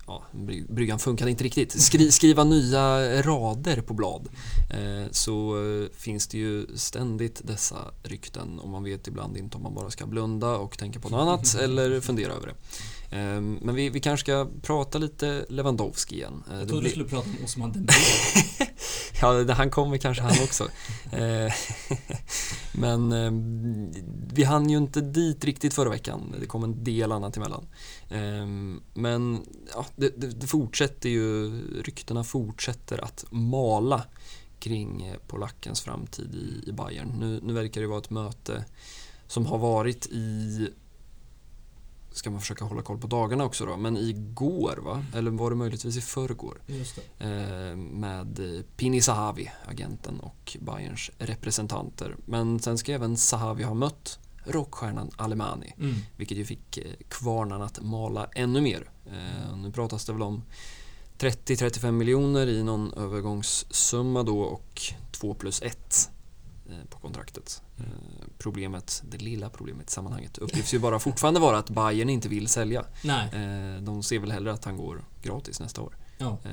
ja, 0.07 0.23
bry- 0.31 0.73
bryggan 0.73 0.99
funkade 0.99 1.31
inte 1.31 1.43
riktigt. 1.43 1.81
Skri, 1.81 2.11
skriva 2.19 2.43
nya 2.43 3.21
rader 3.21 3.81
på 3.81 3.93
blad. 3.93 4.29
Eh, 4.69 5.11
Så 5.11 5.55
finns 5.95 6.27
det 6.27 6.37
ju 6.37 6.67
ständigt 6.77 7.41
dessa 7.43 7.77
rykten 8.03 8.59
och 8.59 8.69
man 8.69 8.83
vet 8.83 9.07
ibland 9.07 9.37
inte 9.37 9.57
om 9.57 9.63
man 9.63 9.73
bara 9.75 9.89
ska 9.91 10.05
blunda 10.05 10.57
och 10.57 10.77
tänka 10.77 10.99
på 10.99 11.09
något 11.09 11.19
annat 11.21 11.55
eller 11.61 12.01
fundera 12.01 12.33
över 12.33 12.47
det. 12.47 12.53
Eh, 13.09 13.41
Men 13.41 13.75
vi, 13.75 13.89
vi 13.89 13.99
kanske 13.99 14.25
ska 14.25 14.47
prata 14.61 14.97
lite 14.97 15.45
Lewandowski 15.49 16.15
igen. 16.15 16.43
Eh, 16.51 16.59
Jag 16.59 16.67
trodde 16.67 16.83
du 16.83 16.89
skulle 16.89 17.05
prata 17.05 17.29
om 17.29 17.45
Osman 17.45 17.71
Dembélé. 17.71 17.95
Ja, 19.21 19.53
han 19.53 19.69
kommer 19.69 19.97
kanske 19.97 20.23
han 20.23 20.43
också. 20.43 20.67
Eh, 21.11 21.53
Men 22.73 23.11
eh, 23.11 23.31
vi 24.33 24.43
hann 24.43 24.69
ju 24.69 24.77
inte 24.77 25.01
dit 25.01 25.45
riktigt 25.45 25.73
förra 25.73 25.89
veckan. 25.89 26.35
Det 26.39 26.45
kom 26.45 26.63
en 26.63 26.83
del 26.83 27.11
annat 27.11 27.37
emellan. 27.37 27.65
Eh, 28.09 28.45
Men 28.93 29.45
ja, 29.73 29.85
det, 29.95 30.13
det, 30.21 30.27
det 30.27 30.47
fortsätter 30.47 31.09
ju, 31.09 31.51
ryktena 31.83 32.23
fortsätter 32.23 33.03
att 33.03 33.25
mala 33.29 34.03
kring 34.59 35.05
eh, 35.05 35.15
polackens 35.27 35.81
framtid 35.81 36.35
i, 36.35 36.69
i 36.69 36.71
Bayern. 36.73 37.07
Nu, 37.19 37.39
nu 37.43 37.53
verkar 37.53 37.81
det 37.81 37.87
vara 37.87 37.99
ett 37.99 38.09
möte 38.09 38.65
som 39.27 39.45
har 39.45 39.57
varit 39.57 40.05
i 40.11 40.69
ska 42.17 42.29
man 42.29 42.39
försöka 42.41 42.65
hålla 42.65 42.81
koll 42.81 42.97
på 42.97 43.07
dagarna 43.07 43.43
också 43.45 43.65
då, 43.65 43.77
men 43.77 43.97
igår 43.97 44.77
va? 44.85 45.05
Eller 45.13 45.31
var 45.31 45.49
det 45.49 45.55
möjligtvis 45.55 45.97
i 45.97 46.01
förrgår? 46.01 46.61
Eh, 47.19 47.75
med 47.77 48.39
eh, 48.39 48.61
Pini 48.77 49.01
Sahavi, 49.01 49.51
agenten 49.65 50.19
och 50.19 50.57
Bayerns 50.61 51.11
representanter. 51.17 52.15
Men 52.25 52.59
sen 52.59 52.77
ska 52.77 52.91
även 52.93 53.17
Sahavi 53.17 53.63
ha 53.63 53.73
mött 53.73 54.19
rockstjärnan 54.45 55.11
Alemani, 55.17 55.73
Mm. 55.79 55.95
vilket 56.15 56.37
ju 56.37 56.45
fick 56.45 56.77
eh, 56.77 56.83
kvarnan 57.09 57.61
att 57.61 57.81
mala 57.81 58.27
ännu 58.35 58.61
mer. 58.61 58.89
Eh, 59.05 59.57
nu 59.57 59.71
pratas 59.71 60.05
det 60.05 60.13
väl 60.13 60.21
om 60.21 60.43
30-35 61.19 61.91
miljoner 61.91 62.47
i 62.47 62.63
någon 62.63 62.93
övergångssumma 62.93 64.23
då 64.23 64.39
och 64.41 64.81
2 65.11 65.33
plus 65.33 65.61
1 65.61 65.65
eh, 65.73 66.16
på 66.89 66.99
kontraktet. 66.99 67.61
Eh, 67.77 67.83
Problemet, 68.37 69.03
det 69.09 69.17
lilla 69.17 69.49
problemet 69.49 69.89
i 69.89 69.91
sammanhanget 69.91 70.37
uppges 70.37 70.73
ju 70.73 70.79
bara 70.79 70.99
fortfarande 70.99 71.39
vara 71.39 71.57
att 71.57 71.69
Bayern 71.69 72.09
inte 72.09 72.29
vill 72.29 72.47
sälja. 72.47 72.85
Nej. 73.03 73.29
Eh, 73.33 73.81
De 73.81 74.03
ser 74.03 74.19
väl 74.19 74.31
hellre 74.31 74.53
att 74.53 74.65
han 74.65 74.77
går 74.77 75.05
gratis 75.21 75.59
nästa 75.59 75.81
år. 75.81 75.97
Ja. 76.17 76.37
Eh, 76.43 76.51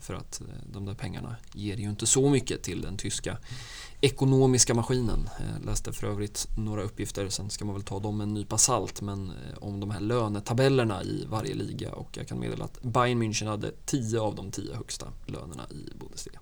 För 0.00 0.14
att 0.14 0.40
eh, 0.40 0.46
de 0.72 0.84
där 0.86 0.94
pengarna 0.94 1.36
ger 1.52 1.76
ju 1.76 1.90
inte 1.90 2.06
så 2.06 2.28
mycket 2.30 2.62
till 2.62 2.80
den 2.82 2.96
tyska 2.96 3.38
ekonomiska 4.00 4.74
maskinen. 4.74 5.28
Jag 5.56 5.64
läste 5.66 5.92
för 5.92 6.06
övrigt 6.06 6.48
några 6.58 6.82
uppgifter, 6.82 7.28
sen 7.28 7.50
ska 7.50 7.64
man 7.64 7.74
väl 7.74 7.84
ta 7.84 7.98
dem 8.00 8.16
med 8.16 8.24
en 8.24 8.34
nypa 8.34 8.58
salt, 8.58 9.00
men 9.02 9.30
eh, 9.30 9.58
om 9.60 9.80
de 9.80 9.90
här 9.90 10.00
lönetabellerna 10.00 11.02
i 11.02 11.26
varje 11.30 11.54
liga 11.54 11.92
och 11.92 12.16
jag 12.16 12.28
kan 12.28 12.38
meddela 12.40 12.64
att 12.64 12.82
Bayern 12.82 13.22
München 13.22 13.46
hade 13.46 13.70
10 13.86 14.20
av 14.20 14.34
de 14.34 14.50
10 14.50 14.74
högsta 14.74 15.06
lönerna 15.26 15.62
i 15.70 15.98
Bundesliga. 16.00 16.40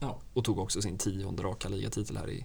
Ja. 0.00 0.18
Och 0.34 0.44
tog 0.44 0.58
också 0.58 0.82
sin 0.82 0.98
tionde 0.98 1.42
raka 1.42 1.68
ligatitel 1.68 2.16
här 2.16 2.30
i 2.30 2.44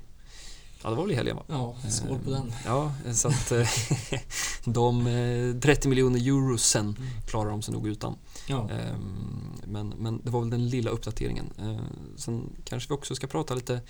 Ja, 0.84 0.90
det 0.90 0.96
var 0.96 1.04
väl 1.04 1.12
i 1.12 1.16
helgen 1.16 1.36
va? 1.36 1.44
Ja, 1.48 1.76
skål 1.90 2.20
på 2.20 2.30
den. 2.32 2.54
Ja, 2.66 2.94
så 3.14 3.28
att 3.28 3.52
eh, 3.52 3.68
de 4.66 5.08
eh, 5.08 5.60
30 5.60 5.88
miljoner 5.88 6.20
eurosen 6.20 6.86
Mm. 6.86 7.10
klarar 7.28 7.50
de 7.50 7.62
sig 7.62 7.74
nog 7.74 7.88
utan. 7.88 8.16
Ja, 8.48 8.70
Ehm, 8.70 9.40
Men, 9.66 9.90
men 9.90 10.22
det 10.24 10.30
var 10.32 10.40
väl 10.42 10.50
den 10.50 10.70
lilla 10.70 10.90
uppdateringen. 10.90 11.50
Eh, 11.60 11.80
Sen 12.18 12.50
kanske 12.66 12.90
vi 12.90 12.96
också 12.96 13.16
ska 13.16 13.28
prata 13.28 13.56
lite 13.56 13.82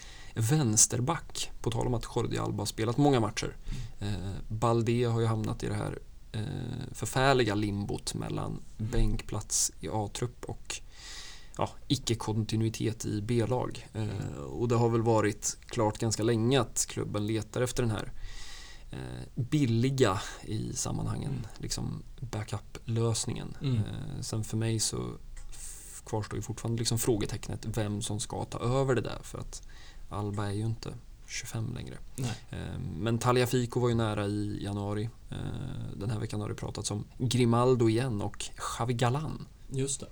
vänsterback. 0.53 1.51
På 1.61 1.71
tal 1.71 1.87
om 1.87 1.93
att 1.93 2.05
Jordi 2.15 2.37
Alba 2.37 2.61
har 2.61 2.65
spelat 2.65 2.97
många 2.97 3.19
matcher. 3.19 3.55
Eh, 3.99 4.13
Balde 4.47 5.05
har 5.05 5.19
ju 5.19 5.25
hamnat 5.25 5.63
i 5.63 5.67
det 5.67 5.75
här 5.75 5.99
eh, 6.31 6.41
förfärliga 6.91 7.55
limbot 7.55 8.13
mellan 8.13 8.59
bänkplats 8.77 9.71
i 9.79 9.89
A-trupp 9.91 10.45
och 10.45 10.81
ja, 11.57 11.69
icke-kontinuitet 11.87 13.05
i 13.05 13.21
B-lag. 13.21 13.87
Eh, 13.93 14.35
och 14.37 14.67
det 14.67 14.75
har 14.75 14.89
väl 14.89 15.01
varit 15.01 15.57
klart 15.65 15.97
ganska 15.97 16.23
länge 16.23 16.61
att 16.61 16.85
klubben 16.89 17.27
letar 17.27 17.61
efter 17.61 17.83
den 17.83 17.91
här 17.91 18.11
eh, 18.91 19.41
billiga 19.43 20.21
i 20.41 20.73
sammanhangen, 20.73 21.47
liksom 21.57 22.03
backup-lösningen. 22.19 23.57
Mm. 23.61 23.75
Eh, 23.77 24.21
sen 24.21 24.43
för 24.43 24.57
mig 24.57 24.79
så 24.79 25.09
kvarstår 26.05 26.37
ju 26.37 26.41
fortfarande 26.41 26.79
liksom 26.79 26.99
frågetecknet 26.99 27.65
vem 27.65 28.01
som 28.01 28.19
ska 28.19 28.45
ta 28.45 28.59
över 28.59 28.95
det 28.95 29.01
där 29.01 29.19
för 29.23 29.39
att 29.39 29.67
Alba 30.09 30.45
är 30.45 30.51
ju 30.51 30.65
inte 30.65 30.93
25 31.27 31.73
längre. 31.73 31.97
nej. 32.15 32.35
Eh, 32.49 32.79
Men 32.99 33.17
Tagliafico 33.19 33.79
var 33.79 33.89
ju 33.89 33.95
nära 33.95 34.27
i 34.27 34.63
januari. 34.63 35.09
Den 35.95 36.09
här 36.09 36.19
veckan 36.19 36.41
har 36.41 36.49
det 36.49 36.55
pratats 36.55 36.91
om 36.91 37.05
Grimaldo 37.17 37.89
igen 37.89 38.21
och 38.21 38.37
Xavi 38.55 38.93
Galan. 38.93 39.47
Just 39.69 39.99
det. 39.99 40.07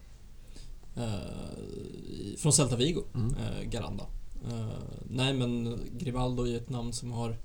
Eh, 0.95 2.37
från 2.37 2.53
Celta 2.53 2.75
Vigo, 2.75 3.03
Mm. 3.15 3.35
eh, 3.35 3.63
Garanda. 3.69 4.05
Eh, 4.49 4.67
nej 5.09 5.33
men 5.33 5.79
Grimaldo 5.97 6.47
är 6.47 6.57
ett 6.57 6.69
namn 6.69 6.93
som 6.93 7.11
har 7.11 7.37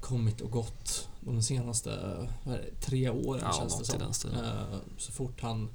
kommit 0.00 0.40
och 0.40 0.50
gått 0.50 1.08
de 1.20 1.42
senaste 1.42 1.90
det, 2.44 2.64
tre 2.80 3.10
åren 3.10 3.42
Ja, 3.44 3.52
känns 3.58 3.78
det 3.78 3.84
som. 3.84 3.98
den 3.98 4.14
stilen. 4.14 4.44
Så 4.98 5.12
fort 5.12 5.40
han 5.40 5.68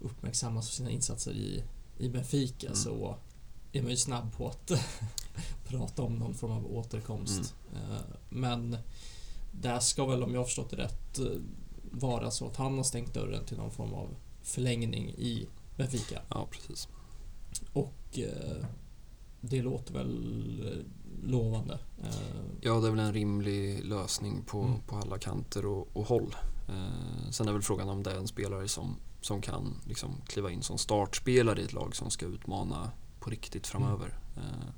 uppmärksammas 0.00 0.68
för 0.68 0.74
sina 0.74 0.90
insatser 0.90 1.32
i, 1.32 1.62
i 1.98 2.08
Benfica 2.08 2.66
Mm. 2.66 2.76
så 2.76 3.16
är 3.72 3.82
man 3.82 3.90
ju 3.90 3.96
snabb 3.96 4.32
på 4.36 4.48
att 4.48 4.72
prata 5.68 6.02
om 6.02 6.14
någon 6.16 6.34
form 6.34 6.50
av 6.52 6.66
återkomst. 6.76 7.54
Mm. 7.72 8.02
Men 8.28 8.76
där 9.52 9.80
ska 9.80 10.06
väl, 10.06 10.22
om 10.22 10.32
jag 10.32 10.40
har 10.40 10.44
förstått 10.44 10.70
det 10.70 10.76
rätt, 10.76 11.18
vara 11.90 12.30
så 12.30 12.46
att 12.46 12.56
han 12.56 12.76
har 12.76 12.84
stängt 12.84 13.14
dörren 13.14 13.44
till 13.44 13.56
någon 13.56 13.70
form 13.70 13.94
av 13.94 14.08
förlängning 14.46 15.08
i 15.10 15.46
Benfica. 15.76 16.22
Ja, 16.28 16.48
precis. 16.50 16.88
Och 17.72 18.18
eh, 18.18 18.66
det 19.40 19.62
låter 19.62 19.92
väl 19.94 20.62
eh, 20.66 21.28
lovande. 21.28 21.78
Eh, 22.04 22.10
Ja, 22.60 22.74
det 22.80 22.86
är 22.86 22.90
väl 22.90 22.98
en 23.00 23.12
rimlig 23.12 23.84
lösning 23.84 24.42
på, 24.46 24.60
Mm. 24.62 24.80
på 24.86 24.96
alla 24.96 25.18
kanter 25.18 25.66
och, 25.66 25.88
och 25.96 26.04
håll. 26.06 26.34
Eh, 26.68 27.30
sen 27.30 27.48
är 27.48 27.52
väl 27.52 27.62
frågan 27.62 27.88
om 27.88 28.02
det 28.02 28.10
är 28.12 28.16
en 28.18 28.28
spelare 28.28 28.68
som, 28.68 28.96
som 29.20 29.40
kan 29.42 29.74
liksom 29.86 30.10
kliva 30.26 30.50
in 30.50 30.62
som 30.62 30.78
startspelare 30.78 31.60
i 31.60 31.64
ett 31.64 31.72
lag 31.72 31.96
som 31.96 32.10
ska 32.10 32.26
utmana 32.26 32.90
på 33.20 33.30
riktigt 33.30 33.66
framöver. 33.66 34.18
Eh, 34.36 34.68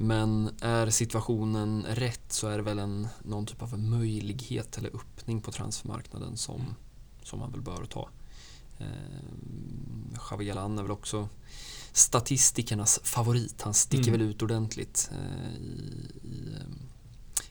men 0.00 0.50
är 0.60 0.90
situationen 0.90 1.82
rätt 1.88 2.32
så 2.32 2.48
är 2.48 2.56
det 2.56 2.62
väl 2.62 2.78
en, 2.78 3.08
någon 3.22 3.46
typ 3.46 3.62
av 3.62 3.78
möjlighet 3.78 4.78
eller 4.78 4.96
öppning 4.96 5.40
på 5.40 5.52
transfermarknaden 5.52 6.36
som, 6.36 6.74
som 7.22 7.38
man 7.38 7.52
väl 7.52 7.60
bör 7.62 7.84
ta. 7.84 8.08
Eh, 8.78 10.18
Xavi 10.18 10.44
Galan 10.44 10.78
är 10.78 10.82
väl 10.82 10.90
också 10.92 11.28
statistikernas 11.92 13.00
favorit. 13.02 13.62
Han 13.62 13.74
sticker 13.74 14.08
Mm. 14.08 14.20
väl 14.20 14.30
ut 14.30 14.42
ordentligt 14.42 15.10
eh, 15.12 15.56
i, 15.56 16.10
i, 16.22 16.54
eh, 16.54 16.66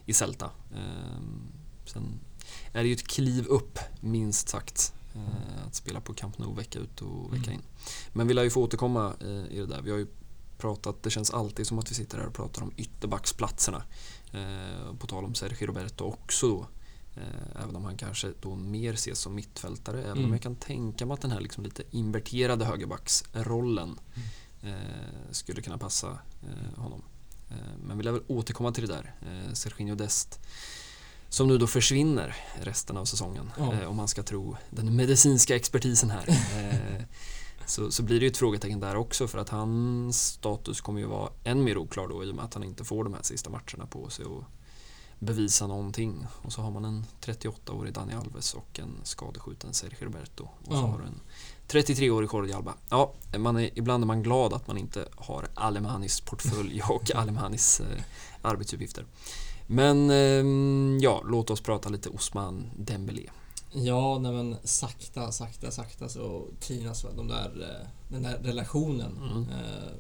i 0.06 0.14
Celta. 0.14 0.50
Sen 1.86 2.20
är 2.74 2.82
det 2.84 2.88
ju 2.88 2.94
ett 2.94 3.08
kliv 3.08 3.46
upp, 3.48 3.80
minst 4.02 4.50
sagt, 4.50 4.94
att 5.68 5.76
spela 5.76 6.02
på 6.02 6.14
Camp 6.14 6.38
Nou 6.38 6.56
vecka 6.56 6.80
ut 6.80 7.02
och 7.02 7.34
vecka 7.34 7.44
Mm. 7.52 7.54
in. 7.54 7.62
Men 8.14 8.28
vi 8.28 8.34
lär 8.34 8.44
ju 8.44 8.50
få 8.50 8.62
återkomma 8.64 9.14
i 9.50 9.60
det 9.60 9.66
där. 9.66 9.82
Vi 9.82 9.92
har 9.92 9.98
ju 9.98 10.08
pratat, 10.58 11.04
det 11.04 11.10
känns 11.10 11.32
alltid 11.32 11.68
som 11.68 11.80
att 11.80 11.92
vi 11.92 11.96
sitter 11.96 12.18
här 12.18 12.26
och 12.28 12.34
pratar 12.34 12.62
om 12.62 12.72
ytterbacksplatserna. 12.78 13.84
På 15.00 15.08
tal 15.08 15.26
om 15.26 15.36
Sergio 15.36 15.68
Roberto 15.68 16.04
också 16.04 16.48
då. 16.50 16.68
Eh, 17.18 17.62
även 17.64 17.76
om 17.76 17.86
han 17.86 17.98
kanske 17.98 18.32
då 18.42 18.56
mer 18.56 18.94
ses 18.94 19.20
som 19.20 19.36
mittfältare. 19.36 20.00
Även 20.02 20.12
om 20.12 20.18
Mm. 20.20 20.32
jag 20.32 20.42
kan 20.42 20.56
tänka 20.56 21.06
mig 21.06 21.14
att 21.16 21.22
den 21.22 21.32
här 21.32 21.40
liksom 21.42 21.64
lite 21.64 21.84
inverterade 21.92 22.66
högerbacksrollen 22.66 24.00
eh, 24.64 25.32
skulle 25.32 25.62
kunna 25.62 25.78
passa 25.78 26.08
eh, 26.44 26.80
honom. 26.82 27.04
Eh, 27.50 27.78
men 27.84 27.98
vi 27.98 28.04
lär 28.04 28.12
väl 28.12 28.24
återkomma 28.28 28.72
till 28.72 28.88
det 28.88 28.94
där. 28.94 29.16
Eh, 29.22 29.54
Serginho 29.54 29.96
Dest 29.96 30.40
som 31.30 31.48
nu 31.48 31.58
då 31.58 31.68
försvinner 31.68 32.36
resten 32.62 32.98
av 32.98 33.06
säsongen. 33.06 33.52
Ja. 33.58 33.74
Eh, 33.74 33.88
om 33.90 33.96
man 33.96 34.08
ska 34.08 34.24
tro 34.24 34.58
den 34.70 34.96
medicinska 34.96 35.56
expertisen 35.56 36.10
här. 36.10 36.26
Så, 37.66 37.92
så 37.92 38.04
blir 38.04 38.20
det 38.20 38.26
ju 38.26 38.32
ett 38.32 38.38
frågetecken 38.38 38.80
där 38.80 38.96
också 38.96 39.28
för 39.28 39.38
att 39.38 39.50
hans 39.50 40.28
status 40.28 40.82
kommer 40.82 41.00
ju 41.00 41.06
vara 41.06 41.30
än 41.44 41.64
mer 41.64 41.78
oklar 41.78 42.08
då 42.08 42.24
i 42.24 42.32
och 42.32 42.36
med 42.36 42.46
att 42.46 42.54
han 42.54 42.64
inte 42.64 42.84
får 42.84 43.04
de 43.04 43.14
här 43.14 43.22
sista 43.24 43.50
matcherna 43.50 43.88
på 43.90 44.10
sig 44.10 44.26
och 44.26 44.44
bevisa 45.20 45.68
någonting. 45.68 46.26
Och 46.42 46.54
så 46.54 46.62
har 46.62 46.72
man 46.72 46.86
en 46.86 47.06
38-årig 47.22 47.94
Dani 47.94 48.14
Alves 48.14 48.54
och 48.54 48.80
en 48.80 48.96
skadeskjuten 49.04 49.74
Sergio 49.74 50.06
Roberto. 50.06 50.44
Och 50.44 50.68
så 50.68 50.74
Ja. 50.74 50.78
har 50.88 50.98
du 51.00 51.06
en 51.06 51.20
33-årig 51.68 52.30
Jordi 52.34 52.54
Alba. 52.54 52.74
Ja, 52.90 53.14
man 53.38 53.58
är, 53.58 53.70
ibland 53.76 54.04
är 54.04 54.08
man 54.08 54.24
glad 54.24 54.54
att 54.54 54.68
man 54.68 54.78
inte 54.78 55.08
har 55.16 55.48
Alemanis 55.54 56.22
portfölj 56.22 56.82
och 56.90 57.16
Alemanis 57.16 57.80
eh, 57.80 58.04
arbetsuppgifter. 58.42 59.06
Men 59.68 60.10
ehm, 60.10 60.98
ja, 61.02 61.22
låt 61.26 61.50
oss 61.50 61.62
prata 61.62 61.90
lite 61.90 62.10
Osman 62.10 62.70
Dembélé. 62.78 63.30
Ja, 63.72 64.20
nej 64.20 64.32
men 64.32 64.56
sakta, 64.64 65.32
sakta, 65.32 65.72
sakta 65.72 66.10
så 66.10 66.48
tinas 66.60 67.06
väl 67.06 67.16
de 67.16 67.28
där, 67.28 67.62
eh, 67.82 67.88
den 68.10 68.24
där 68.24 68.38
relationen. 68.38 69.18
Mm. 69.32 69.50
Eh, 69.50 69.94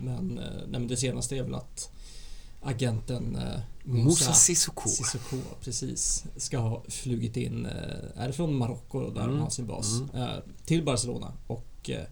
Men, 0.00 0.38
eh, 0.38 0.44
nej 0.54 0.80
men 0.80 0.88
det 0.88 0.96
senaste 0.96 1.36
är 1.36 1.42
väl 1.42 1.54
att 1.54 1.90
agenten 2.62 3.36
eh, 3.36 3.60
Moussa 3.84 4.32
Sissoko. 4.32 4.88
Sissoko, 4.88 5.36
precis, 5.60 6.24
ska 6.36 6.58
ha 6.58 6.82
flugit 6.88 7.36
in, 7.36 7.66
eh, 7.66 7.72
är 8.22 8.26
det 8.26 8.32
från 8.32 8.54
Marocko 8.54 9.10
där 9.10 9.20
Mm. 9.22 9.34
de 9.34 9.40
har 9.42 9.50
sin 9.50 9.66
bas, 9.66 10.00
eh, 10.14 10.28
till 10.64 10.84
Barcelona 10.84 11.32
och 11.46 11.90
eh, 11.90 12.04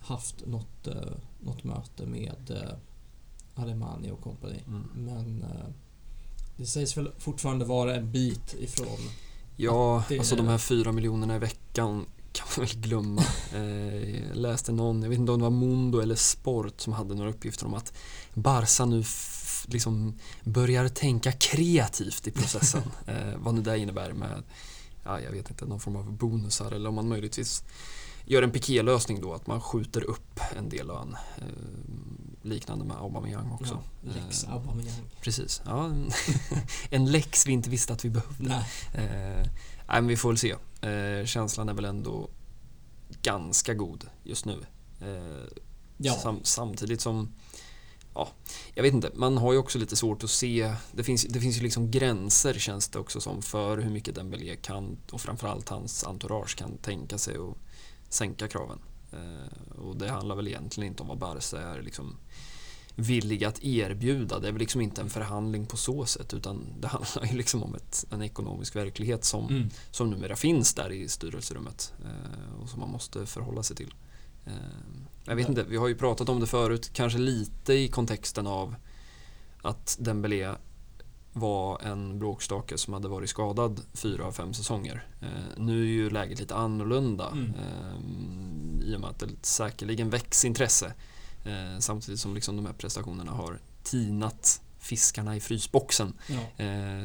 haft 0.00 0.46
något, 0.46 0.86
eh, 0.86 0.94
något 1.40 1.64
möte 1.64 2.06
med 2.06 2.50
eh, 2.50 3.62
Alemani 3.62 4.10
och 4.10 4.20
kompani. 4.20 4.62
Mm. 4.66 4.82
Men 4.94 5.42
eh, 5.42 5.66
det 6.56 6.66
sägs 6.66 6.96
väl 6.96 7.10
fortfarande 7.18 7.64
vara 7.64 7.96
en 7.96 8.12
bit 8.12 8.54
ifrån 8.60 8.98
Ja, 9.56 10.04
det- 10.08 10.18
alltså 10.18 10.36
de 10.36 10.48
här 10.48 10.58
fyra 10.58 10.92
miljonerna 10.92 11.36
i 11.36 11.38
veckan 11.38 12.06
kan 12.32 12.46
man 12.56 12.66
väl 12.66 12.76
glömma. 12.80 13.22
Eh, 13.54 14.20
jag 14.28 14.36
läste 14.36 14.72
någon, 14.72 15.02
jag 15.02 15.08
vet 15.08 15.18
inte 15.18 15.32
om 15.32 15.38
det 15.38 15.42
var 15.44 15.50
Mundo 15.50 16.00
eller 16.00 16.14
Sport 16.14 16.80
som 16.80 16.92
hade 16.92 17.14
några 17.14 17.30
uppgifter 17.30 17.66
om 17.66 17.74
att 17.74 17.92
Barca 18.34 18.84
nu 18.84 19.04
liksom 19.68 20.18
börjar 20.44 20.88
tänka 20.88 21.32
kreativt 21.32 22.26
i 22.26 22.30
processen. 22.30 22.82
eh, 23.06 23.36
vad 23.36 23.54
nu 23.54 23.62
det 23.62 23.78
innebär 23.78 24.12
med, 24.12 24.42
ja, 25.04 25.20
jag 25.20 25.30
vet 25.30 25.50
inte, 25.50 25.66
någon 25.66 25.80
form 25.80 25.96
av 25.96 26.12
bonusar 26.12 26.72
eller 26.72 26.88
om 26.88 26.94
man 26.94 27.08
möjligtvis 27.08 27.64
gör 28.26 28.42
en 28.42 28.50
piké-lösning 28.50 29.20
då, 29.20 29.34
att 29.34 29.46
man 29.46 29.60
skjuter 29.60 30.04
upp 30.04 30.40
en 30.56 30.68
del 30.68 30.86
lön. 30.86 31.16
Eh, 31.38 31.44
liknande 32.42 32.84
med 32.84 32.96
Aubameyang 32.96 33.52
också. 33.52 33.82
ja, 34.02 34.10
Lex 34.14 34.44
Eh, 34.44 34.52
Aubameyang. 34.52 35.00
Precis, 35.20 35.62
ja, 35.66 35.84
en, 35.84 36.10
en 36.90 37.10
läx 37.12 37.46
vi 37.46 37.52
inte 37.52 37.70
visste 37.70 37.92
att 37.92 38.04
vi 38.04 38.10
behövde. 38.10 38.48
Nej. 38.48 38.64
Eh, 39.04 39.46
nej, 39.88 40.00
men 40.00 40.06
vi 40.06 40.16
får 40.16 40.28
väl 40.28 40.38
se. 40.38 40.50
Eh, 40.88 41.26
känslan 41.26 41.68
är 41.68 41.74
väl 41.74 41.84
ändå 41.84 42.28
ganska 43.22 43.74
god 43.74 44.06
just 44.24 44.44
nu. 44.44 44.60
Eh, 45.00 45.48
Ja. 46.02 46.14
sam, 46.14 46.40
samtidigt 46.42 47.00
som, 47.00 47.32
ja, 48.14 48.28
jag 48.74 48.82
vet 48.82 48.94
inte, 48.94 49.10
man 49.14 49.38
har 49.38 49.52
ju 49.52 49.58
också 49.58 49.78
lite 49.78 49.96
svårt 49.96 50.24
att 50.24 50.30
se, 50.30 50.74
det 50.92 51.04
finns, 51.04 51.24
det 51.24 51.40
finns 51.40 51.58
ju 51.58 51.62
liksom 51.62 51.90
gränser 51.90 52.54
känns 52.54 52.88
det 52.88 52.98
också 52.98 53.20
som 53.20 53.42
för 53.42 53.78
hur 53.78 53.90
mycket 53.90 54.14
Dembélé 54.14 54.56
kan 54.56 54.96
och 55.12 55.20
framförallt 55.20 55.68
hans 55.68 56.04
entourage 56.04 56.56
kan 56.56 56.76
tänka 56.76 57.18
sig 57.18 57.34
att 57.36 57.56
sänka 58.12 58.48
kraven. 58.48 58.78
Eh, 59.12 59.78
och 59.80 59.96
det 59.96 60.10
handlar 60.10 60.36
väl 60.36 60.48
egentligen 60.48 60.90
inte 60.90 61.02
om 61.02 61.08
vad 61.08 61.18
Barca 61.18 61.60
är 61.60 61.82
liksom 61.82 62.16
villiga 62.94 63.48
att 63.48 63.64
erbjuda. 63.64 64.38
Det 64.38 64.48
är 64.48 64.52
väl 64.52 64.60
liksom 64.60 64.80
inte 64.80 65.00
en 65.00 65.10
förhandling 65.10 65.66
på 65.66 65.76
så 65.76 66.04
sätt 66.04 66.34
utan 66.34 66.66
det 66.80 66.88
handlar 66.88 67.24
ju 67.24 67.36
liksom 67.36 67.62
om 67.62 67.74
ett, 67.74 68.04
en 68.10 68.22
ekonomisk 68.22 68.76
verklighet 68.76 69.24
som, 69.24 69.48
Mm. 69.48 69.70
som 69.90 70.10
numera 70.10 70.36
finns 70.36 70.74
där 70.74 70.92
i 70.92 71.08
styrelserummet 71.08 71.92
eh, 72.04 72.62
och 72.62 72.68
som 72.68 72.80
man 72.80 72.90
måste 72.90 73.26
förhålla 73.26 73.62
sig 73.62 73.76
till. 73.76 73.94
Eh, 74.46 74.52
jag 75.24 75.36
vet 75.36 75.48
inte, 75.48 75.62
vi 75.62 75.76
har 75.76 75.88
ju 75.88 75.94
pratat 75.94 76.28
om 76.28 76.40
det 76.40 76.46
förut, 76.46 76.90
kanske 76.92 77.18
lite 77.18 77.72
i 77.74 77.88
kontexten 77.88 78.46
av 78.46 78.74
att 79.62 79.96
Dembélé 80.00 80.54
var 81.32 81.80
en 81.82 82.18
bråkstake 82.18 82.78
som 82.78 82.94
hade 82.94 83.08
varit 83.08 83.30
skadad 83.30 83.80
fyra 83.94 84.24
av 84.26 84.32
fem 84.32 84.54
säsonger. 84.54 85.06
Eh, 85.20 85.28
nu 85.62 85.80
är 85.82 85.86
ju 85.86 86.10
läget 86.10 86.40
lite 86.40 86.54
annorlunda 86.54 87.28
Mm. 87.28 87.52
eh, 87.54 88.84
i 88.88 88.96
och 88.96 89.00
med 89.00 89.10
att 89.10 89.18
det 89.18 89.28
säkerligen 89.42 90.10
väcks 90.10 90.44
intresse 90.44 90.94
samtidigt 91.78 92.20
som 92.20 92.34
liksom 92.34 92.56
de 92.56 92.66
här 92.66 92.72
prestationerna 92.72 93.32
har 93.32 93.58
tinat 93.82 94.62
fiskarna 94.78 95.36
i 95.36 95.40
frysboxen 95.40 96.12
Ja. 96.28 96.40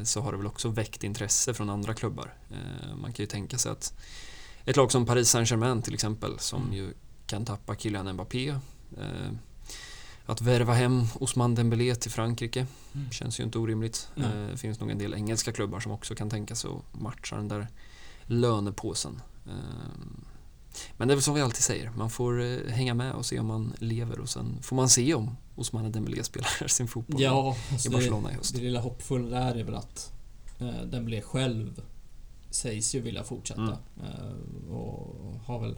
så 0.05 0.21
har 0.21 0.31
det 0.31 0.37
väl 0.37 0.47
också 0.47 0.69
väckt 0.69 1.03
intresse 1.03 1.53
från 1.53 1.69
andra 1.69 1.93
klubbar. 1.93 2.33
Man 3.01 3.13
kan 3.13 3.23
ju 3.23 3.27
tänka 3.27 3.57
sig 3.57 3.71
att 3.71 3.93
ett 4.65 4.75
lag 4.75 4.91
som 4.91 5.05
Paris 5.05 5.29
Saint-Germain 5.29 5.81
till 5.81 5.93
exempel 5.93 6.39
som 6.39 6.61
Mm. 6.61 6.73
ju 6.73 6.93
kan 7.27 7.45
tappa 7.45 7.75
Kylian 7.75 8.13
Mbappé 8.13 8.49
eh, 8.97 9.31
att 10.25 10.41
värva 10.41 10.73
hem 10.73 11.03
Ousmane 11.19 11.55
Dembélé 11.55 11.95
till 11.95 12.11
Frankrike 12.11 12.67
Mm. 12.95 13.11
känns 13.11 13.39
ju 13.39 13.43
inte 13.43 13.59
orimligt. 13.59 14.09
Eh, 14.17 14.29
Det 14.51 14.57
finns 14.57 14.79
nog 14.79 14.91
en 14.91 14.97
del 14.97 15.13
engelska 15.13 15.51
klubbar 15.51 15.79
som 15.79 15.91
också 15.91 16.15
kan 16.15 16.29
tänka 16.29 16.55
sig 16.55 16.69
att 16.69 17.01
matcha 17.01 17.35
den 17.35 17.47
där 17.47 17.67
lönepåsen. 18.23 19.21
Eh, 19.47 19.53
Men 20.97 21.07
det 21.07 21.13
är 21.13 21.15
väl 21.15 21.23
som 21.23 21.33
vi 21.35 21.41
alltid 21.41 21.63
säger, 21.63 21.89
man 21.97 22.09
får 22.09 22.41
eh, 22.43 22.57
hänga 22.71 22.93
med 22.93 23.11
och 23.13 23.25
se 23.25 23.39
om 23.39 23.45
man 23.45 23.73
lever 23.79 24.19
och 24.19 24.29
sen 24.29 24.57
får 24.61 24.75
man 24.75 24.89
se 24.89 25.13
om 25.13 25.37
Ousmane 25.55 25.89
Dembélé 25.89 26.23
spelar 26.23 26.67
sin 26.67 26.87
fotboll 26.87 27.21
Ja, 27.21 27.55
i 27.69 27.73
alltså 27.73 27.91
Barcelona 27.91 28.29
i 28.29 28.31
det, 28.31 28.37
höst. 28.37 28.55
det 28.55 28.61
lilla 28.61 28.79
hoppfulla 28.81 29.39
där 29.39 29.55
är 29.55 29.63
väl 29.63 29.75
att 29.75 30.11
eh, 30.91 31.01
blev 31.01 31.21
själv 31.21 31.81
sägs 32.49 32.95
ju 32.95 32.99
vilja 32.99 33.23
fortsätta 33.23 33.61
Mm. 33.61 33.73
eh, 34.03 34.71
och 34.75 35.33
har 35.45 35.59
väl 35.59 35.75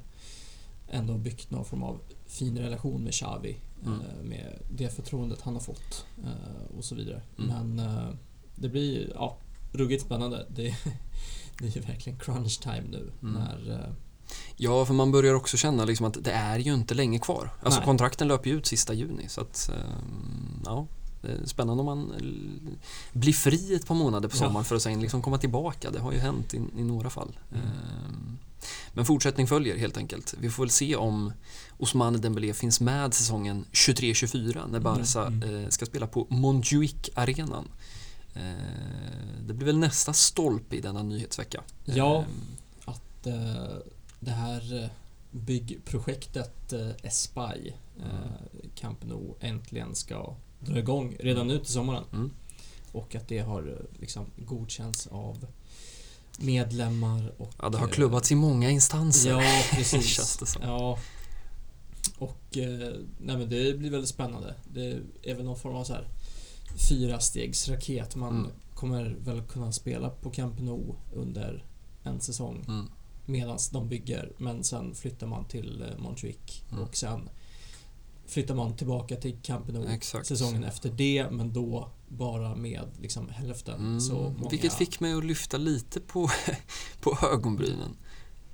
ändå 0.89 1.17
byggt 1.17 1.51
någon 1.51 1.65
form 1.65 1.83
av 1.83 1.99
fin 2.25 2.57
relation 2.57 3.03
med 3.03 3.13
Xavi 3.13 3.57
Mm. 3.85 3.99
eh, 3.99 4.23
med 4.23 4.59
det 4.71 4.89
förtroendet 4.95 5.41
han 5.41 5.53
har 5.53 5.61
fått 5.61 6.05
eh, 6.23 6.77
och 6.77 6.83
så 6.83 6.95
vidare. 6.95 7.21
Mm. 7.39 7.75
Men 7.75 7.87
eh, 7.87 8.09
det 8.55 8.69
blir 8.69 9.11
ja, 9.15 9.37
ruggigt 9.73 10.05
spännande. 10.05 10.45
Det, 10.49 10.63
det 11.59 11.65
är 11.67 11.71
ju 11.71 11.81
verkligen 11.81 12.19
crunch 12.19 12.59
time 12.61 12.83
nu 12.91 13.11
Mm. 13.21 13.33
när 13.33 13.93
Ja, 14.57 14.85
för 14.85 14.93
man 14.93 15.11
börjar 15.11 15.33
också 15.33 15.57
känna 15.57 15.85
liksom 15.85 16.05
att 16.05 16.23
det 16.23 16.31
är 16.31 16.59
ju 16.59 16.73
inte 16.73 16.93
länge 16.93 17.19
kvar. 17.19 17.49
Alltså 17.63 17.79
Nej. 17.79 17.85
kontrakten 17.85 18.27
löper 18.27 18.49
ju 18.49 18.57
ut 18.57 18.65
sista 18.65 18.93
juni 18.93 19.29
så 19.29 19.41
att 19.41 19.69
ehm, 19.69 20.61
ja, 20.65 20.87
det 21.21 21.27
är 21.27 21.45
spännande 21.45 21.81
om 21.81 21.85
man 21.85 22.13
blir 23.13 23.33
fri 23.33 23.75
ett 23.75 23.87
par 23.87 23.95
månader 23.95 24.29
på 24.29 24.35
Ja. 24.35 24.39
sommaren 24.39 24.65
för 24.65 24.75
att 24.75 24.81
sen 24.81 25.01
liksom 25.01 25.21
komma 25.21 25.37
tillbaka. 25.37 25.91
Det 25.91 25.99
har 25.99 26.11
ju 26.11 26.19
hänt 26.19 26.53
i, 26.53 26.57
i 26.77 26.83
några 26.83 27.09
fall. 27.09 27.39
Mm. 27.53 28.37
Men 28.93 29.05
fortsättning 29.05 29.47
följer 29.47 29.77
helt 29.77 29.97
enkelt. 29.97 30.33
Vi 30.39 30.49
får 30.49 30.63
väl 30.63 30.69
se 30.69 30.95
om 30.95 31.33
Ousmane 31.77 32.17
Dembélé 32.17 32.53
finns 32.53 32.81
med 32.81 33.13
säsongen 33.13 33.65
23-24 33.71 34.67
när 34.71 34.79
Barca 34.79 35.21
Mm. 35.27 35.63
eh, 35.63 35.69
ska 35.69 35.85
spela 35.85 36.07
på 36.07 36.27
Montjuic-arenan. 36.29 37.67
Eh, 38.33 38.41
Det 39.47 39.53
blir 39.53 39.65
väl 39.65 39.77
nästa 39.77 40.13
stolpe 40.13 40.75
i 40.75 40.81
denna 40.81 41.03
nyhetsvecka. 41.03 41.63
Ja. 41.85 42.17
Ehm, 42.19 42.25
att 42.85 43.27
eh, 43.27 43.77
det 44.19 44.31
här 44.31 44.83
eh, 44.83 44.89
byggprojektet 45.31 46.73
eh, 46.73 46.89
Espai, 47.03 47.73
eh, 47.99 48.65
Camp 48.75 49.03
Nou, 49.03 49.33
äntligen 49.39 49.95
ska 49.95 50.35
dra 50.59 50.79
igång 50.79 51.15
redan 51.19 51.47
nu 51.47 51.57
till 51.59 51.73
sommaren. 51.73 52.03
Mm. 52.13 52.31
Och 52.91 53.15
att 53.15 53.27
det 53.27 53.39
har 53.39 53.67
eh, 53.67 53.99
liksom 54.01 54.25
godkänts 54.37 55.07
av 55.07 55.45
medlemmar 56.37 57.33
och... 57.37 57.53
Ja, 57.61 57.69
det 57.69 57.77
har 57.77 57.87
eh, 57.87 57.91
klubbats 57.91 58.31
i 58.31 58.35
många 58.35 58.69
instanser. 58.69 59.29
Ja, 59.29 59.41
precis. 59.75 60.05
Känns 60.05 60.37
det 60.37 60.45
som. 60.45 60.61
Ja. 60.63 60.97
Och 62.17 62.57
eh, 62.57 62.93
nej 63.19 63.37
men 63.37 63.49
det 63.49 63.77
blir 63.77 63.89
väldigt 63.91 64.09
spännande. 64.09 64.55
Det 64.73 64.99
är 65.23 65.35
väl 65.35 65.45
någon 65.45 65.59
form 65.59 65.75
av 65.75 65.83
så 65.83 65.93
här 65.93 66.07
fyrastegsraket. 66.89 68.15
Man 68.15 68.37
Mm. 68.39 68.51
kommer 68.75 69.15
väl 69.23 69.41
kunna 69.41 69.71
spela 69.71 70.09
på 70.09 70.29
Camp 70.29 70.59
Nou 70.59 70.95
under 71.13 71.65
en 72.03 72.19
säsong 72.21 72.65
Mm. 72.67 72.85
medan 73.25 73.57
de 73.71 73.89
bygger. 73.89 74.31
Men 74.37 74.63
sen 74.63 74.95
flyttar 74.95 75.27
man 75.27 75.45
till 75.45 75.81
eh, 75.91 75.97
Montjuic 76.03 76.63
Mm. 76.71 76.83
och 76.83 76.95
sen 76.97 77.29
flyttar 78.27 78.55
man 78.55 78.75
tillbaka 78.75 79.15
till 79.15 79.37
Camp 79.43 79.67
Nou 79.67 79.87
Exakt. 79.89 80.27
säsongen 80.27 80.63
efter 80.63 80.89
det. 80.89 81.27
Men 81.31 81.53
då 81.53 81.89
bara 82.07 82.55
med 82.55 82.81
liksom 83.01 83.29
hälften 83.29 83.79
Mm. 83.79 84.01
så 84.01 84.13
många... 84.37 84.49
Vilket 84.49 84.73
fick 84.73 84.99
mig 84.99 85.13
att 85.13 85.25
lyfta 85.25 85.57
lite 85.57 85.99
på, 85.99 86.29
på 87.01 87.17
ögonbrynen. 87.33 87.95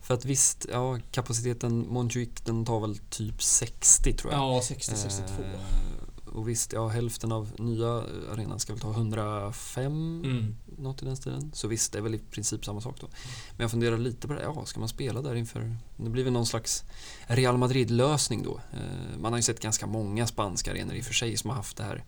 För 0.01 0.14
att 0.14 0.26
visst, 0.26 0.66
ja, 0.72 0.99
kapaciteten 1.12 1.88
Montjuic 1.89 2.30
den 2.45 2.66
tar 2.66 2.80
väl 2.80 2.97
typ 2.97 3.43
60 3.43 4.14
tror 4.14 4.34
jag. 4.34 4.41
Ja, 4.41 4.60
60-62. 4.64 5.22
Eh, 5.39 6.34
och 6.34 6.49
visst, 6.49 6.74
ja, 6.74 6.88
hälften 6.88 7.32
av 7.32 7.51
nya 7.60 8.04
arenan 8.32 8.60
ska 8.60 8.74
väl 8.74 8.80
ta 8.82 8.91
105, 8.91 10.22
Mm. 10.26 10.56
något 10.78 11.01
i 11.01 11.06
den 11.06 11.18
stilen. 11.18 11.51
Så 11.54 11.68
visst, 11.68 11.91
det 11.91 11.97
är 11.97 12.01
väl 12.01 12.16
i 12.16 12.20
princip 12.20 12.66
samma 12.66 12.82
sak 12.82 12.95
då. 13.01 13.08
Men 13.51 13.64
jag 13.64 13.72
funderar 13.72 13.97
lite 13.97 14.28
på 14.28 14.34
det, 14.34 14.41
ja, 14.41 14.66
ska 14.66 14.80
man 14.80 14.89
spela 14.89 15.22
där 15.22 15.36
inför... 15.36 15.78
Det 15.97 16.10
blir 16.10 16.24
väl 16.24 16.34
någon 16.34 16.45
slags 16.45 16.84
Real 17.28 17.58
Madrid-lösning 17.58 18.43
då. 18.43 18.60
Eh, 18.74 19.20
man 19.20 19.32
har 19.34 19.39
ju 19.39 19.43
sett 19.43 19.60
ganska 19.60 19.88
många 19.88 20.28
spanska 20.28 20.72
arenor 20.72 20.95
i 20.95 21.01
och 21.01 21.06
för 21.06 21.14
sig 21.14 21.38
som 21.38 21.49
har 21.49 21.58
haft 21.58 21.78
det 21.78 21.84
här 21.84 22.04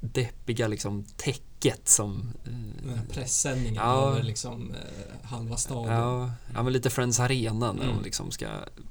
deppiga 0.00 0.68
liksom 0.68 1.04
täcket 1.16 1.88
som... 1.88 2.32
Eh, 2.44 2.90
här 2.96 3.04
pressändningen 3.10 3.74
Ja. 3.74 4.08
över 4.10 4.22
liksom 4.22 4.70
eh, 4.70 5.28
halva 5.28 5.56
staden. 5.56 5.92
Ja, 5.94 6.30
ja, 6.54 6.62
men 6.62 6.72
lite 6.72 6.90
Friends 6.90 7.20
Arena 7.20 7.72
när 7.72 7.82
Mm. 7.84 7.96
de 7.96 8.02
liksom 8.04 8.30
ska 8.30 8.48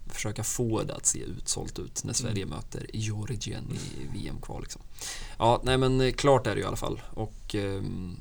försöka 0.08 0.44
få 0.44 0.84
det 0.84 0.96
att 0.96 1.06
se 1.06 1.20
utsålt 1.20 1.80
ut 1.80 2.04
när 2.04 2.14
Sverige 2.14 2.44
Mm. 2.44 2.50
möter 2.50 2.86
Georgien 2.94 3.64
i 3.74 4.18
VM-kval. 4.18 4.62
Liksom. 4.62 4.82
Ja, 5.38 5.62
nej 5.64 5.78
men 5.78 6.02
eh, 6.02 6.12
klart 6.12 6.48
är 6.48 6.52
det 6.52 6.58
ju 6.58 6.64
i 6.64 6.68
alla 6.68 6.76
fall. 6.76 7.02
Och 7.14 7.56
ehm, 7.56 8.16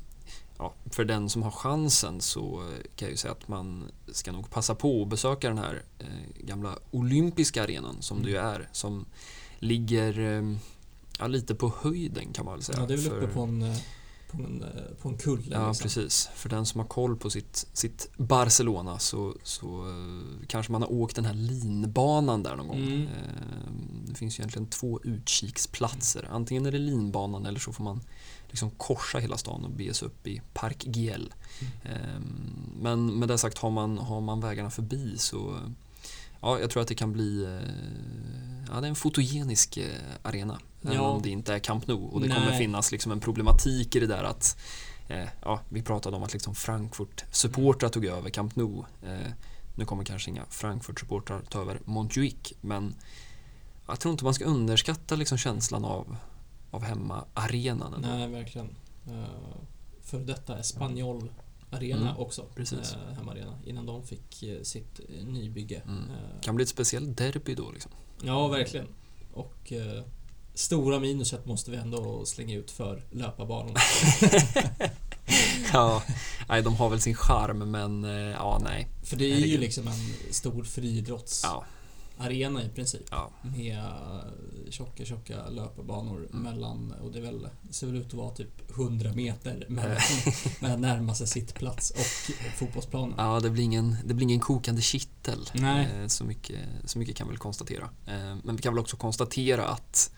ja, 0.57 0.73
för 0.91 1.05
den 1.05 1.29
som 1.29 1.43
har 1.43 1.51
chansen 1.51 2.21
så 2.21 2.61
eh, 2.61 2.75
kan 2.95 3.05
jag 3.05 3.11
ju 3.11 3.17
säga 3.17 3.31
att 3.31 3.47
man 3.47 3.91
ska 4.11 4.31
nog 4.31 4.49
passa 4.49 4.75
på 4.75 5.01
att 5.01 5.07
besöka 5.07 5.47
den 5.47 5.57
här 5.57 5.83
eh, 5.99 6.05
gamla 6.45 6.75
olympiska 6.91 7.63
arenan 7.63 7.97
som 8.01 8.23
det 8.23 8.29
ju 8.29 8.37
är. 8.37 8.69
Som 8.71 9.05
ligger 9.59 10.19
eh, 10.19 10.55
ja, 11.21 11.27
lite 11.27 11.55
på 11.55 11.73
höjden 11.81 12.33
kan 12.33 12.45
man 12.45 12.53
väl 12.53 12.63
säga. 12.63 12.79
Ja, 12.79 12.85
det 12.85 12.93
är 12.93 12.97
väl 12.97 13.05
för- 13.09 13.17
uppe 13.23 13.33
på 13.33 13.41
en, 13.41 13.61
eh, 13.61 13.77
på 14.31 14.37
en, 14.37 14.63
eh, 14.63 14.69
på 15.01 15.09
en 15.09 15.17
kulle. 15.17 15.43
Ja, 15.55 15.67
liksom. 15.67 15.83
precis. 15.83 16.29
För 16.35 16.49
den 16.49 16.65
som 16.65 16.79
har 16.79 16.87
koll 16.87 17.15
på 17.15 17.29
sitt, 17.29 17.67
sitt 17.73 18.09
Barcelona 18.17 18.99
så, 18.99 19.35
så 19.43 19.67
eh, 19.89 20.47
kanske 20.47 20.71
man 20.71 20.81
har 20.81 20.91
åkt 20.91 21.15
den 21.15 21.25
här 21.25 21.33
linbanan 21.33 22.43
där 22.43 22.55
någon 22.55 22.67
gång. 22.67 22.77
Mm. 22.81 23.07
Det 24.07 24.15
finns 24.15 24.39
ju 24.39 24.41
egentligen 24.41 24.67
två 24.67 24.99
utkiksplatser. 25.03 26.27
Antingen 26.31 26.65
är 26.65 26.71
det 26.71 26.77
linbanan 26.77 27.45
eller 27.45 27.59
så 27.59 27.73
får 27.73 27.83
man 27.83 28.01
liksom 28.49 28.69
korsa 28.71 29.17
hela 29.19 29.37
stan 29.37 29.65
och 29.65 29.71
bege 29.71 29.93
sig 29.93 30.05
upp 30.05 30.27
i 30.27 30.41
Park 30.53 30.85
Giel. 30.95 31.33
Eh, 31.83 32.19
Men 32.81 33.19
med 33.19 33.27
det 33.27 33.37
sagt, 33.37 33.57
har 33.57 33.69
man, 33.69 33.97
har 33.97 34.21
man 34.21 34.39
vägarna 34.41 34.69
förbi 34.69 35.17
så 35.17 35.59
Ja, 36.41 36.59
jag 36.59 36.69
tror 36.69 36.81
att 36.81 36.87
det 36.87 36.95
kan 36.95 37.11
bli 37.13 37.43
eh, 37.43 37.71
Ja, 38.73 38.81
det 38.81 38.87
är 38.87 38.89
en 38.89 38.95
fotogenisk 38.95 39.77
eh, 39.77 39.85
arena. 40.21 40.59
Även 40.81 40.95
Ja. 40.95 41.01
om 41.01 41.21
det 41.21 41.29
inte 41.29 41.53
är 41.53 41.59
Camp 41.59 41.87
Nou. 41.87 42.03
Och 42.03 42.21
det 42.21 42.27
Nej. 42.27 42.37
kommer 42.37 42.57
finnas 42.57 42.91
liksom 42.91 43.11
en 43.11 43.19
problematik 43.19 43.95
i 43.95 43.99
det 43.99 44.07
där 44.07 44.23
att 44.23 44.57
eh, 45.07 45.27
Ja, 45.41 45.59
vi 45.69 45.81
pratade 45.81 46.15
om 46.15 46.23
att 46.23 46.33
liksom 46.33 46.55
Frankfurt-supportrar 46.55 47.89
tog 47.89 48.05
över 48.05 48.29
Camp 48.29 48.55
Nou. 48.55 48.83
Nu 49.75 49.85
kommer 49.85 50.03
kanske 50.03 50.29
inga 50.29 50.45
Frankfurt-supportrar 50.49 51.41
ta 51.49 51.61
över 51.61 51.79
Montjuic, 51.85 52.53
men 52.61 52.95
jag 53.87 53.99
tror 53.99 54.11
inte 54.11 54.23
man 54.23 54.33
ska 54.33 54.45
underskatta 54.45 55.15
liksom 55.15 55.37
känslan 55.37 55.85
av, 55.85 56.15
av 56.71 56.83
hemmaarenan. 56.83 57.95
Nej, 58.01 58.27
verkligen. 58.27 58.67
Uh, 59.07 59.25
för 60.03 60.19
detta 60.19 60.59
Espanyol 60.59 61.29
Arena 61.71 62.09
Mm, 62.09 62.17
också. 62.17 62.45
precis. 62.55 62.93
eh, 62.93 63.15
hemmaarena. 63.15 63.59
Innan 63.65 63.85
de 63.85 64.03
fick 64.07 64.43
eh, 64.43 64.61
sitt 64.63 64.99
eh, 64.99 65.25
nybygge. 65.25 65.81
Mm. 65.87 66.03
Kan 66.41 66.55
bli 66.55 66.63
ett 66.63 66.69
speciellt 66.69 67.17
derby 67.17 67.55
då. 67.55 67.71
Liksom. 67.71 67.91
ja, 68.23 68.47
verkligen. 68.47 68.87
Och 69.33 69.71
eh, 69.71 70.03
stora 70.53 70.99
minuset 70.99 71.45
måste 71.45 71.71
vi 71.71 71.77
ändå 71.77 72.25
slänga 72.25 72.55
ut 72.55 72.71
för 72.71 73.03
löparbanorna. 73.11 73.79
ja, 75.73 76.03
nej, 76.49 76.61
de 76.61 76.75
har 76.75 76.89
väl 76.89 77.01
sin 77.01 77.15
charm, 77.15 77.71
men 77.71 78.03
ja, 78.31 78.61
nej. 78.63 78.87
för 79.03 79.15
det 79.15 79.25
är 79.25 79.27
ju 79.27 79.33
Herregud. 79.35 79.59
liksom 79.59 79.87
en 79.87 80.33
stor 80.33 80.63
friidrottsarena 80.63 81.57
Ja, 81.59 81.65
i 82.29 82.69
princip. 82.75 83.01
ja. 83.11 83.31
Med 83.41 83.77
eh, 83.77 84.69
tjocka, 84.71 85.05
tjocka 85.05 85.49
löparbanor 85.49 86.27
Mm. 86.31 86.43
mellan, 86.43 86.91
och 87.01 87.11
det 87.11 87.17
är 87.19 87.21
väl, 87.23 87.47
ser 87.69 87.87
väl 87.87 87.95
ut 87.95 88.07
att 88.07 88.13
vara 88.13 88.31
typ 88.31 88.71
100 88.71 89.13
meter 89.13 89.65
mellan, 89.69 89.97
mellan 90.61 90.81
närmaste 90.81 91.27
sittplats 91.27 91.91
och 91.91 92.33
fotbollsplanen. 92.57 93.15
Ja, 93.17 93.39
det 93.39 93.49
blir 93.49 93.63
ingen, 93.63 93.95
det 94.05 94.13
blir 94.13 94.23
ingen 94.23 94.39
kokande 94.39 94.81
kittel. 94.81 95.49
Nej. 95.53 95.87
Eh, 96.01 96.07
Så 96.07 96.23
mycket, 96.23 96.59
så 96.85 96.99
mycket 96.99 97.15
kan 97.15 97.27
vi 97.27 97.31
väl 97.31 97.39
konstatera. 97.39 97.89
Eh, 98.07 98.35
Men 98.43 98.55
vi 98.55 98.61
kan 98.61 98.73
väl 98.73 98.79
också 98.81 98.97
konstatera 98.97 99.67
att 99.67 100.11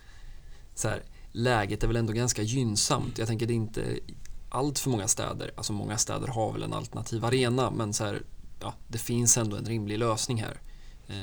så 0.76 0.88
här, 0.90 1.04
läget 1.32 1.84
är 1.84 1.88
väl 1.88 1.96
ändå 1.96 2.14
ganska 2.14 2.42
gynnsamt. 2.42 3.18
Jag 3.18 3.28
tänker 3.28 3.48
det 3.48 3.54
är 3.54 3.56
inte 3.56 4.00
allt 4.50 4.80
för 4.80 4.90
många 4.90 5.08
städer, 5.08 5.52
alltså 5.58 5.74
många 5.74 5.98
städer 5.98 6.28
har 6.28 6.52
väl 6.54 6.64
en 6.64 6.74
alternativ 6.74 7.26
arena, 7.26 7.72
men 7.72 7.94
så 7.94 8.04
här, 8.04 8.22
ja, 8.60 8.74
det 8.88 8.98
finns 8.98 9.38
ändå 9.38 9.56
en 9.58 9.66
rimlig 9.66 9.98
lösning 10.00 10.42
här. 10.42 10.62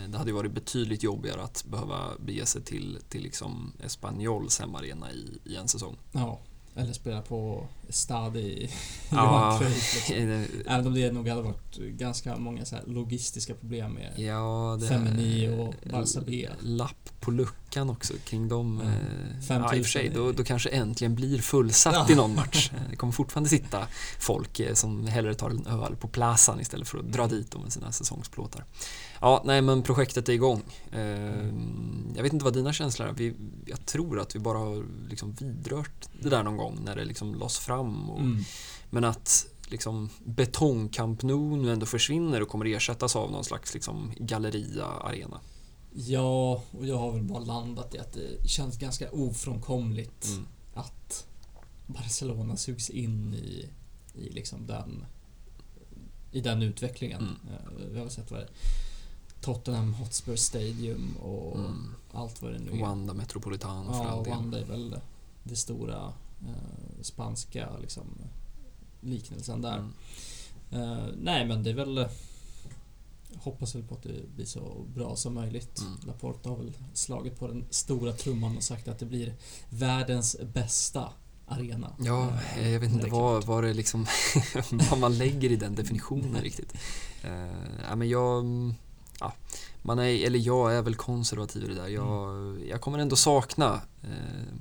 Eh, 0.05 0.11
Det 0.11 0.19
hade 0.19 0.31
ju 0.31 0.37
varit 0.37 0.53
betydligt 0.53 1.03
jobbigare 1.03 1.43
att 1.43 1.65
behöva 1.65 2.01
bege 2.21 2.47
sig 2.47 2.63
till, 2.63 2.99
till 3.09 3.23
liksom 3.23 3.73
Espanyols 3.85 4.61
hemmaarena 4.61 5.13
i, 5.13 5.39
i 5.45 5.57
en 5.57 5.69
säsong. 5.69 5.97
Ja, 6.13 6.39
eller 6.75 6.93
spela 6.93 7.23
på 7.23 7.67
stad 7.89 8.37
i 8.37 8.71
Ja. 9.11 9.61
Liksom. 9.95 10.17
eh, 10.17 10.43
Även 10.75 10.87
om 10.87 10.95
det 10.95 11.13
nog 11.13 11.29
hade 11.29 11.43
varit 11.43 11.77
ganska 11.77 12.37
många 12.37 12.65
så 12.65 12.77
logistiska 12.87 13.55
problem 13.55 13.93
med 13.93 14.13
ja 14.17 14.79
Femini 14.89 15.49
och 15.59 15.75
Barca 15.91 16.21
B. 16.27 16.49
Lapp 16.61 17.11
på 17.21 17.31
luckan 17.31 17.91
också 17.91 18.15
kring 18.25 18.49
dem. 18.49 18.81
Mm. 18.81 18.93
eh, 18.93 19.41
5000 19.41 19.57
Ja, 19.63 19.75
i 19.77 19.81
och 19.81 19.85
för 19.85 19.91
sig, 19.91 20.11
då, 20.15 20.33
då 20.33 20.45
kanske 20.45 20.69
äntligen 20.69 21.15
blir 21.15 21.39
fullsatt 21.39 21.95
Ja. 21.95 22.13
i 22.13 22.15
någon 22.17 22.35
match. 22.35 22.71
Det 22.91 22.97
kommer 22.97 23.13
fortfarande 23.13 23.49
sitta 23.51 23.87
folk 24.19 24.61
som 24.75 25.07
hellre 25.07 25.35
tar 25.35 25.51
en 25.51 25.67
öl 25.67 25.97
på 25.97 26.09
plazan 26.09 26.61
istället 26.61 26.89
för 26.89 26.99
att 26.99 27.13
dra 27.13 27.27
dit 27.27 27.51
dem 27.51 27.63
med 27.63 27.73
sina 27.73 27.93
säsongsplåtar. 27.93 28.65
Ja, 29.21 29.43
nej 29.45 29.63
men 29.63 29.83
projektet 29.83 30.29
är 30.29 30.33
igång. 30.33 30.63
Eh, 30.93 31.47
Jag 32.17 32.23
vet 32.23 32.33
inte 32.33 32.45
vad 32.45 32.55
dina 32.55 32.73
känslor 32.73 33.09
är. 33.09 33.13
Vi, 33.13 33.35
jag 33.67 33.87
tror 33.87 34.21
att 34.21 34.35
vi 34.35 34.39
bara 34.39 34.59
har 34.59 34.85
liksom 35.09 35.33
vidrört 35.33 36.09
det 36.23 36.29
där 36.29 36.43
någon 36.43 36.57
gång 36.57 36.79
när 36.85 36.97
det 36.97 37.05
liksom 37.05 37.35
lades 37.35 37.59
fram. 37.59 38.11
Och, 38.11 38.21
Mm. 38.21 38.43
Men 38.91 39.05
att 39.05 39.47
liksom 39.69 40.09
betongkamp 40.25 41.23
Nou 41.23 41.57
nu 41.57 41.73
ändå 41.73 41.87
försvinner 41.87 42.43
och 42.43 42.49
kommer 42.49 42.67
ersättas 42.67 43.17
av 43.17 43.31
någon 43.33 43.45
slags 43.45 43.75
liksom 43.75 44.13
galleria-arena. 44.19 45.41
Ja, 45.95 46.63
och 46.79 46.87
jag 46.87 46.99
har 46.99 47.13
väl 47.13 47.23
bara 47.23 47.39
landat 47.45 47.95
i 47.95 47.99
att 47.99 48.13
det 48.13 48.49
känns 48.49 48.79
ganska 48.79 49.11
ofrånkomligt 49.11 50.27
Mm. 50.29 50.47
att 50.75 51.27
Barcelona 51.87 52.57
sugs 52.57 52.91
in 52.91 53.35
i, 53.35 53.69
i 54.15 54.31
liksom 54.31 54.67
den 54.67 55.05
i 56.33 56.41
den 56.41 56.63
utvecklingen. 56.63 57.21
Mm. 57.23 57.55
Eh, 57.55 57.89
Vi 57.93 57.99
har 58.01 58.09
sett 58.09 58.31
vad 58.31 58.41
det 58.41 58.45
är. 58.45 58.51
Tottenham 59.41 59.95
Hotspur 59.95 60.37
Stadium 60.37 61.17
och 61.17 61.59
Mm. 61.59 61.95
allt 62.13 62.43
vad 62.43 62.53
det 62.53 62.59
nu 62.59 62.71
är. 62.71 62.81
Wanda 62.81 63.15
Metropolitano 63.15 63.93
för 63.93 64.05
Ja, 64.05 64.09
all 64.11 64.25
del. 64.25 64.33
Wanda 64.35 64.59
är 64.61 64.65
väl 64.65 64.97
det 65.43 65.57
stora 65.57 66.13
eh, 66.49 67.03
spanska 67.03 67.69
liksom, 67.81 68.05
liknelsen 69.01 69.63
där. 69.63 69.77
Mm. 69.79 69.93
Eh, 70.71 71.05
nej, 71.23 71.47
men 71.47 71.63
det 71.63 71.71
är 71.71 71.75
väl... 71.75 72.09
Hoppas 73.37 73.75
väl 73.75 73.83
på 73.83 73.95
att 73.95 74.03
det 74.03 74.35
blir 74.35 74.45
så 74.45 74.85
bra 74.95 75.17
som 75.17 75.35
möjligt. 75.35 75.81
Mm. 75.81 75.93
Laporta 76.07 76.49
har 76.49 76.57
väl 76.57 76.73
slagit 76.93 77.39
på 77.39 77.47
den 77.49 77.65
stora 77.71 78.13
trumman 78.13 78.57
och 78.57 78.63
sagt 78.63 78.89
att 78.89 78.99
det 78.99 79.07
blir 79.07 79.35
världens 79.69 80.37
bästa 80.55 81.13
arena. 81.47 81.93
Ja, 81.99 82.33
Eh, 82.57 82.71
jag 82.71 82.81
vet 82.81 82.93
inte 82.93 83.07
vad, 83.11 83.45
vad 83.45 83.65
det 83.65 83.75
liksom 83.75 84.07
vad 84.91 84.99
man 84.99 85.19
lägger 85.19 85.53
i 85.53 85.57
den 85.57 85.75
definitionen 85.75 86.35
riktigt. 86.43 86.75
Uh, 87.25 87.31
ja, 87.89 87.97
men 87.97 88.09
jag, 88.09 88.45
ja, 89.21 89.33
man 89.83 89.99
är, 89.99 90.27
eller 90.27 90.39
jag 90.39 90.75
är 90.77 90.83
väl 90.83 90.95
konservativ 90.95 91.65
i 91.65 91.67
det 91.67 91.75
där. 91.75 91.89
Jag, 91.89 92.29
Mm. 92.37 92.69
jag 92.69 92.81
kommer 92.81 92.99
ändå 92.99 93.17
sakna 93.17 93.81
eh, 94.03 94.55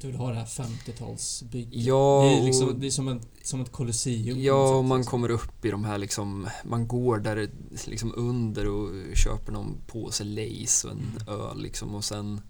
Du 0.00 0.06
vill 0.06 0.16
ha 0.16 0.28
det 0.30 0.34
här 0.36 0.46
50-talsbygget. 0.46 1.68
Ja, 1.70 2.22
det 2.30 2.38
är, 2.40 2.44
liksom, 2.44 2.68
och- 2.68 2.74
det 2.74 2.86
är 2.86 2.90
som, 2.90 3.08
en, 3.08 3.20
som 3.42 3.60
ett 3.60 3.72
kolosseum. 3.72 4.42
Ja, 4.42 4.54
och 4.54 4.78
sätt, 4.82 4.88
man 4.88 4.98
liksom. 4.98 5.10
kommer 5.10 5.28
upp 5.30 5.64
i 5.64 5.70
de 5.70 5.84
här 5.84 5.98
liksom, 5.98 6.48
man 6.64 6.88
går 6.88 7.18
där 7.18 7.50
liksom 7.86 8.12
under 8.16 8.66
och 8.68 8.90
köper 9.16 9.52
någon 9.52 9.76
påse 9.86 10.24
Lays 10.24 10.84
och 10.84 10.90
en 10.90 10.98
Mm. 11.26 11.40
öl 11.40 11.62
liksom 11.62 11.94
och 11.94 12.04
sen 12.04 12.40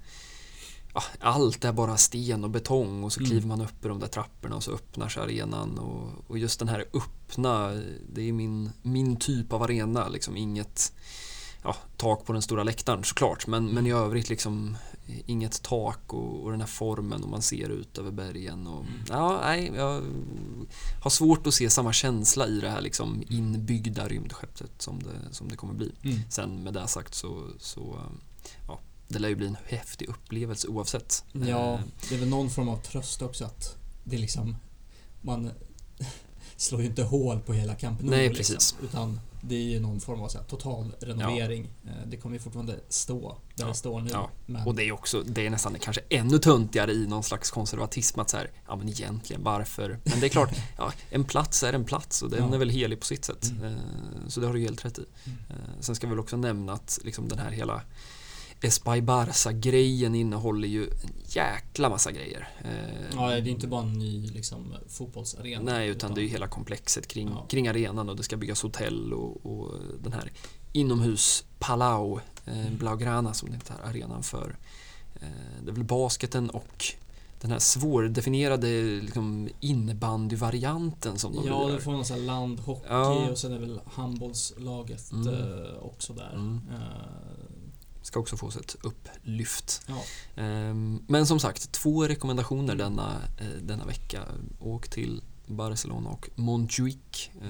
ja, 0.94 1.02
allt 1.20 1.64
är 1.64 1.72
bara 1.72 1.96
sten 1.96 2.44
och 2.44 2.50
betong 2.50 3.04
och 3.04 3.12
så 3.12 3.20
Mm. 3.20 3.30
kliver 3.30 3.46
man 3.46 3.60
upp 3.60 3.84
i 3.84 3.88
de 3.88 4.00
där 4.00 4.06
trapporna 4.06 4.56
och 4.56 4.62
så 4.62 4.70
öppnar 4.72 5.08
sig 5.08 5.22
arenan 5.22 5.78
och, 5.78 6.30
och 6.30 6.38
just 6.38 6.58
den 6.58 6.68
här 6.68 6.84
öppna, 6.94 7.70
det 8.12 8.28
är 8.28 8.32
min, 8.32 8.70
min 8.82 9.16
typ 9.16 9.52
av 9.52 9.62
arena 9.62 10.08
liksom 10.08 10.36
inget 10.36 10.92
ja, 11.64 11.76
tak 11.96 12.24
på 12.24 12.32
den 12.32 12.42
stora 12.42 12.62
läktaren 12.62 13.04
såklart 13.04 13.46
men, 13.46 13.66
men 13.66 13.86
i 13.86 13.92
övrigt 13.92 14.28
liksom 14.28 14.76
inget 15.26 15.62
tak 15.62 16.14
och, 16.14 16.44
och 16.44 16.50
den 16.50 16.60
här 16.60 16.68
formen 16.68 17.22
och 17.22 17.28
man 17.28 17.42
ser 17.42 17.68
ut 17.68 17.98
över 17.98 18.10
bergen 18.10 18.66
och 18.66 18.84
ja, 19.08 19.40
nej, 19.42 19.72
jag 19.76 20.02
har 21.02 21.10
svårt 21.10 21.46
att 21.46 21.54
se 21.54 21.70
samma 21.70 21.92
känsla 21.92 22.46
i 22.46 22.60
det 22.60 22.70
här 22.70 22.80
liksom 22.80 23.22
inbyggda 23.28 24.08
rymdskeppet 24.08 24.82
som 24.82 25.02
det, 25.02 25.34
som 25.34 25.48
det 25.48 25.56
kommer 25.56 25.74
bli. 25.74 25.92
Mm. 26.02 26.20
Sen 26.30 26.62
med 26.62 26.74
det 26.74 26.88
sagt 26.88 27.14
så, 27.14 27.46
så 27.58 27.98
ja, 28.68 28.78
det 29.08 29.18
lär 29.18 29.28
ju 29.28 29.34
bli 29.34 29.46
en 29.46 29.56
häftig 29.64 30.08
upplevelse 30.08 30.68
oavsett. 30.68 31.24
Ja, 31.32 31.74
Eh, 31.74 31.80
det 32.08 32.14
är 32.14 32.18
väl 32.18 32.28
någon 32.28 32.50
form 32.50 32.68
av 32.68 32.76
tröst 32.76 33.22
också 33.22 33.44
att 33.44 33.76
det 34.04 34.16
är 34.16 34.20
liksom 34.20 34.56
man 35.20 35.50
slår 36.56 36.80
ju 36.80 36.86
inte 36.86 37.02
hål 37.02 37.40
på 37.40 37.52
hela 37.52 37.76
Nou 37.80 37.96
Nej, 38.00 38.28
liksom, 38.28 38.54
precis. 38.54 38.76
utan 38.82 39.20
det 39.48 39.54
är 39.54 39.62
ju 39.62 39.80
någon 39.80 40.00
form 40.00 40.20
av 40.20 40.28
så 40.28 40.38
här, 40.38 40.44
total 40.44 40.92
renovering. 41.00 41.68
Eh, 41.86 41.90
Det 42.06 42.16
kommer 42.16 42.36
ju 42.36 42.40
fortfarande 42.42 42.80
stå 42.88 43.36
där 43.54 43.64
Ja, 43.64 43.68
det 43.68 43.74
står 43.74 44.00
nu. 44.00 44.10
ja. 44.10 44.30
Och 44.66 44.74
det 44.74 44.82
är 44.88 44.92
också, 44.92 45.22
det 45.22 45.46
är 45.46 45.50
nästan 45.50 45.76
kanske 45.80 46.02
ännu 46.10 46.38
töntigare 46.38 46.92
i 46.92 47.06
någon 47.06 47.22
slags 47.22 47.50
konservatism 47.50 48.20
att 48.20 48.30
så 48.30 48.36
här, 48.36 48.50
ja 48.68 48.76
men 48.76 48.88
egentligen 48.88 49.42
varför? 49.42 49.98
Men 50.04 50.20
det 50.20 50.26
är 50.26 50.30
klart, 50.30 50.50
ja, 50.78 50.92
en 51.10 51.24
plats 51.24 51.62
är 51.62 51.72
en 51.72 51.84
plats 51.84 52.22
och 52.22 52.30
den 52.30 52.48
Ja. 52.48 52.54
är 52.54 52.58
väl 52.58 52.70
helig 52.70 53.00
på 53.00 53.06
sitt 53.06 53.24
sätt. 53.24 53.50
Mm. 53.50 53.64
Eh, 53.64 53.78
Så 54.28 54.40
det 54.40 54.46
har 54.46 54.54
du 54.54 54.60
helt 54.60 54.84
rätt 54.84 54.98
i. 54.98 55.04
Mm. 55.24 55.38
Eh, 55.50 55.80
Sen 55.80 55.94
ska 55.94 56.06
vi 56.06 56.10
väl 56.10 56.20
också 56.20 56.36
nämna 56.36 56.72
att 56.72 56.98
liksom 57.04 57.28
den 57.28 57.38
här 57.38 57.50
hela 57.50 57.82
Espai 58.64 59.00
Barca-grejen 59.02 60.14
innehåller 60.14 60.68
ju 60.68 60.84
en 60.84 61.10
jäkla 61.28 61.88
massa 61.88 62.12
grejer. 62.12 62.48
Eh, 62.64 62.70
ja, 63.14 63.28
det 63.28 63.34
är 63.36 63.48
inte 63.48 63.66
bara 63.66 63.82
en 63.82 63.92
ny 63.92 64.26
liksom, 64.26 64.74
fotbollsarena. 64.88 65.72
Nej, 65.72 65.88
utan 65.88 66.14
det 66.14 66.20
är 66.20 66.22
ju 66.22 66.28
hela 66.28 66.46
komplexet 66.48 67.06
kring, 67.08 67.28
Ja. 67.28 67.46
kring 67.48 67.68
arenan 67.68 68.08
och 68.08 68.16
det 68.16 68.22
ska 68.22 68.36
byggas 68.36 68.62
hotell 68.62 69.12
och, 69.12 69.46
och 69.46 69.74
den 70.02 70.12
här 70.12 70.32
inomhus 70.72 71.44
Palau, 71.58 72.20
eh, 72.46 72.58
Mm. 72.60 72.76
Blaugrana 72.78 73.34
som 73.34 73.48
det 73.48 73.54
heter, 73.54 73.74
arenan 73.84 74.22
för 74.22 74.56
eh, 75.14 75.64
det 75.64 75.70
är 75.70 75.74
väl 75.74 75.84
basketen 75.84 76.50
och 76.50 76.84
den 77.40 77.50
här 77.50 77.58
svårdefinierade 77.58 78.82
liksom, 78.82 79.48
innebandyvarianten 79.60 81.18
som 81.18 81.34
de 81.34 81.46
Ja, 81.46 81.68
det 81.68 81.80
får 81.80 81.92
någon 81.92 82.04
sån 82.04 82.16
här 82.18 82.24
landhockey 82.24 82.86
Ja. 82.88 83.28
och 83.30 83.38
sen 83.38 83.52
är 83.52 83.58
väl 83.58 83.80
handbollslaget 83.86 85.12
Mm. 85.12 85.28
eh, 85.28 85.78
också 85.82 86.12
där. 86.12 86.32
Mm. 86.34 86.60
Ska 88.04 88.20
också 88.20 88.36
få 88.36 88.50
sig 88.50 88.60
ett 88.60 88.76
upplyft. 88.82 89.82
ja. 89.86 90.02
Ehm, 90.42 91.02
Men 91.08 91.26
som 91.26 91.40
sagt, 91.40 91.72
två 91.72 92.08
rekommendationer 92.08 92.74
denna, 92.74 93.22
eh, 93.40 93.46
denna 93.62 93.84
vecka. 93.84 94.22
Åk 94.60 94.88
till 94.88 95.22
Barcelona 95.46 96.10
och 96.10 96.30
Montjuic 96.34 97.30
eh, 97.42 97.48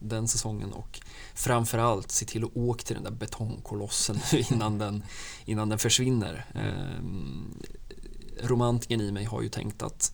den 0.00 0.28
säsongen 0.28 0.72
och 0.72 1.00
framförallt 1.34 2.10
se 2.10 2.26
till 2.26 2.44
att 2.44 2.56
åka 2.56 2.82
till 2.84 2.94
den 2.94 3.04
där 3.04 3.10
betongkolossen 3.10 4.20
innan 4.50 4.78
den, 4.78 5.02
innan 5.44 5.68
den 5.68 5.78
försvinner. 5.78 6.44
Ehm, 6.54 7.62
Romantiken 8.42 9.00
i 9.00 9.12
mig 9.12 9.24
har 9.24 9.42
ju 9.42 9.48
tänkt 9.48 9.82
att 9.82 10.12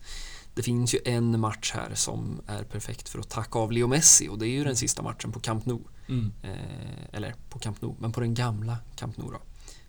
det 0.55 0.63
finns 0.63 0.95
ju 0.95 0.99
en 1.05 1.41
match 1.41 1.73
här 1.75 1.95
som 1.95 2.41
är 2.47 2.65
perfekt 2.65 3.09
för 3.09 3.19
att 3.19 3.29
tacka 3.31 3.59
av 3.59 3.73
Leo 3.73 3.87
Messi 3.87 4.29
och 4.29 4.39
det 4.39 4.47
är 4.47 4.51
ju 4.51 4.65
den 4.65 4.77
sista 4.77 5.03
matchen 5.03 5.33
på 5.33 5.41
Camp 5.41 5.67
Nou. 5.67 5.81
Mm. 6.09 6.33
Eh, 6.43 7.05
eller 7.13 7.35
på 7.49 7.59
Camp 7.59 7.83
Nou, 7.83 7.95
men 7.99 8.13
på 8.13 8.21
den 8.21 8.35
gamla 8.35 8.79
Camp 8.97 9.17
Nou 9.17 9.31
då. 9.31 9.41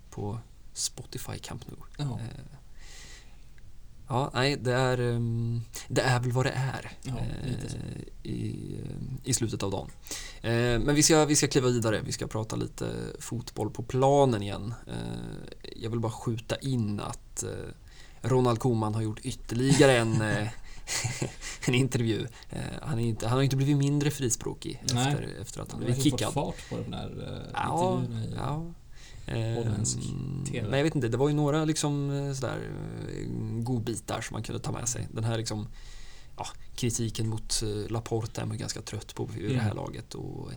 På 0.10 0.40
Spotify 0.74 1.40
Camp 1.40 1.68
Nou. 1.68 1.78
Ja. 1.98 2.20
Eh, 2.20 2.58
ja, 4.08 4.32
nej, 4.34 4.58
det 4.58 4.74
är, 4.74 4.98
ehm, 4.98 5.62
det 5.88 6.02
är 6.02 6.20
väl 6.20 6.32
vad 6.32 6.46
det 6.46 6.52
är 6.52 6.92
Ja, 7.04 7.18
eh, 7.18 8.32
i, 8.32 8.78
eh, 8.84 9.30
i 9.30 9.34
slutet 9.34 9.64
av 9.64 9.72
dagen. 9.72 9.90
Eh, 10.42 10.80
men 10.80 10.96
vi 10.96 11.04
ska, 11.04 11.26
vi 11.26 11.36
ska 11.36 11.48
kliva 11.48 11.68
vidare, 11.68 12.02
vi 12.06 12.12
ska 12.12 12.28
prata 12.28 12.56
lite 12.56 12.94
fotboll 13.20 13.72
på 13.72 13.84
planen 13.84 14.44
igen. 14.44 14.74
Eh, 14.88 15.72
jag 15.76 15.90
vill 15.90 16.00
bara 16.00 16.12
skjuta 16.12 16.56
in 16.56 17.00
att 17.00 17.44
Ronald 18.24 18.60
Koeman 18.60 18.96
har 18.96 19.02
gjort 19.02 19.20
ytterligare 19.24 19.98
en, 19.98 20.22
eh, 20.32 20.48
en 21.68 21.76
intervju. 21.76 22.28
Eh, 22.50 22.60
han, 22.82 23.00
är 23.00 23.04
inte, 23.06 23.28
han 23.28 23.38
har 23.38 23.44
inte 23.44 23.56
blivit 23.56 23.78
mindre 23.78 24.12
frispråkig 24.12 24.84
Nej. 24.94 25.14
efter, 25.14 25.42
efter 25.42 25.62
att 25.62 25.72
han 25.72 25.82
Han 25.82 25.90
har 25.90 25.96
blivit 25.96 26.06
ju 26.06 26.12
fått 26.12 26.20
kickad. 26.20 26.34
fart 26.34 26.70
på 26.70 26.78
de 26.78 26.92
där 26.92 27.44
eh, 27.46 27.52
Ja, 27.54 28.00
intervjuerna 28.02 28.26
i 28.26 28.34
ja. 28.36 28.66
Ehm, 29.28 29.56
holländsk 29.56 29.98
TV. 30.52 30.68
Men 30.70 30.78
jag 30.80 30.84
vet 30.84 30.96
inte, 30.96 31.08
det 31.08 31.18
var 31.18 31.28
ju 31.30 31.36
några 31.36 31.66
liksom 31.66 32.10
sådär 32.36 32.58
godbitar 33.64 34.22
som 34.22 34.34
man 34.34 34.44
kunde 34.44 34.62
ta 34.62 34.72
med 34.72 34.88
sig. 34.90 35.08
Den 35.12 35.24
här 35.24 35.38
liksom 35.38 35.68
ja, 36.38 36.48
kritiken 36.76 37.28
mot 37.30 37.62
Laporta 37.90 38.42
är 38.42 38.46
man 38.46 38.58
ganska 38.58 38.82
trött 38.82 39.16
på 39.16 39.30
i 39.40 39.48
det 39.54 39.60
här 39.60 39.72
Mm. 39.72 39.76
laget. 39.78 40.16
Och 40.16 40.50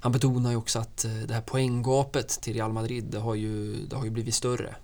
han 0.00 0.12
betonar 0.12 0.50
ju 0.50 0.56
också 0.56 0.78
att 0.78 1.06
det 1.26 1.34
här 1.34 1.40
poänggapet 1.40 2.28
till 2.28 2.54
Real 2.54 2.72
Madrid 2.72 3.04
det 3.04 3.18
har 3.18 3.34
ju, 3.34 3.86
det 3.86 3.96
har 3.96 4.04
ju 4.04 4.10
blivit 4.10 4.34
större. 4.34 4.74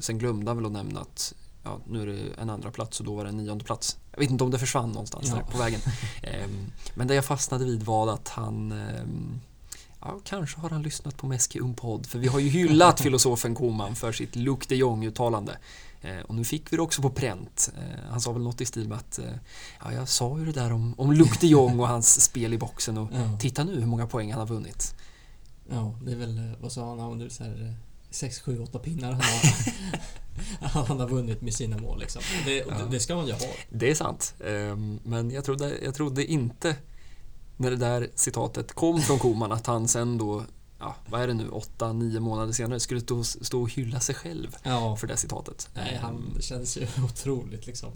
Sen 0.00 0.18
glömde 0.18 0.50
han 0.50 0.56
väl 0.56 0.66
att 0.66 0.72
nämna 0.72 1.00
att 1.00 1.34
ja, 1.66 1.78
nu 1.88 2.02
är 2.02 2.06
det 2.06 2.40
en 2.42 2.50
andra 2.50 2.70
plats 2.70 3.00
och 3.00 3.06
då 3.06 3.14
var 3.14 3.24
det 3.24 3.30
en 3.30 3.36
nionde 3.36 3.64
plats. 3.64 3.98
Jag 4.12 4.18
vet 4.20 4.30
inte 4.30 4.44
om 4.44 4.50
det 4.50 4.58
försvann 4.58 4.90
någonstans 4.92 5.28
Ja. 5.28 5.40
på 5.52 5.58
vägen. 5.58 5.80
Ehm, 6.22 6.66
Men 6.94 7.06
det 7.08 7.14
jag 7.14 7.24
fastnade 7.24 7.64
vid 7.64 7.82
var 7.82 8.12
att 8.14 8.28
han 8.28 8.72
ehm, 8.72 9.40
Ja, 10.00 10.20
kanske 10.24 10.60
har 10.60 10.70
han 10.70 10.82
lyssnat 10.82 11.16
på 11.16 11.26
Meski 11.26 11.58
Umpod 11.60 12.06
för 12.06 12.18
vi 12.18 12.28
har 12.28 12.38
ju 12.38 12.48
hyllat 12.48 13.00
filosofen 13.06 13.54
Koman 13.54 13.94
för 13.96 14.12
sitt 14.12 14.36
Luke 14.36 14.66
de 14.68 14.76
Jong-uttalande. 14.76 15.56
Eh, 16.02 16.18
och 16.18 16.34
nu 16.34 16.44
fick 16.44 16.72
vi 16.72 16.76
det 16.76 16.82
också 16.82 17.02
på 17.02 17.10
pränt. 17.10 17.72
Eh, 17.76 18.10
han 18.10 18.20
sa 18.20 18.32
väl 18.32 18.42
något 18.42 18.60
i 18.60 18.66
stil 18.66 18.88
med 18.88 18.98
att 18.98 19.18
eh, 19.18 19.24
ja, 19.84 19.92
jag 19.92 20.08
sa 20.08 20.38
ju 20.38 20.44
det 20.44 20.52
där 20.52 20.72
om, 20.72 20.94
om 20.98 21.12
Luke 21.12 21.36
de 21.40 21.46
Jong 21.46 21.80
och 21.80 21.88
hans 21.88 22.20
spel 22.24 22.54
i 22.54 22.58
boxen 22.58 22.98
och 22.98 23.08
Ja. 23.14 23.38
titta 23.40 23.64
nu 23.64 23.80
hur 23.80 23.86
många 23.86 24.06
poäng 24.06 24.30
han 24.32 24.40
har 24.40 24.46
vunnit. 24.46 24.94
ja, 25.70 25.94
det 26.04 26.12
är 26.12 26.16
väl, 26.16 26.38
eh, 26.38 26.44
vad 26.60 26.72
sa 26.72 26.88
han, 26.88 26.98
han 26.98 27.12
hade 27.18 27.30
så 27.30 27.44
här 27.44 27.74
6, 28.10 28.40
7, 28.40 28.60
8 28.60 28.78
pinnar 28.78 29.12
han 29.12 29.20
har. 29.22 29.72
han 30.60 31.00
har 31.00 31.08
vunnit 31.08 31.42
med 31.42 31.54
sina 31.54 31.78
mål 31.78 31.98
liksom. 32.00 32.22
Det, 32.44 32.56
Ja. 32.56 32.74
det 32.90 33.00
ska 33.00 33.16
man 33.16 33.26
ju 33.26 33.32
ha. 33.32 33.38
Det 33.70 33.90
är 33.90 33.94
sant. 33.94 34.34
Ehm, 34.46 34.98
Men 35.04 35.30
jag 35.30 35.44
trodde, 35.44 35.72
jag 35.84 35.94
trodde 35.94 36.24
inte 36.24 36.76
när 37.56 37.70
det 37.70 37.76
där 37.76 38.08
citatet 38.14 38.72
kom 38.72 39.00
från 39.02 39.18
Koman 39.18 39.52
att 39.52 39.66
han 39.66 39.88
sen 39.88 40.18
då, 40.18 40.44
ja, 40.78 40.94
vad 41.10 41.20
är 41.22 41.26
det 41.26 41.34
nu, 41.34 41.48
åtta, 41.48 41.92
nio 41.92 42.20
månader 42.20 42.52
senare 42.52 42.80
skulle 42.80 43.00
stå, 43.00 43.24
stå 43.24 43.62
och 43.62 43.70
hylla 43.72 44.00
sig 44.00 44.14
själv 44.14 44.56
Ja. 44.62 44.96
för 44.96 45.06
det 45.06 45.16
citatet. 45.16 45.68
Nej, 45.74 45.98
han 46.02 46.14
Ehm, 46.14 46.32
det 46.36 46.42
känns 46.42 46.76
ju 46.76 46.86
otroligt 47.04 47.66
liksom 47.66 47.92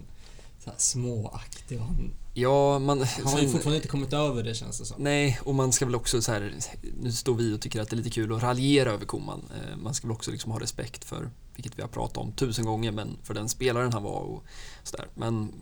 småaktig. 0.77 1.77
Han, 1.77 2.13
Ja, 2.33 2.79
man... 2.79 3.01
han 3.23 3.33
har 3.33 3.39
ju 3.39 3.49
fortfarande 3.49 3.75
inte 3.75 3.87
kommit 3.87 4.13
över 4.13 4.43
det 4.43 4.55
känns 4.55 4.79
det 4.79 4.85
som. 4.85 5.03
Nej, 5.03 5.39
och 5.43 5.55
man 5.55 5.71
ska 5.71 5.85
väl 5.85 5.95
också 5.95 6.21
så 6.21 6.31
här, 6.31 6.53
nu 7.01 7.11
står 7.11 7.33
vi 7.35 7.53
och 7.55 7.61
tycker 7.61 7.81
att 7.81 7.89
det 7.89 7.93
är 7.93 7.97
lite 7.97 8.09
kul 8.09 8.33
att 8.33 8.43
raljera 8.43 8.91
över 8.91 9.05
Koman. 9.05 9.41
Eh, 9.55 9.77
Man 9.77 9.93
ska 9.93 10.07
väl 10.07 10.15
också 10.15 10.31
liksom 10.31 10.51
ha 10.51 10.59
respekt 10.59 11.05
för, 11.05 11.29
vilket 11.61 11.77
vi 11.77 11.81
har 11.81 11.89
pratat 11.89 12.17
om 12.17 12.31
tusen 12.31 12.65
gånger, 12.65 12.91
men 12.91 13.17
för 13.23 13.33
den 13.33 13.49
spelaren 13.49 13.93
han 13.93 14.03
var 14.03 14.19
och 14.19 14.43
sådär. 14.83 15.07
Men 15.13 15.53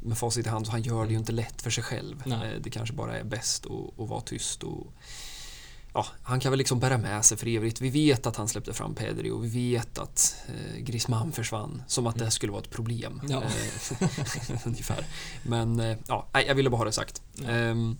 med 0.00 0.18
facit 0.18 0.46
i 0.46 0.48
hand 0.48 0.66
så 0.66 0.72
han 0.72 0.82
gör 0.82 1.04
det 1.04 1.10
ju 1.12 1.18
inte 1.18 1.32
lätt 1.32 1.62
för 1.62 1.70
sig 1.70 1.84
själv. 1.84 2.22
Nej. 2.26 2.54
Eh, 2.54 2.60
Det 2.60 2.70
kanske 2.70 2.94
bara 2.94 3.18
är 3.18 3.24
bäst 3.24 3.66
att, 3.66 4.00
att 4.00 4.08
vara 4.08 4.20
tyst 4.20 4.62
och 4.62 4.92
Ja, 5.94 6.06
han 6.22 6.40
kan 6.40 6.52
väl 6.52 6.58
liksom 6.58 6.80
bära 6.80 6.98
med 6.98 7.24
sig 7.24 7.38
för 7.38 7.46
evigt. 7.48 7.80
Vi 7.80 7.90
vet 7.90 8.26
att 8.26 8.36
han 8.36 8.48
släppte 8.48 8.72
fram 8.72 8.94
Pedri 8.94 9.30
och 9.30 9.44
vi 9.44 9.48
vet 9.48 9.98
att 9.98 10.36
eh, 10.48 10.78
Griezmann 10.80 11.32
försvann. 11.32 11.82
Som 11.86 12.06
att 12.06 12.18
det 12.18 12.30
skulle 12.30 12.52
vara 12.52 12.62
ett 12.62 12.70
problem. 12.70 13.20
Ja. 13.28 13.42
Eh, 13.42 14.08
ungefär. 14.66 15.06
Men 15.42 15.80
eh, 15.80 15.96
ja, 16.08 16.26
jag 16.46 16.54
ville 16.54 16.70
bara 16.70 16.76
ha 16.76 16.84
det 16.84 16.92
sagt. 16.92 17.22
Ja. 17.34 17.50
Ehm, 17.50 17.96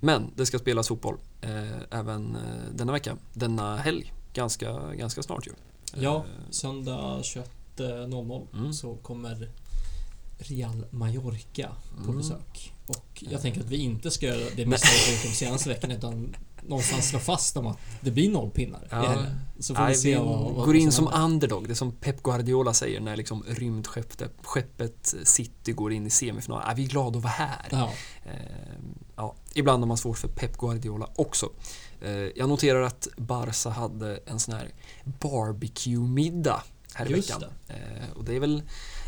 men 0.00 0.30
det 0.36 0.46
ska 0.46 0.58
spelas 0.58 0.88
fotboll 0.88 1.16
eh, 1.40 1.98
även 1.98 2.36
eh, 2.36 2.74
denna 2.74 2.92
vecka. 2.92 3.16
Denna 3.32 3.76
helg. 3.76 4.12
Ganska, 4.32 4.92
ganska 4.94 5.22
snart 5.22 5.46
ju. 5.46 5.52
Ja, 6.00 6.16
Eh, 6.16 6.50
söndag 6.50 7.20
21.00 7.22 8.46
Mm. 8.54 8.72
så 8.72 8.94
kommer 8.96 9.50
Real 10.38 10.84
Mallorca 10.90 11.68
på 11.96 12.02
Mm. 12.10 12.16
besök. 12.18 12.72
Och 12.86 13.06
jag 13.24 13.32
Eh. 13.32 13.40
tänker 13.40 13.60
att 13.60 13.66
vi 13.70 13.76
inte 13.76 14.10
ska 14.10 14.26
göra 14.26 14.38
det 14.38 14.50
vi 14.56 14.64
gjort 14.64 15.22
de 15.22 15.28
senaste 15.28 15.68
veckorna 15.68 15.94
utan 15.94 16.36
någonstans 16.66 17.08
slå 17.08 17.18
fast 17.18 17.56
om 17.56 17.66
att 17.66 17.78
det 18.00 18.10
blir 18.10 18.30
noll 18.30 18.50
pinnar 18.50 18.88
Ja. 18.90 19.24
Så 19.58 19.74
får 19.74 19.82
Nej, 19.82 19.92
vi 19.92 19.98
se 19.98 20.08
vi 20.08 20.24
vad, 20.24 20.52
vad 20.54 20.64
går 20.66 20.76
in 20.76 20.92
som 20.92 21.06
händer. 21.06 21.24
underdog. 21.24 21.66
Det 21.68 21.72
är 21.72 21.74
som 21.74 21.92
Pep 21.92 22.22
Guardiola 22.22 22.74
säger 22.74 23.00
när 23.00 23.16
liksom 23.16 23.44
rymdskeppet 23.48 24.30
skeppet 24.42 25.14
City 25.24 25.72
går 25.72 25.92
in 25.92 26.06
i 26.06 26.10
semifinal. 26.10 26.62
Är 26.66 26.74
vi 26.74 26.84
är 26.84 26.88
glada 26.88 27.16
att 27.18 27.22
vara 27.24 27.32
här. 27.32 27.68
Ja, 27.70 27.92
Ehm, 28.24 28.98
ja, 29.16 29.34
ibland 29.54 29.82
har 29.82 29.88
man 29.88 29.96
svårt 29.96 30.18
för 30.18 30.28
Pep 30.28 30.56
Guardiola 30.58 31.08
också. 31.16 31.50
Eh, 32.02 32.10
jag 32.12 32.48
noterar 32.48 32.82
att 32.82 33.08
Barca 33.16 33.70
hade 33.70 34.16
en 34.26 34.40
sån 34.40 34.54
här 34.54 34.68
barbecue-middag 35.04 36.62
här 36.94 37.06
i 37.06 37.10
Just 37.10 37.30
veckan. 37.30 37.42
Eh, 37.68 38.16
och 38.16 38.24
det 38.24 38.34
är 38.36 38.40
väl 38.40 38.62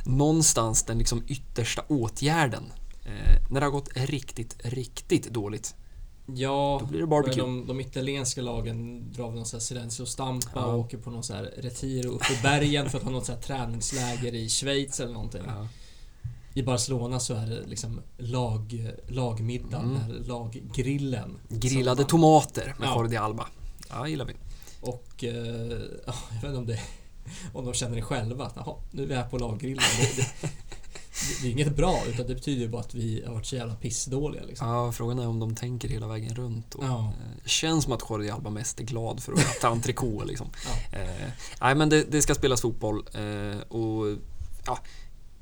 någonstans 0.05 0.83
den 0.83 0.99
liksom 0.99 1.23
yttersta 1.29 1.83
åtgärden. 1.89 2.65
Eh, 3.05 3.43
när 3.51 3.61
det 3.61 3.67
har 3.67 3.71
gått 3.71 3.89
riktigt, 3.95 4.57
riktigt 4.63 5.31
dåligt. 5.33 5.75
ja 6.27 6.79
Då 6.81 6.87
blir 6.87 7.01
det 7.01 7.07
barbecue. 7.07 7.43
De, 7.43 7.67
de 7.67 7.81
italienska 7.81 8.43
lagen 8.43 9.13
drar 9.13 9.27
väl 9.27 9.35
någon 9.37 9.47
sån 9.47 9.59
här 9.59 9.63
Silencio 9.65 10.07
Stampa 10.07 10.51
Ja. 10.55 10.65
och 10.67 10.79
åker 10.79 10.99
på 10.99 11.11
någon 11.11 11.23
sån 11.23 11.37
här 11.37 11.55
retiro 11.57 12.09
upp 12.11 12.31
i 12.39 12.43
bergen 12.43 12.91
för 12.91 12.99
att 12.99 13.05
ha 13.05 13.11
något 13.11 13.27
sån 13.27 13.35
här 13.35 13.43
träningsläger 13.43 14.35
i 14.35 14.49
Schweiz 14.49 15.01
eller 15.01 15.13
någonting. 15.13 15.43
Ja. 15.47 15.69
I 16.55 16.63
Barcelona 16.63 17.21
så 17.21 17.35
är 17.35 17.47
det 17.47 17.67
liksom 17.67 18.01
lag, 18.19 18.91
lagmiddag, 19.09 19.79
Mm. 19.83 20.25
laggrillen. 20.25 21.39
Grillade 21.49 22.01
man- 22.01 22.09
tomater 22.09 22.75
med 22.79 22.89
Ja. 22.89 22.97
Jordi 22.97 23.17
Alba. 23.17 23.47
Ja, 23.89 24.09
gillar 24.09 24.25
vi. 24.25 24.33
Och 24.87 25.25
eh, 25.25 25.33
ja, 26.07 26.15
jag 26.29 26.35
vet 26.35 26.45
inte 26.45 26.59
om 26.59 26.67
det 26.67 26.81
om 27.53 27.65
de 27.65 27.75
känner 27.75 27.97
det 27.97 28.03
själva 28.03 28.47
att 28.47 28.53
jaha, 28.57 28.77
nu 28.91 29.03
är 29.03 29.07
vi 29.07 29.15
här 29.15 29.29
på 29.29 29.39
laggrillen. 29.39 29.85
Det, 29.99 30.17
det, 30.17 30.29
det, 31.43 31.49
är 31.49 31.53
inget 31.53 31.77
bra 31.77 32.03
utan 32.09 32.27
det 32.27 32.35
betyder 32.35 32.63
ju 32.63 32.69
bara 32.69 32.81
att 32.81 32.95
vi 32.95 33.23
har 33.27 33.35
varit 33.35 33.47
så 33.47 33.57
jävla 33.57 33.75
pissdåliga 33.75 34.43
liksom. 34.45 34.69
Ja, 34.69 34.93
frågan 34.93 35.19
är 35.19 35.29
om 35.29 35.39
de 35.39 35.55
tänker 35.55 35.89
hela 35.89 36.07
vägen 36.07 36.35
runt. 36.35 36.75
Och, 36.75 36.85
Ja. 36.85 37.05
eh, 37.07 37.47
känns 37.47 37.85
som 37.85 37.93
att 37.93 38.03
Jordi 38.11 38.31
Alba 38.31 38.51
mest 38.51 38.81
är 38.81 38.85
glad 38.85 39.23
för 39.23 39.33
att 39.33 39.39
äta 39.57 39.69
entrecote 39.69 40.27
liksom. 40.27 40.47
Ja. 40.65 40.99
Eh, 40.99 41.31
nej, 41.61 41.75
men 41.75 41.89
det, 41.89 42.03
det 42.11 42.23
ska 42.23 42.35
spelas 42.35 42.61
fotboll 42.61 43.05
eh, 43.15 43.61
och 43.69 44.17
ja, 44.67 44.79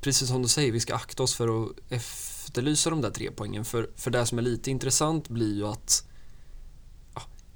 precis 0.01 0.27
som 0.27 0.41
du 0.41 0.47
säger, 0.47 0.71
vi 0.71 0.79
ska 0.79 0.95
akta 0.95 1.23
oss 1.23 1.35
för 1.35 1.63
att 1.63 1.71
efterlysa 1.89 2.89
de 2.89 3.01
där 3.01 3.11
tre 3.11 3.31
poängen. 3.35 3.65
För, 3.65 3.89
för 3.95 4.11
det 4.11 4.25
som 4.25 4.37
är 4.37 4.41
lite 4.41 4.71
intressant 4.71 5.29
blir 5.29 5.55
ju 5.55 5.67
att 5.67 6.05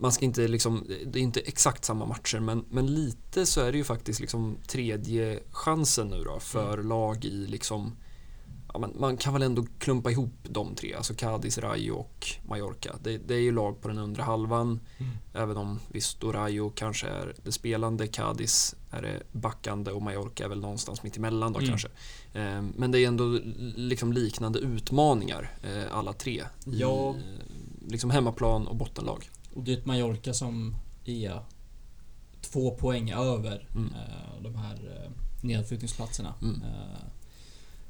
man 0.01 0.11
ska 0.11 0.25
inte 0.25 0.47
liksom, 0.47 0.85
det 1.05 1.19
är 1.19 1.23
inte 1.23 1.39
exakt 1.39 1.85
samma 1.85 2.05
matcher 2.05 2.39
men, 2.39 2.65
men 2.69 2.87
lite 2.93 3.45
så 3.45 3.61
är 3.61 3.71
det 3.71 3.77
ju 3.77 3.83
faktiskt 3.83 4.19
liksom 4.19 4.57
tredje 4.67 5.39
chansen 5.51 6.07
nu 6.07 6.23
då 6.23 6.39
för 6.39 6.83
lag 6.83 7.25
i 7.25 7.47
liksom 7.47 7.95
Ja, 8.73 8.79
men 8.79 8.93
man 8.99 9.17
kan 9.17 9.33
väl 9.33 9.41
ändå 9.41 9.65
klumpa 9.79 10.11
ihop 10.11 10.33
de 10.43 10.75
tre, 10.75 10.93
alltså 10.93 11.13
Cadiz, 11.13 11.57
Rayo 11.57 11.91
och 11.93 12.27
Mallorca. 12.47 12.95
Det, 13.03 13.17
det 13.17 13.33
är 13.35 13.39
ju 13.39 13.51
lag 13.51 13.81
på 13.81 13.87
den 13.87 13.97
undre 13.97 14.21
halvan. 14.23 14.79
Mm. 14.97 15.11
Även 15.33 15.57
om 15.57 15.79
visst, 15.91 16.19
då 16.21 16.31
Rayo 16.31 16.69
kanske 16.75 17.07
är 17.07 17.33
det 17.43 17.51
spelande, 17.51 18.07
Cadiz 18.07 18.75
är 18.91 19.01
det 19.01 19.23
backande 19.31 19.91
och 19.91 20.01
Mallorca 20.01 20.43
är 20.45 20.47
väl 20.49 20.59
någonstans 20.59 21.03
mitt 21.03 21.17
emellan 21.17 21.53
då 21.53 21.59
Mm. 21.59 21.69
kanske. 21.69 21.87
Eh, 22.33 22.61
Men 22.77 22.91
det 22.91 22.99
är 22.99 23.07
ändå 23.07 23.39
liksom 23.75 24.13
liknande 24.13 24.59
utmaningar 24.59 25.57
eh, 25.63 25.97
alla 25.97 26.13
tre. 26.13 26.43
I, 26.65 26.79
Ja. 26.79 27.09
eh, 27.09 27.15
liksom 27.87 28.09
hemmaplan 28.09 28.67
och 28.67 28.75
bottenlag. 28.75 29.29
Och 29.59 29.65
det 29.65 29.73
är 29.73 29.77
ett 29.77 29.85
Mallorca 29.85 30.33
som 30.33 30.75
är 31.05 31.41
två 32.41 32.71
poäng 32.71 33.11
över 33.11 33.67
Mm. 33.75 33.93
eh, 33.93 34.41
de 34.43 34.55
här 34.55 35.03
eh, 35.05 35.11
nedflyttningsplatserna. 35.41 36.33
Mm. 36.41 36.61
Eh, 36.61 37.03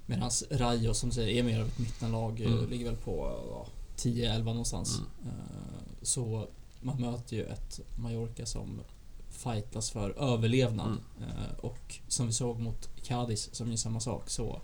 Medan 0.05 0.31
Rayo 0.51 0.93
som 0.93 1.11
säger 1.11 1.29
är 1.39 1.43
mer 1.43 1.61
av 1.61 1.67
ett 1.67 1.79
mittenlag 1.79 2.41
Mm. 2.41 2.69
ligger 2.69 2.85
väl 2.85 2.95
på 2.95 3.39
ja, 3.51 3.67
10-11 3.97 4.43
någonstans. 4.43 5.01
Mm. 5.23 5.33
Så 6.01 6.47
man 6.81 7.01
möter 7.01 7.35
ju 7.35 7.43
ett 7.45 7.79
Mallorca 7.97 8.45
som 8.45 8.81
fightas 9.29 9.89
för 9.89 10.09
överlevnad. 10.33 10.87
Mm. 11.17 11.29
Och 11.61 11.99
som 12.07 12.27
vi 12.27 12.33
såg 12.33 12.59
mot 12.59 12.89
Cadiz 13.03 13.55
som 13.55 13.71
är 13.71 13.75
samma 13.75 13.99
sak 13.99 14.29
så 14.29 14.61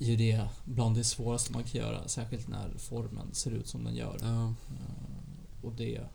är 0.00 0.04
ju 0.04 0.16
det 0.16 0.48
bland 0.64 0.96
det 0.96 1.04
svåraste 1.04 1.52
man 1.52 1.64
kan 1.64 1.80
göra. 1.80 2.08
Särskilt 2.08 2.48
när 2.48 2.70
formen 2.78 3.34
ser 3.34 3.50
ut 3.50 3.68
som 3.68 3.84
den 3.84 3.94
gör. 3.94 4.16
Ja. 4.22 4.54
Eh, 5.66 5.68
och 5.68 5.72
det 5.76 5.96
är 5.96 6.08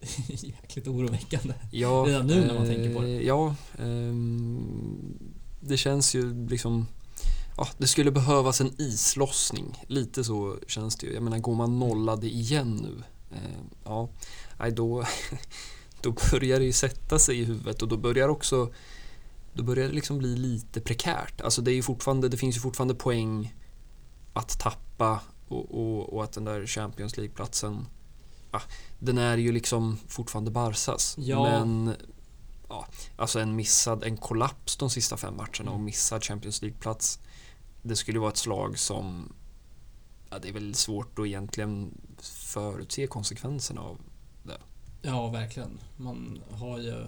jäkligt 0.46 0.88
oroväckande. 0.88 1.54
Ja, 1.70 2.04
Redan 2.06 2.26
nu 2.26 2.46
när 2.46 2.54
man 2.54 2.66
tänker 2.66 2.94
på 2.94 3.02
det. 3.02 3.08
eh, 3.16 3.22
Ja, 3.22 3.54
ehm, 3.78 5.18
det 5.60 5.76
känns 5.76 6.14
ju 6.14 6.48
liksom... 6.48 6.86
Ja, 7.56 7.68
det 7.78 7.86
skulle 7.86 8.10
behövas 8.10 8.60
en 8.60 8.80
islossning. 8.80 9.84
Lite 9.86 10.24
så 10.24 10.56
känns 10.66 10.96
det 10.96 11.06
ju. 11.06 11.14
Jag 11.14 11.22
menar, 11.22 11.38
går 11.38 11.54
man 11.54 11.78
nollade 11.78 12.26
igen 12.26 12.76
nu? 12.76 13.02
Eh, 13.36 13.60
ja, 13.84 14.08
nej, 14.58 14.72
då, 14.72 15.04
då 16.02 16.14
börjar 16.30 16.58
det 16.58 16.64
ju 16.64 16.72
sätta 16.72 17.18
sig 17.18 17.40
i 17.40 17.44
huvudet 17.44 17.82
och 17.82 17.88
då 17.88 17.96
börjar 17.96 18.28
också... 18.28 18.72
Då 19.56 19.62
börjar 19.62 19.88
det 19.88 19.94
liksom 19.94 20.18
bli 20.18 20.36
lite 20.36 20.80
prekärt. 20.80 21.40
Alltså 21.40 21.62
det, 21.62 21.72
är 21.72 21.82
fortfarande, 21.82 22.28
det 22.28 22.36
finns 22.36 22.56
ju 22.56 22.60
fortfarande 22.60 22.94
poäng 22.94 23.54
att 24.32 24.58
tappa 24.58 25.20
och, 25.48 25.70
och, 25.74 26.12
och 26.12 26.24
att 26.24 26.32
den 26.32 26.44
där 26.44 26.66
Champions 26.66 27.16
League-platsen 27.16 27.86
ja, 28.54 28.60
den 28.98 29.18
är 29.18 29.36
ju 29.38 29.52
liksom 29.52 29.98
fortfarande 30.08 30.50
Barsas. 30.50 31.14
Ja. 31.18 31.42
Men 31.42 31.94
ja, 32.68 32.86
alltså 33.16 33.40
en 33.40 33.56
missad, 33.56 34.04
en 34.04 34.16
kollaps 34.16 34.76
de 34.76 34.90
sista 34.90 35.16
fem 35.16 35.36
matcherna 35.36 35.70
och 35.70 35.74
Mm. 35.74 35.84
missad 35.84 36.24
Champions 36.24 36.62
League-plats. 36.62 37.18
Det 37.82 37.96
skulle 37.96 38.18
vara 38.18 38.30
ett 38.30 38.36
slag 38.36 38.78
som 38.78 39.32
ja, 40.30 40.38
det 40.38 40.48
är 40.48 40.52
väl 40.52 40.74
svårt 40.74 41.18
att 41.18 41.26
egentligen 41.26 41.94
förutse 42.22 43.06
konsekvenserna 43.06 43.80
av. 43.80 43.98
Ja, 45.02 45.28
verkligen. 45.28 45.78
Man 45.96 46.42
har 46.50 46.78
ju 46.78 47.06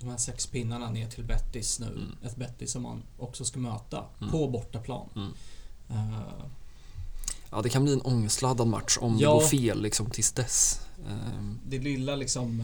de 0.00 0.08
här 0.08 0.16
sex 0.16 0.46
pinnarna 0.46 0.90
ner 0.90 1.08
till 1.10 1.24
Bettis 1.24 1.80
nu. 1.80 1.86
Mm. 1.86 2.16
Ett 2.22 2.36
Bettis 2.36 2.72
som 2.72 2.82
man 2.82 3.02
också 3.18 3.44
ska 3.44 3.58
möta 3.58 4.04
Mm. 4.20 4.30
på 4.32 4.48
bortaplan. 4.48 5.08
Mm. 5.16 5.32
Eh, 5.90 6.44
Ja, 7.50 7.62
det 7.62 7.68
kan 7.68 7.84
bli 7.84 7.92
en 7.92 8.00
ångestladdad 8.02 8.66
match 8.66 8.98
om 9.00 9.18
Ja. 9.18 9.28
det 9.28 9.34
går 9.34 9.46
fel 9.48 9.82
liksom 9.82 10.10
tills 10.10 10.32
dess. 10.32 10.80
Ehm, 11.08 11.58
det 11.66 11.78
lilla 11.78 12.16
liksom 12.16 12.62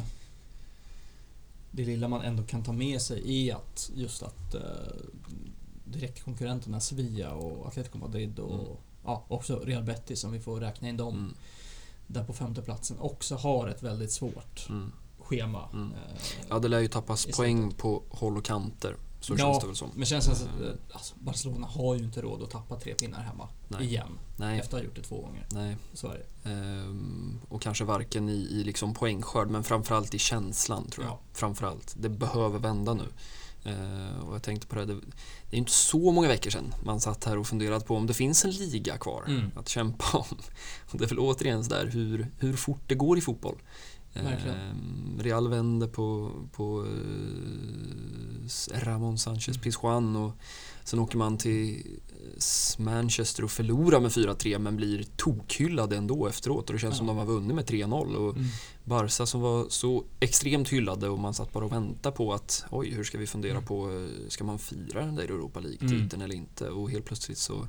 det 1.70 1.84
lilla 1.84 2.08
man 2.08 2.22
ändå 2.22 2.42
kan 2.42 2.62
ta 2.64 2.72
med 2.72 3.02
sig 3.02 3.48
är 3.48 3.54
att 3.54 3.90
just 3.94 4.22
att 4.22 4.54
eh, 4.54 4.60
direktkonkurrenterna 5.84 6.80
Sevilla 6.80 7.32
och 7.34 7.66
Atletico 7.68 7.98
Madrid 7.98 8.38
och 8.38 8.54
Mm. 8.54 8.76
ja, 9.04 9.24
också 9.28 9.58
Real 9.58 9.82
Betis 9.82 10.24
om 10.24 10.32
vi 10.32 10.40
får 10.40 10.60
räkna 10.60 10.88
in 10.88 10.96
dem 10.96 11.14
mm, 11.14 11.34
där 12.06 12.24
på 12.24 12.32
femteplatsen 12.32 12.98
också 12.98 13.34
har 13.34 13.68
ett 13.68 13.82
väldigt 13.82 14.12
svårt 14.12 14.66
mm. 14.68 14.92
schema. 15.18 15.68
Mm. 15.72 15.92
Eh, 15.92 16.22
Ja, 16.48 16.58
det 16.58 16.68
lär 16.68 16.80
ju 16.80 16.88
tappas 16.88 17.26
poäng 17.26 17.72
på 17.72 18.02
håll 18.10 18.36
och 18.36 18.44
kanter. 18.44 18.96
Så 19.26 19.34
Ja, 19.34 19.38
känns 19.38 19.60
det 19.60 19.66
väl 19.66 19.76
som. 19.76 19.90
Men 19.94 20.06
känns 20.06 20.26
det 20.26 20.32
att 20.32 20.40
eh, 20.42 20.68
alltså, 20.92 21.14
Barcelona 21.18 21.66
har 21.66 21.94
ju 21.94 22.04
inte 22.04 22.20
råd 22.22 22.42
att 22.42 22.50
tappa 22.50 22.76
tre 22.76 22.94
pinnar 22.94 23.20
hemma 23.20 23.48
Nej. 23.68 23.84
igen. 23.84 24.18
Nej, 24.36 24.58
Efter 24.60 24.76
att 24.76 24.82
ha 24.82 24.86
gjort 24.86 24.96
det 24.96 25.02
två 25.02 25.20
gånger. 25.20 25.46
nej. 25.52 25.76
Så 25.94 26.06
är 26.08 26.14
det. 26.42 26.50
Ehm, 26.50 27.40
och 27.48 27.62
kanske 27.62 27.84
varken 27.84 28.28
i, 28.28 28.32
i 28.32 28.64
liksom 28.64 28.94
poängskörd 28.94 29.50
men 29.50 29.64
framförallt 29.64 30.14
i 30.14 30.18
känslan 30.18 30.90
tror 30.90 31.04
jag. 31.06 31.12
Ja. 31.12 31.20
Framförallt. 31.32 31.94
Det 31.98 32.08
behöver 32.08 32.58
vända 32.58 32.94
nu. 32.94 33.04
Eh, 33.64 34.20
och 34.28 34.34
jag 34.34 34.42
tänkte 34.42 34.66
på 34.66 34.76
det, 34.76 34.84
det, 34.84 34.94
det 35.50 35.56
är 35.56 35.58
inte 35.58 35.72
så 35.72 36.12
många 36.12 36.28
veckor 36.28 36.50
sedan 36.50 36.74
man 36.84 37.00
satt 37.00 37.24
här 37.24 37.38
och 37.38 37.46
funderade 37.46 37.84
på 37.84 37.96
om 37.96 38.06
det 38.06 38.14
finns 38.14 38.44
en 38.44 38.50
liga 38.50 38.98
kvar 38.98 39.24
Mm. 39.28 39.50
att 39.56 39.68
kämpa 39.68 40.18
om. 40.18 40.36
Och 40.92 40.98
det 40.98 41.04
är 41.04 41.08
väl 41.08 41.18
återigen 41.18 41.64
så 41.64 41.70
där 41.70 41.86
hur, 41.86 42.26
hur 42.38 42.56
fort 42.56 42.80
det 42.86 42.94
går 42.94 43.18
i 43.18 43.20
fotboll. 43.20 43.56
Verkligen. 44.24 44.56
Eh, 44.56 45.22
Real 45.22 45.48
vänder 45.48 45.86
på, 45.88 46.32
på 46.52 46.86
eh, 48.70 48.80
Ramon 48.84 49.18
Sanchez 49.18 49.58
Pizjuan 49.58 50.16
och 50.16 50.32
sen 50.84 50.98
åker 50.98 51.18
man 51.18 51.38
till 51.38 51.82
eh, 52.08 52.82
Manchester 52.84 53.44
och 53.44 53.50
förlorar 53.50 54.00
med 54.00 54.10
4-3 54.10 54.58
men 54.58 54.76
blir 54.76 55.04
tokhyllad 55.16 55.92
ändå 55.92 56.26
efteråt 56.26 56.66
och 56.68 56.72
det 56.72 56.78
känns 56.80 56.94
Ja. 56.94 56.98
som 56.98 57.06
de 57.06 57.16
har 57.16 57.24
vunnit 57.26 57.54
med 57.56 57.64
3-0 57.64 58.14
och 58.14 58.36
Mm. 58.36 58.48
Barca 58.84 59.26
som 59.26 59.40
var 59.40 59.66
så 59.68 60.04
extremt 60.20 60.68
hyllade 60.68 61.08
och 61.08 61.18
man 61.18 61.34
satt 61.34 61.52
bara 61.52 61.64
och 61.64 61.72
väntade 61.72 62.16
på 62.16 62.34
att 62.34 62.64
oj, 62.70 62.90
hur 62.90 63.04
ska 63.04 63.18
vi 63.18 63.26
fundera 63.26 63.52
Mm. 63.52 63.64
på, 63.64 63.90
eh, 63.90 64.28
ska 64.28 64.44
man 64.44 64.58
fira 64.58 65.00
den 65.04 65.14
där 65.14 65.22
Europa 65.24 65.60
League-titeln 65.60 66.08
Mm. 66.12 66.22
eller 66.22 66.34
inte? 66.34 66.68
Och 66.70 66.90
helt 66.90 67.04
plötsligt 67.04 67.38
så, 67.38 67.66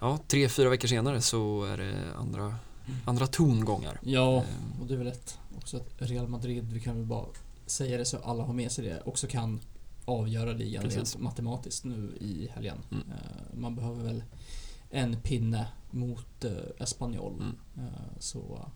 ja, 0.00 0.18
tre, 0.28 0.48
fyra 0.48 0.68
veckor 0.68 0.88
senare 0.88 1.20
så 1.20 1.64
är 1.64 1.76
det 1.78 1.94
andra, 2.18 2.42
Mm. 2.44 2.98
andra 3.04 3.26
tongångar. 3.26 4.00
Ja, 4.02 4.36
Ehm, 4.38 4.80
och 4.80 4.86
det 4.86 4.94
är 4.94 4.98
väl 4.98 5.06
ett 5.06 5.38
också 5.56 5.76
att 5.76 5.94
Real 5.98 6.28
Madrid, 6.28 6.72
vi 6.72 6.80
kan 6.80 6.96
väl 6.96 7.06
bara 7.06 7.26
säga 7.66 7.98
det 7.98 8.04
så 8.04 8.18
alla 8.18 8.42
har 8.44 8.52
med 8.54 8.72
sig 8.72 8.84
det, 8.84 9.02
också 9.04 9.26
kan 9.26 9.60
avgöra 10.04 10.52
ligan 10.52 10.84
rent 10.84 11.18
matematiskt 11.18 11.84
nu 11.84 12.16
i 12.20 12.48
helgen. 12.54 12.78
Mm. 12.90 13.04
Eh, 13.10 13.56
Man 13.58 13.74
behöver 13.76 14.02
väl 14.04 14.22
en 14.90 15.20
pinne 15.20 15.66
mot 15.90 16.44
eh, 16.44 16.52
Espanyol. 16.78 17.32
Mm. 17.34 17.56
Eh, 17.88 17.92
Så 18.18 18.68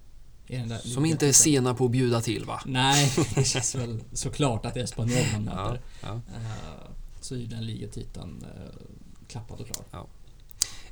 är 0.47 0.59
den 0.59 0.69
där 0.69 0.79
Som 0.79 1.05
inte 1.07 1.29
är 1.29 1.33
sena 1.33 1.75
på 1.75 1.85
att 1.85 1.91
bjuda 1.91 2.21
till 2.21 2.45
va? 2.45 2.61
Nej, 2.67 3.13
det 3.35 3.45
känns 3.45 3.75
väl 3.75 4.01
såklart 4.13 4.67
att 4.67 4.75
det 4.75 4.81
är 4.81 4.85
Espanyol 4.85 5.25
man 5.33 5.45
Ja, 5.45 5.65
möter. 5.65 5.81
ja. 6.03 6.15
Eh, 6.15 6.91
Så 7.21 7.35
är 7.37 7.47
den 7.47 7.67
ligatiteln 7.67 8.45
klappad 9.29 9.61
och 9.61 9.67
klar. 9.67 10.07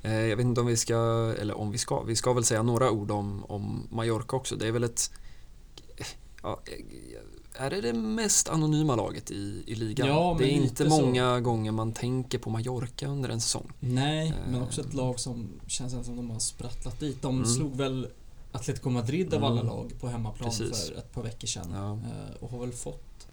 Eh, 0.03 0.13
Jag 0.15 0.37
vet 0.37 0.47
inte 0.47 0.61
om 0.61 0.67
vi 0.67 0.77
ska, 0.77 0.95
eller 1.41 1.59
om 1.59 1.71
vi 1.71 1.79
ska, 1.79 2.03
vi 2.03 2.17
ska 2.17 2.33
väl 2.33 2.45
säga 2.45 2.63
några 2.63 2.91
ord 2.91 3.11
om, 3.11 3.45
om 3.45 3.89
Mallorca 3.91 4.37
också. 4.37 4.57
Det 4.57 4.67
är 4.69 4.73
väl 4.73 4.85
ett, 4.85 5.11
ja, 6.45 6.61
är 7.57 7.71
det 7.71 7.81
det 7.81 7.93
mest 7.93 8.49
anonyma 8.49 8.97
laget 8.97 9.31
i, 9.31 9.63
i 9.67 9.75
ligan? 9.75 10.09
Ja, 10.09 10.37
det 10.39 10.45
är 10.45 10.47
men 10.47 10.63
inte 10.65 10.85
lite 10.85 10.91
så. 10.97 11.03
många 11.07 11.41
gånger 11.41 11.73
man 11.73 11.93
tänker 11.93 12.39
på 12.39 12.51
Mallorca 12.51 13.07
under 13.07 13.29
en 13.29 13.41
säsong. 13.41 13.73
Nej, 13.81 14.35
men 14.47 14.55
Eh. 14.55 14.63
också 14.63 14.81
ett 14.81 14.95
lag 14.95 15.21
som 15.21 15.49
känns 15.67 16.07
som 16.07 16.17
de 16.17 16.31
har 16.31 16.39
sprattlat 16.39 17.01
dit. 17.01 17.23
De 17.23 17.35
Mm. 17.37 17.47
slog 17.49 17.77
väl 17.77 18.09
Atletico 18.53 18.91
Madrid 18.91 19.35
av 19.35 19.45
alla 19.45 19.61
Mm. 19.61 19.67
lag 19.67 19.93
på 20.01 20.09
hemmaplan 20.09 20.51
Precis. 20.51 20.89
för 20.89 20.95
ett 20.99 21.13
par 21.13 21.23
veckor 21.23 21.47
sedan. 21.49 21.71
Ja. 21.75 21.93
Eh, 21.93 22.35
Och 22.43 22.51
har 22.51 22.59
väl 22.61 22.73
fått 22.73 23.27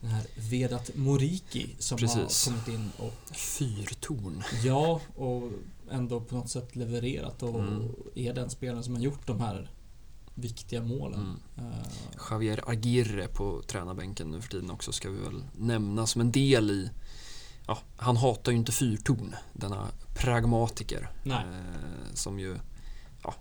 den 0.00 0.10
här 0.10 0.24
Vedat 0.50 0.90
Moriki 0.96 1.66
som 1.78 1.98
Precis. 1.98 2.46
har 2.46 2.52
kommit 2.52 2.68
in 2.68 2.90
och 2.98 3.36
Fyrtorn. 3.36 4.42
ja, 4.64 5.00
och 5.16 5.42
ändå 5.90 6.20
på 6.20 6.34
något 6.34 6.50
sätt 6.50 6.76
levererat 6.76 7.42
och 7.42 7.60
Mm. 7.60 7.88
är 8.14 8.32
den 8.34 8.50
spelaren 8.50 8.84
som 8.84 8.94
har 8.94 9.02
gjort 9.02 9.26
de 9.26 9.40
här 9.40 9.70
viktiga 10.38 10.82
målen. 10.82 11.40
Mm. 11.56 11.70
Eh, 11.70 11.86
Javier 12.30 12.64
Aguirre 12.66 13.28
på 13.28 13.62
tränarbänken 13.66 14.30
nu 14.30 14.40
för 14.40 14.48
tiden 14.48 14.70
också 14.70 14.92
ska 14.92 15.10
vi 15.10 15.18
väl 15.18 15.42
nämna 15.56 16.06
som 16.06 16.20
en 16.20 16.32
del 16.32 16.70
i 16.70 16.90
Ja, 17.66 17.78
han 17.96 18.16
hatar 18.16 18.52
ju 18.52 18.58
inte 18.58 18.72
fyrtorn, 18.72 19.34
denna 19.52 19.88
pragmatiker. 20.14 21.10
Eh, 21.24 22.14
som 22.14 22.38
ju, 22.38 22.56
ja, 23.22 23.34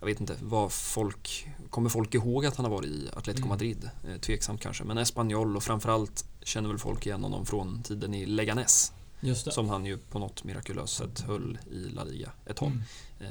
jag 0.00 0.06
vet 0.06 0.20
inte, 0.20 0.36
vad 0.42 0.72
folk, 0.72 1.48
kommer 1.70 1.88
folk 1.90 2.14
ihåg 2.14 2.46
att 2.46 2.56
han 2.56 2.64
har 2.64 2.70
varit 2.70 2.88
i 2.88 3.08
Atletico 3.16 3.44
Mm. 3.44 3.48
Madrid? 3.48 3.90
Eh, 4.08 4.16
tveksamt 4.20 4.60
kanske, 4.60 4.84
men 4.84 4.98
Espanyol 4.98 5.56
och 5.56 5.62
framförallt 5.62 6.24
känner 6.42 6.68
väl 6.68 6.78
folk 6.78 7.06
igen 7.06 7.22
honom 7.22 7.46
från 7.46 7.82
tiden 7.82 8.14
i 8.14 8.26
Leganes. 8.26 8.92
Som 9.34 9.68
han 9.68 9.86
ju 9.86 9.98
på 9.98 10.18
något 10.18 10.44
mirakulöst 10.44 10.96
sätt 10.96 11.20
höll 11.20 11.58
i 11.70 11.78
La 11.78 12.04
Liga 12.04 12.32
ett 12.46 12.56
tag. 12.56 12.68
Mm. 12.68 12.82
Eh, 13.20 13.28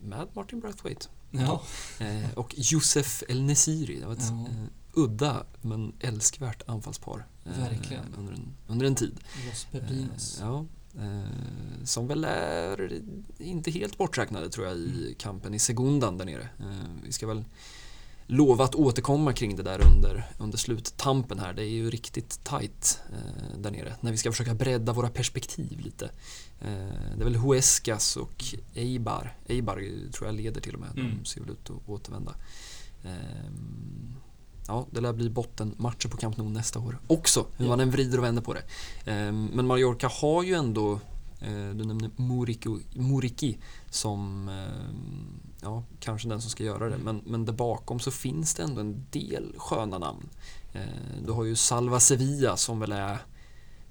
med 0.00 0.26
Martin 0.32 0.60
Braithwaite. 0.60 1.06
Ja. 1.30 1.62
Eh, 1.98 2.30
och 2.34 2.54
Youssef 2.72 3.22
El 3.28 3.42
Nesiri. 3.42 4.00
Det 4.00 4.06
var 4.06 4.12
ett 4.12 4.18
Ja. 4.30 4.46
eh, 4.50 4.64
udda 4.92 5.44
men 5.60 5.92
älskvärt 6.00 6.62
anfallspar. 6.68 7.26
eh, 7.44 7.58
Verkligen. 7.58 8.14
Under 8.18 8.32
en, 8.32 8.54
under 8.66 8.86
en 8.86 8.94
tid. 8.94 9.20
Los 9.48 9.64
Pepinos. 9.70 10.38
Ja, 10.40 10.64
som 11.84 12.06
väl 12.06 12.24
är 12.24 13.00
inte 13.38 13.70
helt 13.70 13.98
borträknade 13.98 14.48
tror 14.50 14.66
jag 14.66 14.76
i 14.76 14.84
Mm. 15.02 15.14
kampen 15.18 15.54
i 15.54 15.58
segundan 15.58 16.18
där 16.18 16.24
nere. 16.24 16.48
Vi 17.04 17.12
ska 17.12 17.26
väl 17.26 17.44
lova 18.30 18.64
att 18.64 18.74
återkomma 18.74 19.32
kring 19.32 19.56
det 19.56 19.62
där 19.62 19.86
under, 19.86 20.30
under 20.38 20.58
sluttampen 20.58 21.38
här. 21.38 21.52
Det 21.52 21.62
är 21.62 21.68
ju 21.68 21.90
riktigt 21.90 22.44
tight 22.44 23.00
eh, 23.12 23.58
där 23.58 23.70
nere 23.70 23.94
när 24.00 24.10
vi 24.10 24.16
ska 24.16 24.30
försöka 24.30 24.54
bredda 24.54 24.92
våra 24.92 25.08
perspektiv 25.08 25.80
lite. 25.80 26.04
Eh, 26.60 26.68
det 27.16 27.20
är 27.20 27.24
väl 27.24 27.36
Huescas 27.36 28.16
och 28.16 28.44
Eibar. 28.74 29.36
Eibar 29.46 29.74
tror 30.12 30.28
jag 30.28 30.34
leder 30.34 30.60
till 30.60 30.74
och 30.74 30.80
med. 30.80 30.98
Mm. 30.98 31.18
De 31.18 31.24
ser 31.24 31.40
väl 31.40 31.50
ut 31.50 31.70
att 31.70 31.88
återvända. 31.88 32.34
Ehm, 33.04 34.14
Ja, 34.66 34.86
det 34.90 35.00
lär 35.00 35.12
bli 35.12 35.30
bottenmatcher 35.30 36.08
på 36.08 36.16
Camp 36.16 36.36
Nou 36.36 36.48
nästa 36.48 36.78
år 36.78 36.98
också, 37.06 37.46
hur 37.56 37.68
man 37.68 37.80
än 37.80 37.90
vrider 37.90 38.18
och 38.18 38.24
vänder 38.24 38.42
på 38.42 38.54
det. 38.54 38.62
Ehm, 39.10 39.50
Men 39.54 39.66
Mallorca 39.66 40.08
har 40.08 40.42
ju 40.42 40.54
ändå, 40.54 40.92
eh, 41.40 41.70
du 41.74 41.84
nämnde 41.84 42.10
Murico, 42.16 42.78
Muriki 42.94 43.58
som, 43.90 44.48
ehm, 44.48 45.40
ja, 45.62 45.82
kanske 46.00 46.28
den 46.28 46.40
som 46.40 46.50
ska 46.50 46.64
göra 46.64 46.88
det. 46.88 46.94
Mm. 46.94 47.00
Men, 47.04 47.22
men 47.26 47.44
där 47.44 47.52
bakom 47.52 48.00
så 48.00 48.10
finns 48.10 48.54
det 48.54 48.62
ändå 48.62 48.80
en 48.80 49.06
del 49.10 49.54
sköna 49.58 49.98
namn. 49.98 50.28
Eh, 50.72 50.80
Du 51.26 51.32
har 51.32 51.44
ju 51.44 51.56
Salva 51.56 52.00
Sevilla 52.00 52.56
som 52.56 52.80
väl 52.80 52.92
är, 52.92 53.18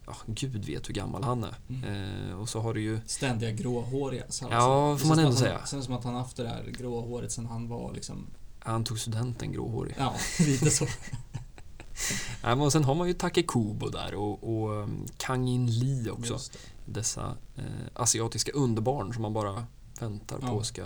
ja, 0.06 0.16
gud 0.26 0.66
vet 0.66 0.90
hur 0.90 0.94
gammal 0.94 1.24
han 1.24 1.44
är. 1.44 1.56
Mm. 1.70 1.84
Eh, 2.30 2.36
Och 2.40 2.50
så 2.50 2.60
har 2.60 2.74
du 2.74 2.82
ju 2.82 3.00
Ständiga 3.06 3.52
gråhåriga 3.52 4.24
Salazar. 4.30 4.58
Ja, 4.70 4.94
Det 4.94 5.00
får 5.00 5.08
man 5.10 5.20
ändå 5.20 5.32
säga. 5.36 5.58
Han, 5.58 5.68
känns 5.68 5.86
som 5.86 5.94
att 5.94 6.04
han 6.04 6.16
haft 6.16 6.38
det 6.38 6.44
där 6.44 6.74
gråa 6.78 7.02
håret 7.02 7.32
sen 7.32 7.46
han 7.46 7.68
var 7.68 7.94
liksom, 7.94 8.28
han 8.60 8.84
tog 8.84 9.00
studenten 9.00 9.52
gråhårig. 9.52 9.96
ja, 9.98 10.14
lite 10.40 10.70
så. 10.72 10.86
Nej, 12.44 12.56
men 12.56 12.62
och 12.62 12.72
sen 12.72 12.84
har 12.84 12.96
man 12.96 13.08
ju 13.08 13.14
Take 13.14 13.44
Kubo 13.44 13.90
där 13.90 14.14
och, 14.16 14.44
och 14.64 14.70
um, 14.84 15.06
Kang 15.18 15.48
In 15.50 15.66
Lee 15.80 16.12
också. 16.12 16.34
Det. 16.34 16.94
Dessa 17.00 17.38
eh, 17.56 17.64
asiatiska 17.94 18.52
underbarn 18.52 19.14
som 19.14 19.22
man 19.22 19.34
bara 19.34 19.66
väntar 20.00 20.40
Ja. 20.42 20.48
på 20.48 20.64
ska 20.64 20.84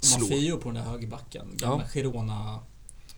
slå. 0.00 0.20
Mafio 0.20 0.56
på 0.56 0.68
den 0.70 0.74
där 0.84 0.90
högerbacken. 0.90 1.46
Gamla 1.56 1.84
Ja. 1.84 1.88
Girona 1.92 2.60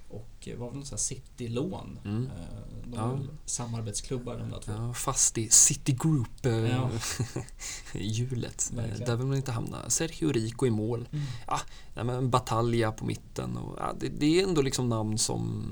och 0.09 0.49
eh, 0.49 0.57
var 0.57 0.68
väl 0.70 0.79
något 0.79 0.87
City-lån. 1.01 1.99
Mm. 2.05 2.26
Eh, 2.26 2.91
De 2.91 2.97
Ja. 2.97 3.18
samarbetsklubbar 3.45 4.37
de 4.39 4.51
där 4.51 4.61
två. 4.61 4.72
Ja, 4.72 4.95
fast 4.95 5.39
i 5.39 5.49
City 5.49 5.93
Group 5.93 6.47
eh, 6.47 6.53
Ja. 6.53 6.91
Där 9.07 9.16
vill 9.16 9.26
man 9.26 9.37
inte 9.37 9.53
hamna. 9.53 9.91
Sergio 9.91 10.33
Rico 10.33 10.66
i 10.66 10.70
mål. 10.70 11.09
Mm. 11.12 11.24
Nej, 11.95 12.05
men 12.05 12.31
på 12.93 13.05
mitten. 13.05 13.57
Och, 13.57 13.76
ja, 13.79 13.95
det, 14.01 14.09
det 14.09 14.41
är 14.41 14.45
ändå 14.49 14.62
liksom 14.62 14.89
namn 14.89 15.18
som 15.18 15.64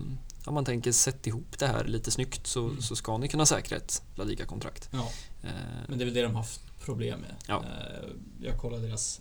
om 0.45 0.55
man 0.55 0.65
tänker 0.65 0.93
sätt 0.93 1.27
ihop 1.27 1.59
det 1.59 1.67
här 1.67 1.85
lite 1.85 2.11
snyggt 2.11 2.47
så, 2.47 2.65
Mm. 2.69 2.83
så 2.83 2.97
ska 2.97 3.19
ni 3.19 3.29
kunna 3.29 3.47
säkra 3.47 3.77
ett 3.77 4.03
La 4.15 4.25
Liga-kontrakt. 4.25 4.89
Ja, 4.93 5.11
Eh, 5.43 5.51
men 5.89 5.99
det 5.99 6.05
är 6.05 6.07
väl 6.07 6.15
det 6.15 6.23
de 6.23 6.27
har 6.35 6.41
haft 6.43 6.61
problem 6.81 7.21
med. 7.21 7.35
Ja. 7.47 7.65
Eh, 7.65 8.09
Jag 8.41 8.59
kollade 8.59 8.87
deras 8.87 9.21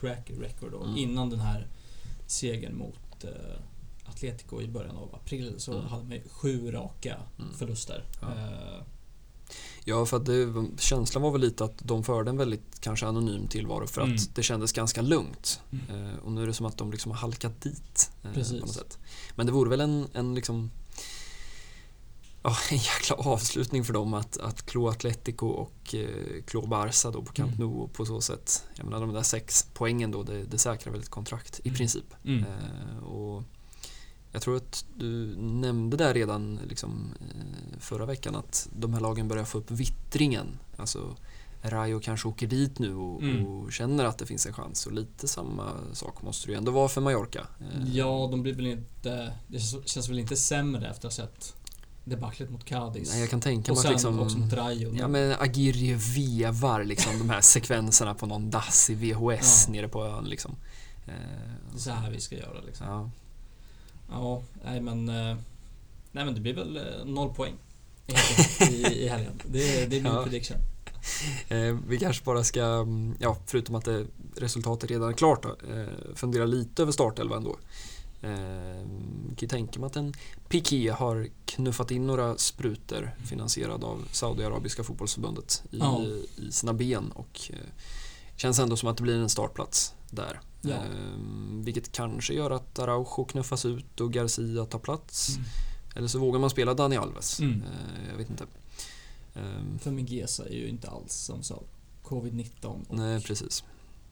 track 0.00 0.30
record 0.40 0.72
och 0.74 0.84
Mm. 0.84 0.96
innan 0.96 1.30
den 1.30 1.40
här 1.40 1.66
segern 2.26 2.76
mot 2.78 3.24
eh, 3.24 3.30
Atletico 4.04 4.60
i 4.62 4.68
början 4.68 4.96
av 4.96 5.14
april 5.14 5.54
så 5.58 5.72
Mm. 5.72 5.86
hade 5.86 6.02
de 6.02 6.14
ju 6.14 6.22
sju 6.28 6.70
raka 6.70 7.16
Mm. 7.38 7.54
förluster. 7.54 8.04
Ja. 8.20 8.28
Eh, 8.32 8.82
Ja, 9.86 10.06
för 10.06 10.16
att 10.16 10.26
det, 10.26 10.52
känslan 10.78 11.22
var 11.22 11.30
väl 11.30 11.40
lite 11.40 11.64
att 11.64 11.78
de 11.78 12.04
förde 12.04 12.30
en 12.30 12.36
väldigt 12.36 12.80
kanske 12.80 13.06
anonym 13.06 13.46
tillvaro 13.48 13.86
för 13.86 14.00
att 14.00 14.06
Mm. 14.06 14.18
det 14.34 14.42
kändes 14.42 14.72
ganska 14.72 15.02
lugnt. 15.02 15.60
Mm. 15.72 16.06
Eh, 16.08 16.18
och 16.18 16.32
nu 16.32 16.42
är 16.42 16.46
det 16.46 16.54
som 16.54 16.66
att 16.66 16.78
de 16.78 16.90
liksom 16.90 17.10
har 17.12 17.18
halkat 17.18 17.60
dit 17.60 18.10
eh, 18.22 18.32
på 18.32 18.38
något 18.56 18.70
sätt. 18.72 18.98
Men 19.36 19.46
det 19.46 19.52
vore 19.52 19.70
väl 19.70 19.80
en, 19.80 20.06
en 20.12 20.34
liksom 20.34 20.70
Ja, 22.46 22.56
en 22.70 22.76
jäkla 22.76 23.16
avslutning 23.16 23.84
för 23.84 23.92
dem 23.92 24.14
att, 24.14 24.36
att 24.38 24.66
klå 24.66 24.88
Atletico 24.88 25.46
och 25.46 25.94
eh, 25.94 26.42
klå 26.46 26.66
Barca 26.66 27.10
då 27.10 27.22
på 27.22 27.32
Camp 27.32 27.54
Mm. 27.54 27.68
Nou 27.70 27.80
och 27.82 27.92
på 27.92 28.06
så 28.06 28.20
sätt, 28.20 28.64
jag 28.76 28.84
menar 28.84 29.00
de 29.00 29.12
där 29.12 29.22
sex 29.22 29.66
poängen 29.74 30.10
då, 30.10 30.22
det, 30.22 30.44
det 30.44 30.58
säkrar 30.58 30.92
väl 30.92 31.00
ett 31.02 31.08
kontrakt 31.08 31.60
i 31.64 31.68
Mm. 31.68 31.76
princip. 31.78 32.14
Mm. 32.24 32.44
Eh, 32.44 33.04
och 33.04 33.42
jag 34.32 34.42
tror 34.42 34.56
att 34.56 34.84
du 34.96 35.36
nämnde 35.38 35.96
där 35.96 36.14
redan 36.14 36.58
liksom, 36.68 37.14
eh, 37.20 37.78
förra 37.80 38.06
veckan 38.06 38.36
att 38.36 38.68
de 38.76 38.94
här 38.94 39.00
lagen 39.00 39.28
börjar 39.28 39.44
få 39.44 39.58
upp 39.58 39.70
vittringen. 39.70 40.58
Alltså 40.76 41.16
Rayo 41.62 42.00
kanske 42.00 42.28
åker 42.28 42.46
dit 42.46 42.78
nu 42.78 42.94
och, 42.94 43.22
Mm. 43.22 43.46
och 43.46 43.72
känner 43.72 44.04
att 44.04 44.18
det 44.18 44.26
finns 44.26 44.46
en 44.46 44.52
chans 44.52 44.86
och 44.86 44.92
lite 44.92 45.28
samma 45.28 45.70
sak 45.92 46.22
måste 46.22 46.46
det 46.46 46.52
ju 46.52 46.58
ändå 46.58 46.72
vara 46.72 46.88
för 46.88 47.00
Mallorca. 47.00 47.46
Eh, 47.60 47.88
Ja, 47.96 48.28
de 48.30 48.42
blir 48.42 48.54
väl 48.54 48.66
inte... 48.66 49.32
Det 49.48 49.58
känns- 49.58 49.88
känns 49.88 50.08
väl 50.08 50.18
inte 50.18 50.36
sämre 50.36 50.88
efter 50.90 51.08
att 51.08 51.16
ha 51.16 51.24
sett 51.26 51.54
debaclet 52.04 52.50
mot 52.50 52.64
Cadiz. 52.64 53.10
Nej, 53.10 53.20
jag 53.20 53.30
kan 53.30 53.40
tänka 53.40 53.72
mig 53.72 53.80
att 53.84 53.90
liksom, 53.90 54.20
också 54.20 54.38
mot 54.38 54.52
Rayo. 54.52 54.94
Ja 54.98 55.08
men 55.08 55.32
Aguirre 55.38 55.94
vevar 55.94 56.84
liksom 56.84 57.18
de 57.18 57.30
här 57.30 57.40
sekvenserna 57.40 58.14
på 58.14 58.26
någon 58.26 58.50
dass 58.50 58.90
i 58.90 58.94
VHS 58.94 59.64
Ja. 59.66 59.72
nere 59.72 59.88
på 59.88 60.04
ön 60.04 60.24
liksom. 60.24 60.56
Eh, 61.06 61.12
Det 61.72 61.76
är 61.76 61.80
så 61.80 61.90
här 61.90 62.10
vi 62.10 62.20
ska 62.20 62.36
göra 62.36 62.60
liksom. 62.66 62.86
ja. 62.86 63.10
Ja, 64.10 64.42
nej 64.64 64.80
men... 64.80 65.08
eh, 65.08 65.36
Nej 66.12 66.24
men 66.24 66.34
det 66.34 66.40
blir 66.40 66.54
väl 66.54 66.76
eh, 66.76 67.04
noll 67.04 67.34
poäng. 67.34 67.54
i, 68.70 68.86
i 68.86 69.08
helgen. 69.08 69.32
Det, 69.44 69.86
det 69.86 69.96
är 69.96 70.02
min 70.02 70.12
Ja. 70.12 70.22
prediction. 70.24 70.56
Eh, 71.48 71.76
vi 71.88 71.98
kanske 71.98 72.24
bara 72.24 72.44
ska, 72.44 72.62
mm, 72.64 73.14
ja, 73.18 73.36
förutom 73.46 73.74
att 73.74 73.84
det, 73.84 74.04
resultatet 74.36 74.90
redan 74.90 75.08
är 75.08 75.12
klart, 75.12 75.42
då, 75.42 75.48
eh, 75.74 75.86
fundera 76.14 76.44
lite 76.46 76.82
över 76.82 76.92
startelvan 76.92 77.44
då. 77.44 77.56
Eh, 78.24 78.84
kan 79.26 79.36
ju 79.38 79.48
tänka 79.48 79.80
mig 79.80 79.86
att 79.86 79.96
en 79.96 80.14
Piqué 80.48 80.88
har 80.90 81.28
knuffat 81.46 81.90
in 81.90 82.06
några 82.06 82.36
sprutor 82.38 83.10
finansierad 83.26 83.84
av 83.84 84.04
Saudiarabiska 84.12 84.84
fotbollsförbundet 84.84 85.62
i, 85.70 85.78
Ja. 85.78 86.02
i 86.36 86.52
sina 86.52 86.72
ben 86.72 87.10
och 87.14 87.50
eh, 87.52 87.58
känns 88.36 88.58
ändå 88.58 88.76
som 88.76 88.88
att 88.88 88.96
det 88.96 89.02
blir 89.02 89.18
en 89.18 89.28
startplats 89.28 89.94
där. 90.10 90.40
Ja. 90.60 90.70
Eh, 90.70 91.18
vilket 91.50 91.92
kanske 91.92 92.34
gör 92.34 92.50
att 92.50 92.78
Araujo 92.78 93.24
knuffas 93.24 93.64
ut 93.64 94.00
och 94.00 94.12
Garcia 94.12 94.64
tar 94.66 94.78
plats. 94.78 95.28
Mm. 95.36 95.48
Eller 95.96 96.08
så 96.08 96.18
vågar 96.18 96.40
man 96.40 96.50
spela 96.50 96.74
Dani 96.74 96.96
Alves. 96.96 97.40
Mm. 97.40 97.62
Eh, 97.62 98.10
jag 98.10 98.16
vet 98.16 98.30
inte. 98.30 98.44
Eh, 99.34 99.78
För 99.80 99.90
Mingesa 99.90 100.44
är 100.48 100.54
ju 100.54 100.68
inte 100.68 100.90
alls 100.90 101.14
som 101.14 101.42
sa 101.42 101.62
Covid-19 102.04 102.88
och 102.88 102.96
nej, 102.98 103.22
precis. 103.22 103.64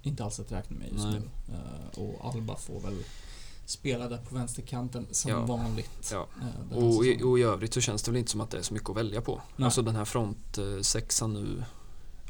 inte 0.02 0.24
alls 0.24 0.40
att 0.40 0.52
räkna 0.52 0.76
med 0.76 0.88
just 0.92 1.04
Nej. 1.04 1.20
nu. 1.20 1.54
Eh, 1.54 1.98
och 2.02 2.34
Alba 2.34 2.56
får 2.56 2.80
väl 2.80 2.96
spela 3.66 4.08
där 4.08 4.18
på 4.18 4.34
vänsterkanten 4.34 5.06
som 5.10 5.30
Ja. 5.30 5.46
vanligt. 5.46 6.10
Ja. 6.12 6.26
eh, 6.72 6.76
Och 6.78 7.04
i, 7.06 7.22
och 7.22 7.38
i 7.38 7.42
övrigt 7.42 7.74
så 7.74 7.80
känns 7.80 8.02
det 8.02 8.10
väl 8.10 8.18
inte 8.18 8.30
som 8.30 8.40
att 8.40 8.50
det 8.50 8.58
är 8.58 8.62
så 8.62 8.74
mycket 8.74 8.90
att 8.90 8.96
välja 8.96 9.20
på. 9.20 9.40
Nej. 9.56 9.64
Alltså 9.64 9.82
den 9.82 9.96
här 9.96 10.04
frontsexan 10.04 11.32
nu, 11.32 11.64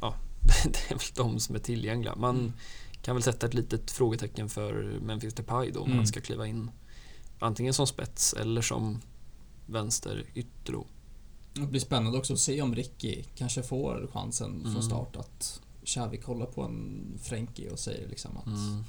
ja, 0.00 0.14
det 0.64 0.78
är 0.90 0.94
väl 0.94 0.98
de 1.14 1.40
som 1.40 1.54
är 1.54 1.58
tillgängliga. 1.58 2.14
Man 2.16 2.36
Mm. 2.38 2.52
kan 3.02 3.16
väl 3.16 3.22
sätta 3.22 3.46
ett 3.46 3.54
litet 3.54 3.90
frågetecken 3.90 4.48
för 4.48 4.98
Memphis 5.02 5.34
Depay 5.34 5.70
då, 5.70 5.80
om 5.80 5.86
Mm. 5.86 5.98
han 5.98 6.06
ska 6.06 6.20
kliva 6.20 6.46
in 6.46 6.70
antingen 7.38 7.74
som 7.74 7.86
spets 7.86 8.32
eller 8.34 8.62
som 8.62 9.00
vänster 9.66 10.24
ytter. 10.34 10.74
Det 11.54 11.60
blir 11.60 11.80
spännande 11.80 12.18
också 12.18 12.32
att 12.32 12.38
se 12.38 12.62
om 12.62 12.74
Ricky 12.74 13.22
kanske 13.34 13.62
får 13.62 14.08
chansen 14.12 14.60
Mm. 14.60 14.72
från 14.72 14.82
start 14.82 15.16
att 15.16 15.60
Xavi 15.84 16.16
kollar 16.16 16.46
på 16.46 16.62
en 16.62 17.04
Frenkie 17.22 17.70
och 17.70 17.78
säger 17.78 18.08
liksom 18.08 18.36
att 18.36 18.46
Mm. 18.46 18.84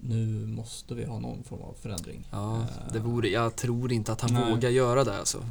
Nu 0.00 0.46
måste 0.46 0.94
vi 0.94 1.04
ha 1.04 1.18
någon 1.18 1.44
form 1.44 1.62
av 1.62 1.74
förändring. 1.82 2.28
Ja, 2.30 2.56
Eh, 2.60 2.92
det 2.92 2.98
vore, 2.98 3.28
jag 3.28 3.56
tror 3.56 3.92
inte 3.92 4.12
att 4.12 4.20
han 4.20 4.34
Nej. 4.34 4.50
vågar 4.50 4.70
göra 4.70 5.04
det. 5.04 5.18
Alltså. 5.18 5.44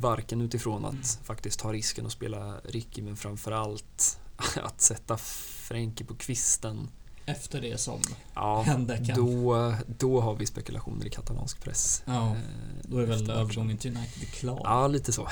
Varken 0.00 0.40
utifrån 0.40 0.84
att 0.84 0.92
Mm. 0.92 1.04
faktiskt 1.24 1.60
ta 1.60 1.72
risken 1.72 2.06
och 2.06 2.12
spela 2.12 2.60
Ricky 2.64 3.02
men 3.02 3.16
framförallt 3.16 4.20
att 4.62 4.80
sätta 4.80 5.16
Frenkie 5.16 6.06
på 6.06 6.14
kvisten. 6.14 6.88
Efter 7.26 7.60
det 7.60 7.80
som 7.80 8.00
Ja, 8.34 8.62
hände 8.62 8.96
kan... 9.06 9.16
då, 9.16 9.74
då 9.98 10.20
har 10.20 10.34
vi 10.34 10.46
spekulationer 10.46 11.06
i 11.06 11.10
katalansk 11.10 11.62
press. 11.64 12.02
Ja, 12.06 12.28
Eh, 12.30 12.36
då 12.82 12.98
är 12.98 13.06
väl 13.06 13.20
efter 13.20 13.32
övergången 13.32 13.78
till 13.78 13.96
United 13.96 14.28
klar. 14.28 14.60
Ja, 14.64 14.86
lite 14.88 15.12
så. 15.12 15.28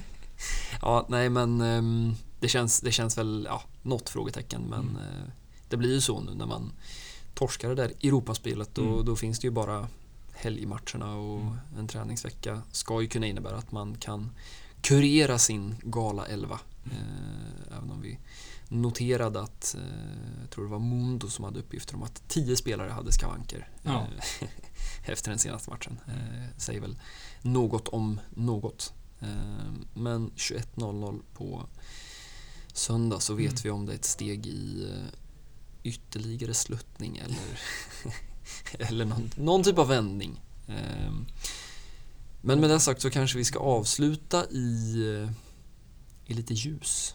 ja, 0.82 1.06
nej 1.08 1.28
men 1.30 1.60
ehm, 1.60 2.14
det 2.40 2.48
känns, 2.48 2.80
det 2.80 2.92
känns 2.92 3.18
väl, 3.18 3.46
ja, 3.50 3.62
något 3.82 4.08
frågetecken 4.08 4.62
men 4.62 4.80
Mm. 4.80 4.96
eh, 4.96 5.30
det 5.68 5.76
blir 5.76 5.92
ju 5.94 6.00
så 6.00 6.20
nu 6.20 6.34
när 6.34 6.46
man 6.46 6.72
torskar 7.36 7.68
det 7.68 7.74
där 7.74 7.88
Europaspelet 8.02 8.74
då, 8.74 8.82
Mm. 8.92 9.04
då 9.04 9.16
finns 9.16 9.38
det 9.38 9.46
ju 9.46 9.50
bara 9.50 9.88
helgmatcherna 10.32 11.14
och 11.16 11.40
Mm. 11.40 11.56
en 11.78 11.88
träningsvecka 11.88 12.62
ska 12.72 13.00
ju 13.02 13.08
kunna 13.08 13.26
innebära 13.26 13.56
att 13.56 13.72
man 13.72 13.94
kan 13.98 14.30
kurera 14.80 15.38
sin 15.38 15.74
gala 15.82 16.26
11. 16.26 16.60
Eh, 16.84 17.76
även 17.78 17.90
om 17.90 18.00
vi 18.02 18.18
noterade 18.68 19.40
att, 19.40 19.76
eh, 19.78 20.40
jag 20.40 20.50
tror 20.50 20.64
det 20.64 20.70
var 20.70 20.78
Mundo 20.78 21.28
som 21.28 21.44
hade 21.44 21.58
uppgifter 21.60 21.94
om 21.94 22.02
att 22.02 22.28
tio 22.28 22.56
spelare 22.56 22.90
hade 22.90 23.12
skavanker 23.12 23.68
Ja. 23.82 24.06
eh, 24.40 24.48
efter 25.10 25.30
den 25.30 25.38
senaste 25.38 25.70
matchen. 25.70 26.00
Eh, 26.06 26.58
säger 26.58 26.80
väl 26.80 26.98
något 27.42 27.88
om 27.88 28.20
något. 28.30 28.92
Eh, 29.20 29.72
men 29.94 30.30
21.00 30.36 31.22
på 31.34 31.66
söndag 32.72 33.20
så 33.20 33.34
vet 33.34 33.50
Mm. 33.50 33.60
vi 33.62 33.70
om 33.70 33.86
det 33.86 33.92
är 33.92 33.96
ett 33.96 34.04
steg 34.04 34.46
i 34.46 34.88
eh, 34.90 35.12
ytterligare 35.88 36.54
sluttning 36.54 37.16
eller, 37.24 37.58
eller 38.88 39.04
någon, 39.04 39.30
någon 39.36 39.62
typ 39.62 39.78
av 39.78 39.88
vändning. 39.88 40.40
Eh, 40.68 41.12
men 42.40 42.60
med 42.60 42.70
det 42.70 42.80
sagt 42.80 43.00
så 43.02 43.10
kanske 43.10 43.38
vi 43.38 43.44
ska 43.44 43.58
avsluta 43.58 44.46
i, 44.50 44.94
eh, 45.22 45.30
i 46.26 46.34
lite 46.34 46.54
ljus. 46.54 47.14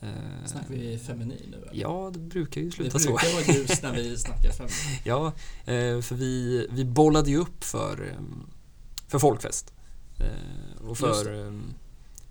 Eh, 0.00 0.46
Snackar 0.46 0.68
vi 0.68 0.98
feminin 0.98 1.50
nu 1.50 1.56
eller? 1.56 1.70
Ja, 1.74 2.10
det 2.14 2.18
brukar 2.18 2.60
ju 2.60 2.66
Det 2.68 2.72
sluta 2.76 2.98
så. 2.98 3.08
brukar 3.08 3.32
vara 3.32 3.56
ljus 3.58 3.82
när 3.82 3.92
vi 3.94 4.16
snackar 4.18 4.50
feminin. 4.50 5.00
Ja, 5.04 5.26
eh, 5.64 6.00
för 6.00 6.14
vi, 6.14 6.66
vi 6.70 6.84
bollade 6.84 7.30
ju 7.30 7.36
upp 7.36 7.64
för, 7.64 8.08
eh, 8.10 8.20
för 9.08 9.18
folkfest. 9.18 9.72
Eh, 10.18 10.86
Och 10.88 10.98
för, 10.98 11.52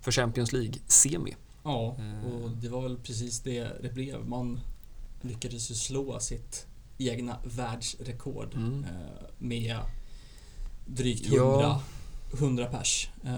för 0.00 0.12
Champions 0.12 0.52
League-semi. 0.52 1.36
Ja, 1.64 1.96
och 2.24 2.50
det 2.50 2.68
var 2.68 2.82
väl 2.82 2.96
precis 2.98 3.40
det 3.40 3.82
det 3.82 3.94
blev. 3.94 4.26
Man 4.28 4.60
lyckades 5.20 5.70
ju 5.70 5.74
slå 5.74 6.20
sitt 6.20 6.66
egna 6.98 7.36
världsrekord 7.44 8.54
Mm. 8.54 8.84
eh, 8.84 8.90
med 9.38 9.78
drygt 10.86 11.26
Ja. 11.26 11.52
100, 11.52 11.80
100 12.38 12.66
pers. 12.66 13.08
Eh, 13.24 13.30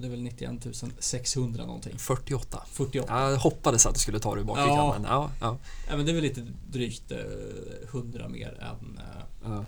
Det 0.00 0.06
är 0.06 0.10
väl 0.10 0.22
91 0.22 0.92
600 0.98 1.66
någonting. 1.66 1.98
48. 1.98 2.62
48. 2.72 3.30
Jag 3.30 3.36
hoppades 3.38 3.86
att 3.86 3.94
du 3.94 4.00
skulle 4.00 4.18
ta 4.20 4.34
det 4.34 4.40
i 4.40 4.44
bakfickan, 4.44 4.76
Ja. 4.76 4.92
men 4.98 5.02
ja. 5.10 5.30
ja, 5.40 5.58
Ja, 5.88 5.96
men 5.96 6.06
det 6.06 6.12
är 6.12 6.14
väl 6.14 6.22
lite 6.22 6.46
drygt 6.70 7.10
eh, 7.12 7.18
100 7.90 8.28
mer 8.28 8.58
än, 8.60 8.98
eh, 8.98 9.22
ja. 9.44 9.64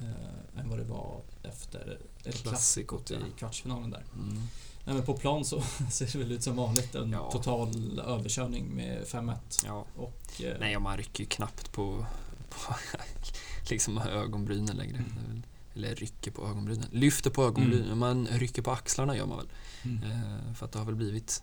eh, 0.00 0.60
än 0.60 0.68
vad 0.70 0.78
det 0.78 0.84
var 0.84 1.20
efter 1.42 1.98
Klassikot, 2.42 3.10
i 3.10 3.16
kvartsfinalen 3.38 3.90
där. 3.90 4.04
Mm. 4.14 4.42
Nej, 4.88 4.96
men 4.96 5.06
på 5.06 5.14
plan 5.14 5.44
så 5.44 5.60
ser 5.90 6.06
det 6.12 6.18
väl 6.18 6.32
ut 6.32 6.42
som 6.42 6.56
vanligt. 6.56 6.94
En 6.94 7.10
Ja. 7.12 7.30
total 7.32 7.98
överkörning 8.06 8.66
med 8.76 9.04
5-1. 9.06 9.34
ja. 9.66 9.84
Och, 9.96 10.42
eh, 10.44 10.56
Nej, 10.60 10.76
och 10.76 10.82
man 10.82 10.96
rycker 10.96 11.20
ju 11.24 11.28
knappt 11.28 11.72
på, 11.72 12.06
på 12.50 12.74
liksom 13.70 13.98
ögonbrynen 13.98 14.76
längre. 14.76 14.96
Mm. 14.96 15.42
Eller 15.74 15.94
rycker 15.94 16.30
på 16.30 16.46
ögonbrynen. 16.46 16.86
Lyfter 16.92 17.30
på 17.30 17.44
ögonbrynen. 17.44 17.98
Man 17.98 18.26
rycker 18.26 18.62
på 18.62 18.70
axlarna 18.70 19.16
gör 19.16 19.26
man 19.26 19.36
väl. 19.38 19.48
mm. 19.84 20.02
Eh, 20.02 20.54
För 20.54 20.66
att 20.66 20.72
det 20.72 20.78
har 20.78 20.86
väl 20.86 20.94
blivit 20.94 21.42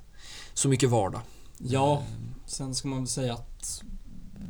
så 0.54 0.70
mycket 0.70 0.90
vardag. 0.90 1.22
Ja, 1.58 1.94
Eh, 1.98 2.04
sen 2.46 2.76
ska 2.76 2.88
man 2.88 3.00
väl 3.00 3.08
säga 3.08 3.34
att 3.34 3.84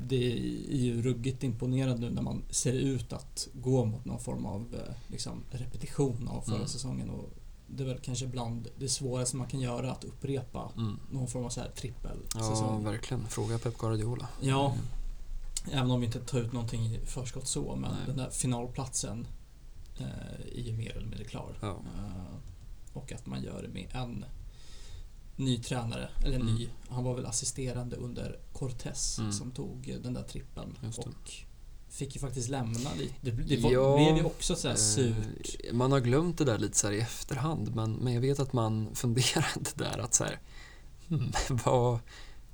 det 0.07 0.31
är 0.71 0.77
ju 0.77 1.01
ruggigt 1.01 1.43
imponerande 1.43 2.01
nu 2.09 2.13
när 2.15 2.21
man 2.21 2.43
ser 2.49 2.73
ut 2.73 3.13
att 3.13 3.47
gå 3.53 3.85
mot 3.85 4.05
någon 4.05 4.19
form 4.19 4.45
av 4.45 4.75
eh, 4.75 4.93
liksom, 5.07 5.43
repetition 5.51 6.27
av 6.27 6.41
förra 6.41 6.55
Mm. 6.55 6.67
säsongen. 6.67 7.09
Och 7.09 7.29
det 7.77 7.83
är 7.83 7.87
väl 7.87 7.99
kanske 7.99 8.27
bland 8.27 8.67
det 8.79 8.89
svåraste 8.89 9.37
man 9.37 9.47
kan 9.47 9.59
göra 9.59 9.91
att 9.91 10.03
upprepa 10.03 10.71
Mm. 10.77 10.99
någon 11.11 11.27
form 11.27 11.45
av 11.45 11.49
så 11.49 11.59
här 11.59 11.67
Ja, 11.75 11.81
trippelsäsong. 11.81 12.83
verkligen. 12.83 13.27
Fråga 13.27 13.59
Pep 13.59 13.77
Guardiola. 13.77 14.27
Ja. 14.41 14.65
Mm. 14.73 14.85
Även 15.79 15.91
om 15.91 15.99
vi 15.99 16.05
inte 16.05 16.19
tar 16.19 16.39
ut 16.39 16.53
någonting 16.53 16.85
i 16.85 16.99
förskott 17.05 17.47
så, 17.47 17.75
men 17.75 17.91
Nej. 17.91 17.99
den 18.07 18.17
där 18.17 18.29
finalplatsen 18.29 19.27
eh, 19.99 20.57
är 20.57 20.61
ju 20.61 20.73
mer 20.73 20.91
eller 20.97 21.07
mindre 21.07 21.23
klar. 21.23 21.57
Ja. 21.61 21.67
Eh, 21.97 22.35
och 22.93 23.11
att 23.11 23.25
man 23.25 23.43
gör 23.43 23.61
det 23.61 23.69
med 23.69 23.87
en 23.93 24.25
ny 25.35 25.57
tränare, 25.57 26.09
eller 26.23 26.35
Mm. 26.39 26.55
ny, 26.55 26.69
han 26.89 27.03
var 27.03 27.15
väl 27.15 27.25
assisterande 27.25 27.95
under 27.95 28.39
Cortés 28.53 29.19
Mm. 29.19 29.31
som 29.31 29.51
tog 29.51 29.95
den 30.03 30.13
där 30.13 30.23
det. 30.23 30.75
och 30.97 31.31
fick 31.95 32.15
ju 32.15 32.21
faktiskt 32.21 32.49
lämna 32.49 32.89
lite. 32.97 33.13
Det, 33.21 33.31
det 33.31 33.57
var, 33.57 33.71
Ja, 33.71 33.95
blev 33.95 34.17
ju 34.17 34.23
också 34.23 34.55
så 34.55 34.67
här 34.67 34.75
surt. 34.75 35.55
Eh, 35.63 35.73
Man 35.73 35.91
har 35.91 35.99
glömt 35.99 36.37
det 36.37 36.45
där 36.45 36.57
lite 36.57 36.77
så 36.77 36.87
här 36.87 36.93
i 36.93 36.99
efterhand 36.99 37.75
men, 37.75 37.93
men 37.93 38.13
jag 38.13 38.21
vet 38.21 38.39
att 38.39 38.53
man 38.53 38.89
funderade 38.95 39.69
där 39.75 39.97
att 39.99 40.13
så 40.13 40.23
här, 40.23 40.39
hmm, 41.07 41.31
vad, 41.65 41.99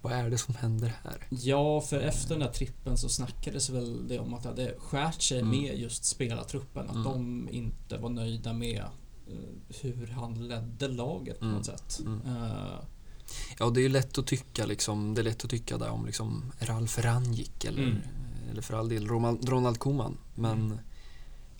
vad 0.01 0.13
är 0.13 0.29
det 0.29 0.37
som 0.37 0.55
händer 0.55 0.93
här? 1.03 1.27
Ja, 1.29 1.81
för 1.81 1.99
efter 1.99 2.29
den 2.29 2.39
där 2.39 2.51
trippen 2.51 2.97
så 2.97 3.09
snackades 3.09 3.69
väl 3.69 4.07
det 4.07 4.19
om 4.19 4.33
att 4.33 4.43
det 4.43 4.49
hade 4.49 4.75
skärt 4.79 5.21
sig 5.21 5.39
Mm. 5.39 5.49
med 5.61 5.79
just 5.79 6.05
spelartruppen. 6.05 6.89
Att 6.89 6.95
Mm. 6.95 7.03
de 7.03 7.49
inte 7.51 7.97
var 7.97 8.09
nöjda 8.09 8.53
med 8.53 8.83
eh, 9.27 9.75
hur 9.81 10.07
han 10.07 10.47
ledde 10.47 10.87
laget 10.87 11.39
på 11.39 11.45
Mm. 11.45 11.57
något 11.57 11.65
sätt. 11.65 12.01
Eh, 12.25 12.79
Ja, 13.59 13.69
det 13.69 13.81
är 13.85 13.89
lätt 13.89 14.17
att 14.17 14.27
tycka 14.27 14.65
liksom, 14.65 15.13
det 15.13 15.21
är 15.21 15.23
lätt 15.23 15.43
att 15.43 15.49
tycka 15.49 15.77
där 15.77 15.89
om 15.89 16.05
liksom 16.05 16.51
Ralf 16.59 16.99
Rangnick 16.99 17.65
eller, 17.65 17.83
Mm. 17.83 17.97
Eller 18.51 18.61
för 18.61 18.73
all 18.73 18.89
del 18.89 19.07
Ronald, 19.07 19.79
Koeman. 19.79 20.17
Men 20.35 20.51
Mm. 20.65 20.77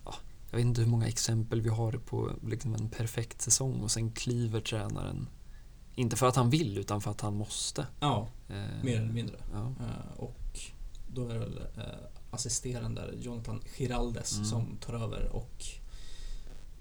ja, 0.05 0.13
jag 0.51 0.57
vet 0.57 0.65
inte 0.65 0.81
hur 0.81 0.87
många 0.87 1.07
exempel 1.07 1.61
vi 1.61 1.69
har 1.69 1.91
på 1.91 2.31
liksom 2.47 2.75
en 2.75 2.89
perfekt 2.89 3.41
säsong 3.41 3.81
och 3.81 3.91
sen 3.91 4.11
kliver 4.11 4.59
tränaren 4.61 5.27
inte 5.95 6.15
för 6.15 6.27
att 6.27 6.35
han 6.35 6.49
vill 6.49 6.77
utan 6.77 7.01
för 7.01 7.11
att 7.11 7.21
han 7.21 7.35
måste. 7.35 7.87
ja, 7.99 8.27
Eh, 8.49 8.83
mer 8.83 8.97
eller 8.97 9.11
mindre. 9.13 9.35
Ja. 9.53 9.59
Eh, 9.85 10.19
och 10.19 10.59
då 11.13 11.27
är 11.29 11.33
det 11.33 11.39
väl 11.39 11.57
eh, 11.77 11.83
assisterande 12.31 13.09
Jonathan 13.21 13.61
Giraldes, 13.77 14.33
Mm. 14.35 14.45
som 14.45 14.77
tar 14.85 14.93
över 14.93 15.29
och 15.35 15.65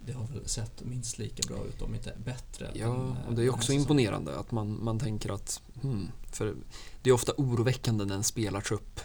det 0.07 0.13
har 0.13 0.27
väl 0.27 0.49
sett 0.49 0.85
minst 0.85 1.19
lika 1.19 1.43
bra 1.55 1.65
ut, 1.65 1.83
om 1.83 1.95
inte 1.95 2.13
bättre. 2.25 2.71
Ja, 2.75 2.87
eh, 2.87 3.29
och 3.29 3.35
det 3.35 3.43
är 3.43 3.45
här 3.45 3.55
också 3.55 3.73
imponerande 3.73 4.39
att 4.39 4.51
man, 4.51 4.85
man 4.85 4.99
tänker 4.99 5.31
att 5.35 5.63
hmm, 5.83 6.09
för 6.33 6.55
det 7.03 7.11
är 7.11 7.15
ofta 7.15 7.33
oroväckande 7.37 8.05
när 8.05 8.15
en 8.17 8.25
spelartrupp 8.25 9.01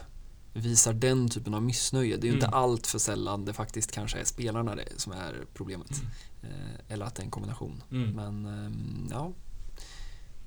visar 0.60 0.92
den 0.92 1.28
typen 1.28 1.54
av 1.54 1.62
missnöje. 1.62 2.16
Det 2.16 2.26
är 2.26 2.28
ju 2.28 2.34
inte 2.34 2.46
Mm. 2.46 2.58
allt 2.58 2.86
för 2.86 2.98
sällan 2.98 3.44
det 3.44 3.52
faktiskt 3.52 3.92
kanske 3.92 4.18
är 4.18 4.24
spelarna 4.24 4.74
det 4.74 4.88
som 4.96 5.12
är 5.12 5.44
problemet. 5.54 5.90
Mm. 5.90 6.06
Eh, 6.42 6.80
eller 6.92 7.06
att 7.06 7.14
det 7.14 7.22
är 7.22 7.24
en 7.24 7.30
kombination. 7.30 7.82
Mm. 7.90 8.10
Men 8.10 8.46
ehm, 8.46 9.08
ja, 9.10 9.32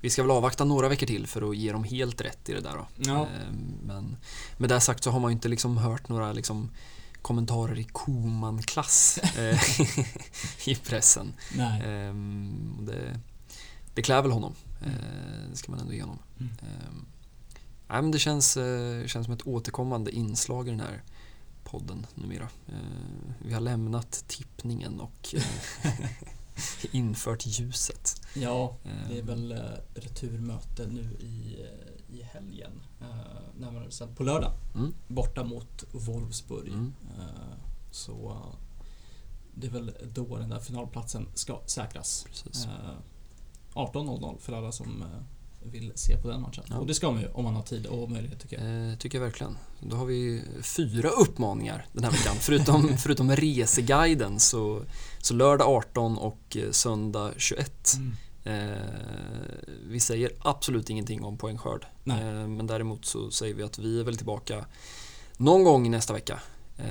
vi 0.00 0.10
ska 0.10 0.22
väl 0.22 0.30
avvakta 0.30 0.64
några 0.64 0.88
veckor 0.88 1.06
till 1.06 1.26
för 1.26 1.50
att 1.50 1.56
ge 1.56 1.72
dem 1.72 1.84
helt 1.84 2.20
rätt 2.20 2.48
i 2.48 2.52
det 2.52 2.60
där 2.60 2.76
då. 2.76 2.86
Ja. 2.96 3.26
Ehm, 3.26 3.74
Men 3.82 4.16
med 4.58 4.68
det 4.68 4.80
sagt 4.80 5.04
så 5.04 5.10
har 5.10 5.20
man 5.20 5.30
ju 5.30 5.34
inte 5.34 5.48
liksom 5.48 5.76
hört 5.76 6.08
några 6.08 6.32
liksom 6.32 6.70
kommentarer 7.22 7.78
i 7.78 7.84
Koman-klass 7.84 9.18
eh, 9.18 9.60
i 10.68 10.74
pressen. 10.74 11.32
Ehm, 11.84 12.78
det, 12.86 13.20
det 13.94 14.02
klär 14.02 14.22
väl 14.22 14.30
honom. 14.30 14.54
Eh, 14.82 15.50
Det 15.50 15.56
ska 15.56 15.70
man 15.72 15.80
ändå 15.80 15.92
ge 15.92 16.00
honom. 16.02 16.18
Nej, 17.90 18.02
men 18.02 18.10
det 18.10 18.18
känns, 18.18 18.56
eh, 18.56 19.06
känns 19.06 19.24
som 19.24 19.34
ett 19.34 19.46
återkommande 19.46 20.10
inslag 20.10 20.68
i 20.68 20.70
den 20.70 20.80
här 20.80 21.02
podden 21.64 22.06
numera. 22.14 22.48
Eh, 22.68 22.74
Vi 23.38 23.52
har 23.52 23.60
lämnat 23.60 24.24
tippningen 24.26 25.00
och 25.00 25.34
eh, 25.34 26.10
infört 26.94 27.46
ljuset. 27.46 28.22
Ja, 28.34 28.76
det 29.08 29.18
är 29.18 29.22
väl 29.22 29.62
returmöte 29.94 30.86
nu 30.86 31.16
i, 31.20 31.56
i 32.08 32.22
helgen. 32.22 32.72
Närmare 33.58 33.90
sen 33.90 34.14
på 34.14 34.22
lördag. 34.22 34.52
Mm. 34.74 34.94
Borta 35.08 35.44
mot 35.44 35.84
Wolfsburg. 35.92 36.68
Mm. 36.72 36.92
Så 37.90 38.42
det 39.54 39.66
är 39.66 39.70
väl 39.70 39.92
då 40.14 40.36
den 40.36 40.48
där 40.48 40.60
finalplatsen 40.60 41.28
ska 41.34 41.60
säkras. 41.66 42.24
Precis. 42.28 42.64
Eh, 42.64 42.70
18.00 43.74 44.38
för 44.38 44.52
alla 44.52 44.72
som 44.72 45.04
vill 45.62 45.92
se 45.94 46.16
på 46.16 46.28
den 46.28 46.40
matchen. 46.40 46.64
Ja. 46.68 46.78
Och 46.78 46.86
det 46.86 46.94
ska 46.94 47.10
man 47.10 47.20
ju 47.20 47.28
om 47.28 47.44
man 47.44 47.54
har 47.56 47.62
tid 47.62 47.86
och 47.86 48.10
möjlighet 48.10 48.40
tycker 48.40 48.64
jag. 48.64 48.90
Eh, 48.90 48.96
tycker 48.98 49.18
jag 49.18 49.24
verkligen. 49.24 49.58
Då 49.80 49.96
har 49.96 50.04
vi 50.06 50.42
fyra 50.62 51.08
uppmaningar 51.08 51.86
den 51.92 52.04
här 52.04 52.10
veckan. 52.10 52.36
förutom, 52.40 52.96
förutom 52.98 53.36
reseguiden 53.36 54.40
så, 54.40 54.82
så 55.18 55.34
lördag 55.34 55.68
18 55.68 56.18
och 56.18 56.56
eh, 56.56 56.70
söndag 56.70 57.32
21. 57.36 57.92
Mm. 57.96 58.16
Eh, 58.44 58.76
vi 59.88 60.00
säger 60.00 60.32
absolut 60.38 60.90
ingenting 60.90 61.24
om 61.24 61.38
poängskörd. 61.38 61.86
Nej. 62.04 62.20
Eh, 62.28 62.48
men 62.48 62.66
däremot 62.66 63.04
så 63.04 63.30
säger 63.30 63.54
vi 63.54 63.62
att 63.62 63.78
vi 63.78 64.00
är 64.00 64.04
väl 64.04 64.16
tillbaka 64.16 64.64
någon 65.36 65.64
gång 65.64 65.90
nästa 65.90 66.12
vecka. 66.12 66.40
Eh, 66.78 66.84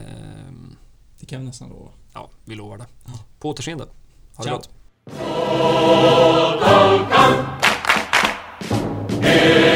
Det 1.19 1.25
kan 1.25 1.39
vi 1.39 1.45
nästan 1.45 1.69
lova. 1.69 1.91
ja, 2.13 2.29
vi 2.45 2.55
lovar 2.55 2.77
det. 2.77 2.85
Ja. 3.05 3.11
På 3.39 3.49
återseende. 3.49 3.85
Ha 4.35 4.43
det 4.43 4.49
Ciao. 4.49 4.55
gott. 4.57 4.69
Hey. 9.21 9.68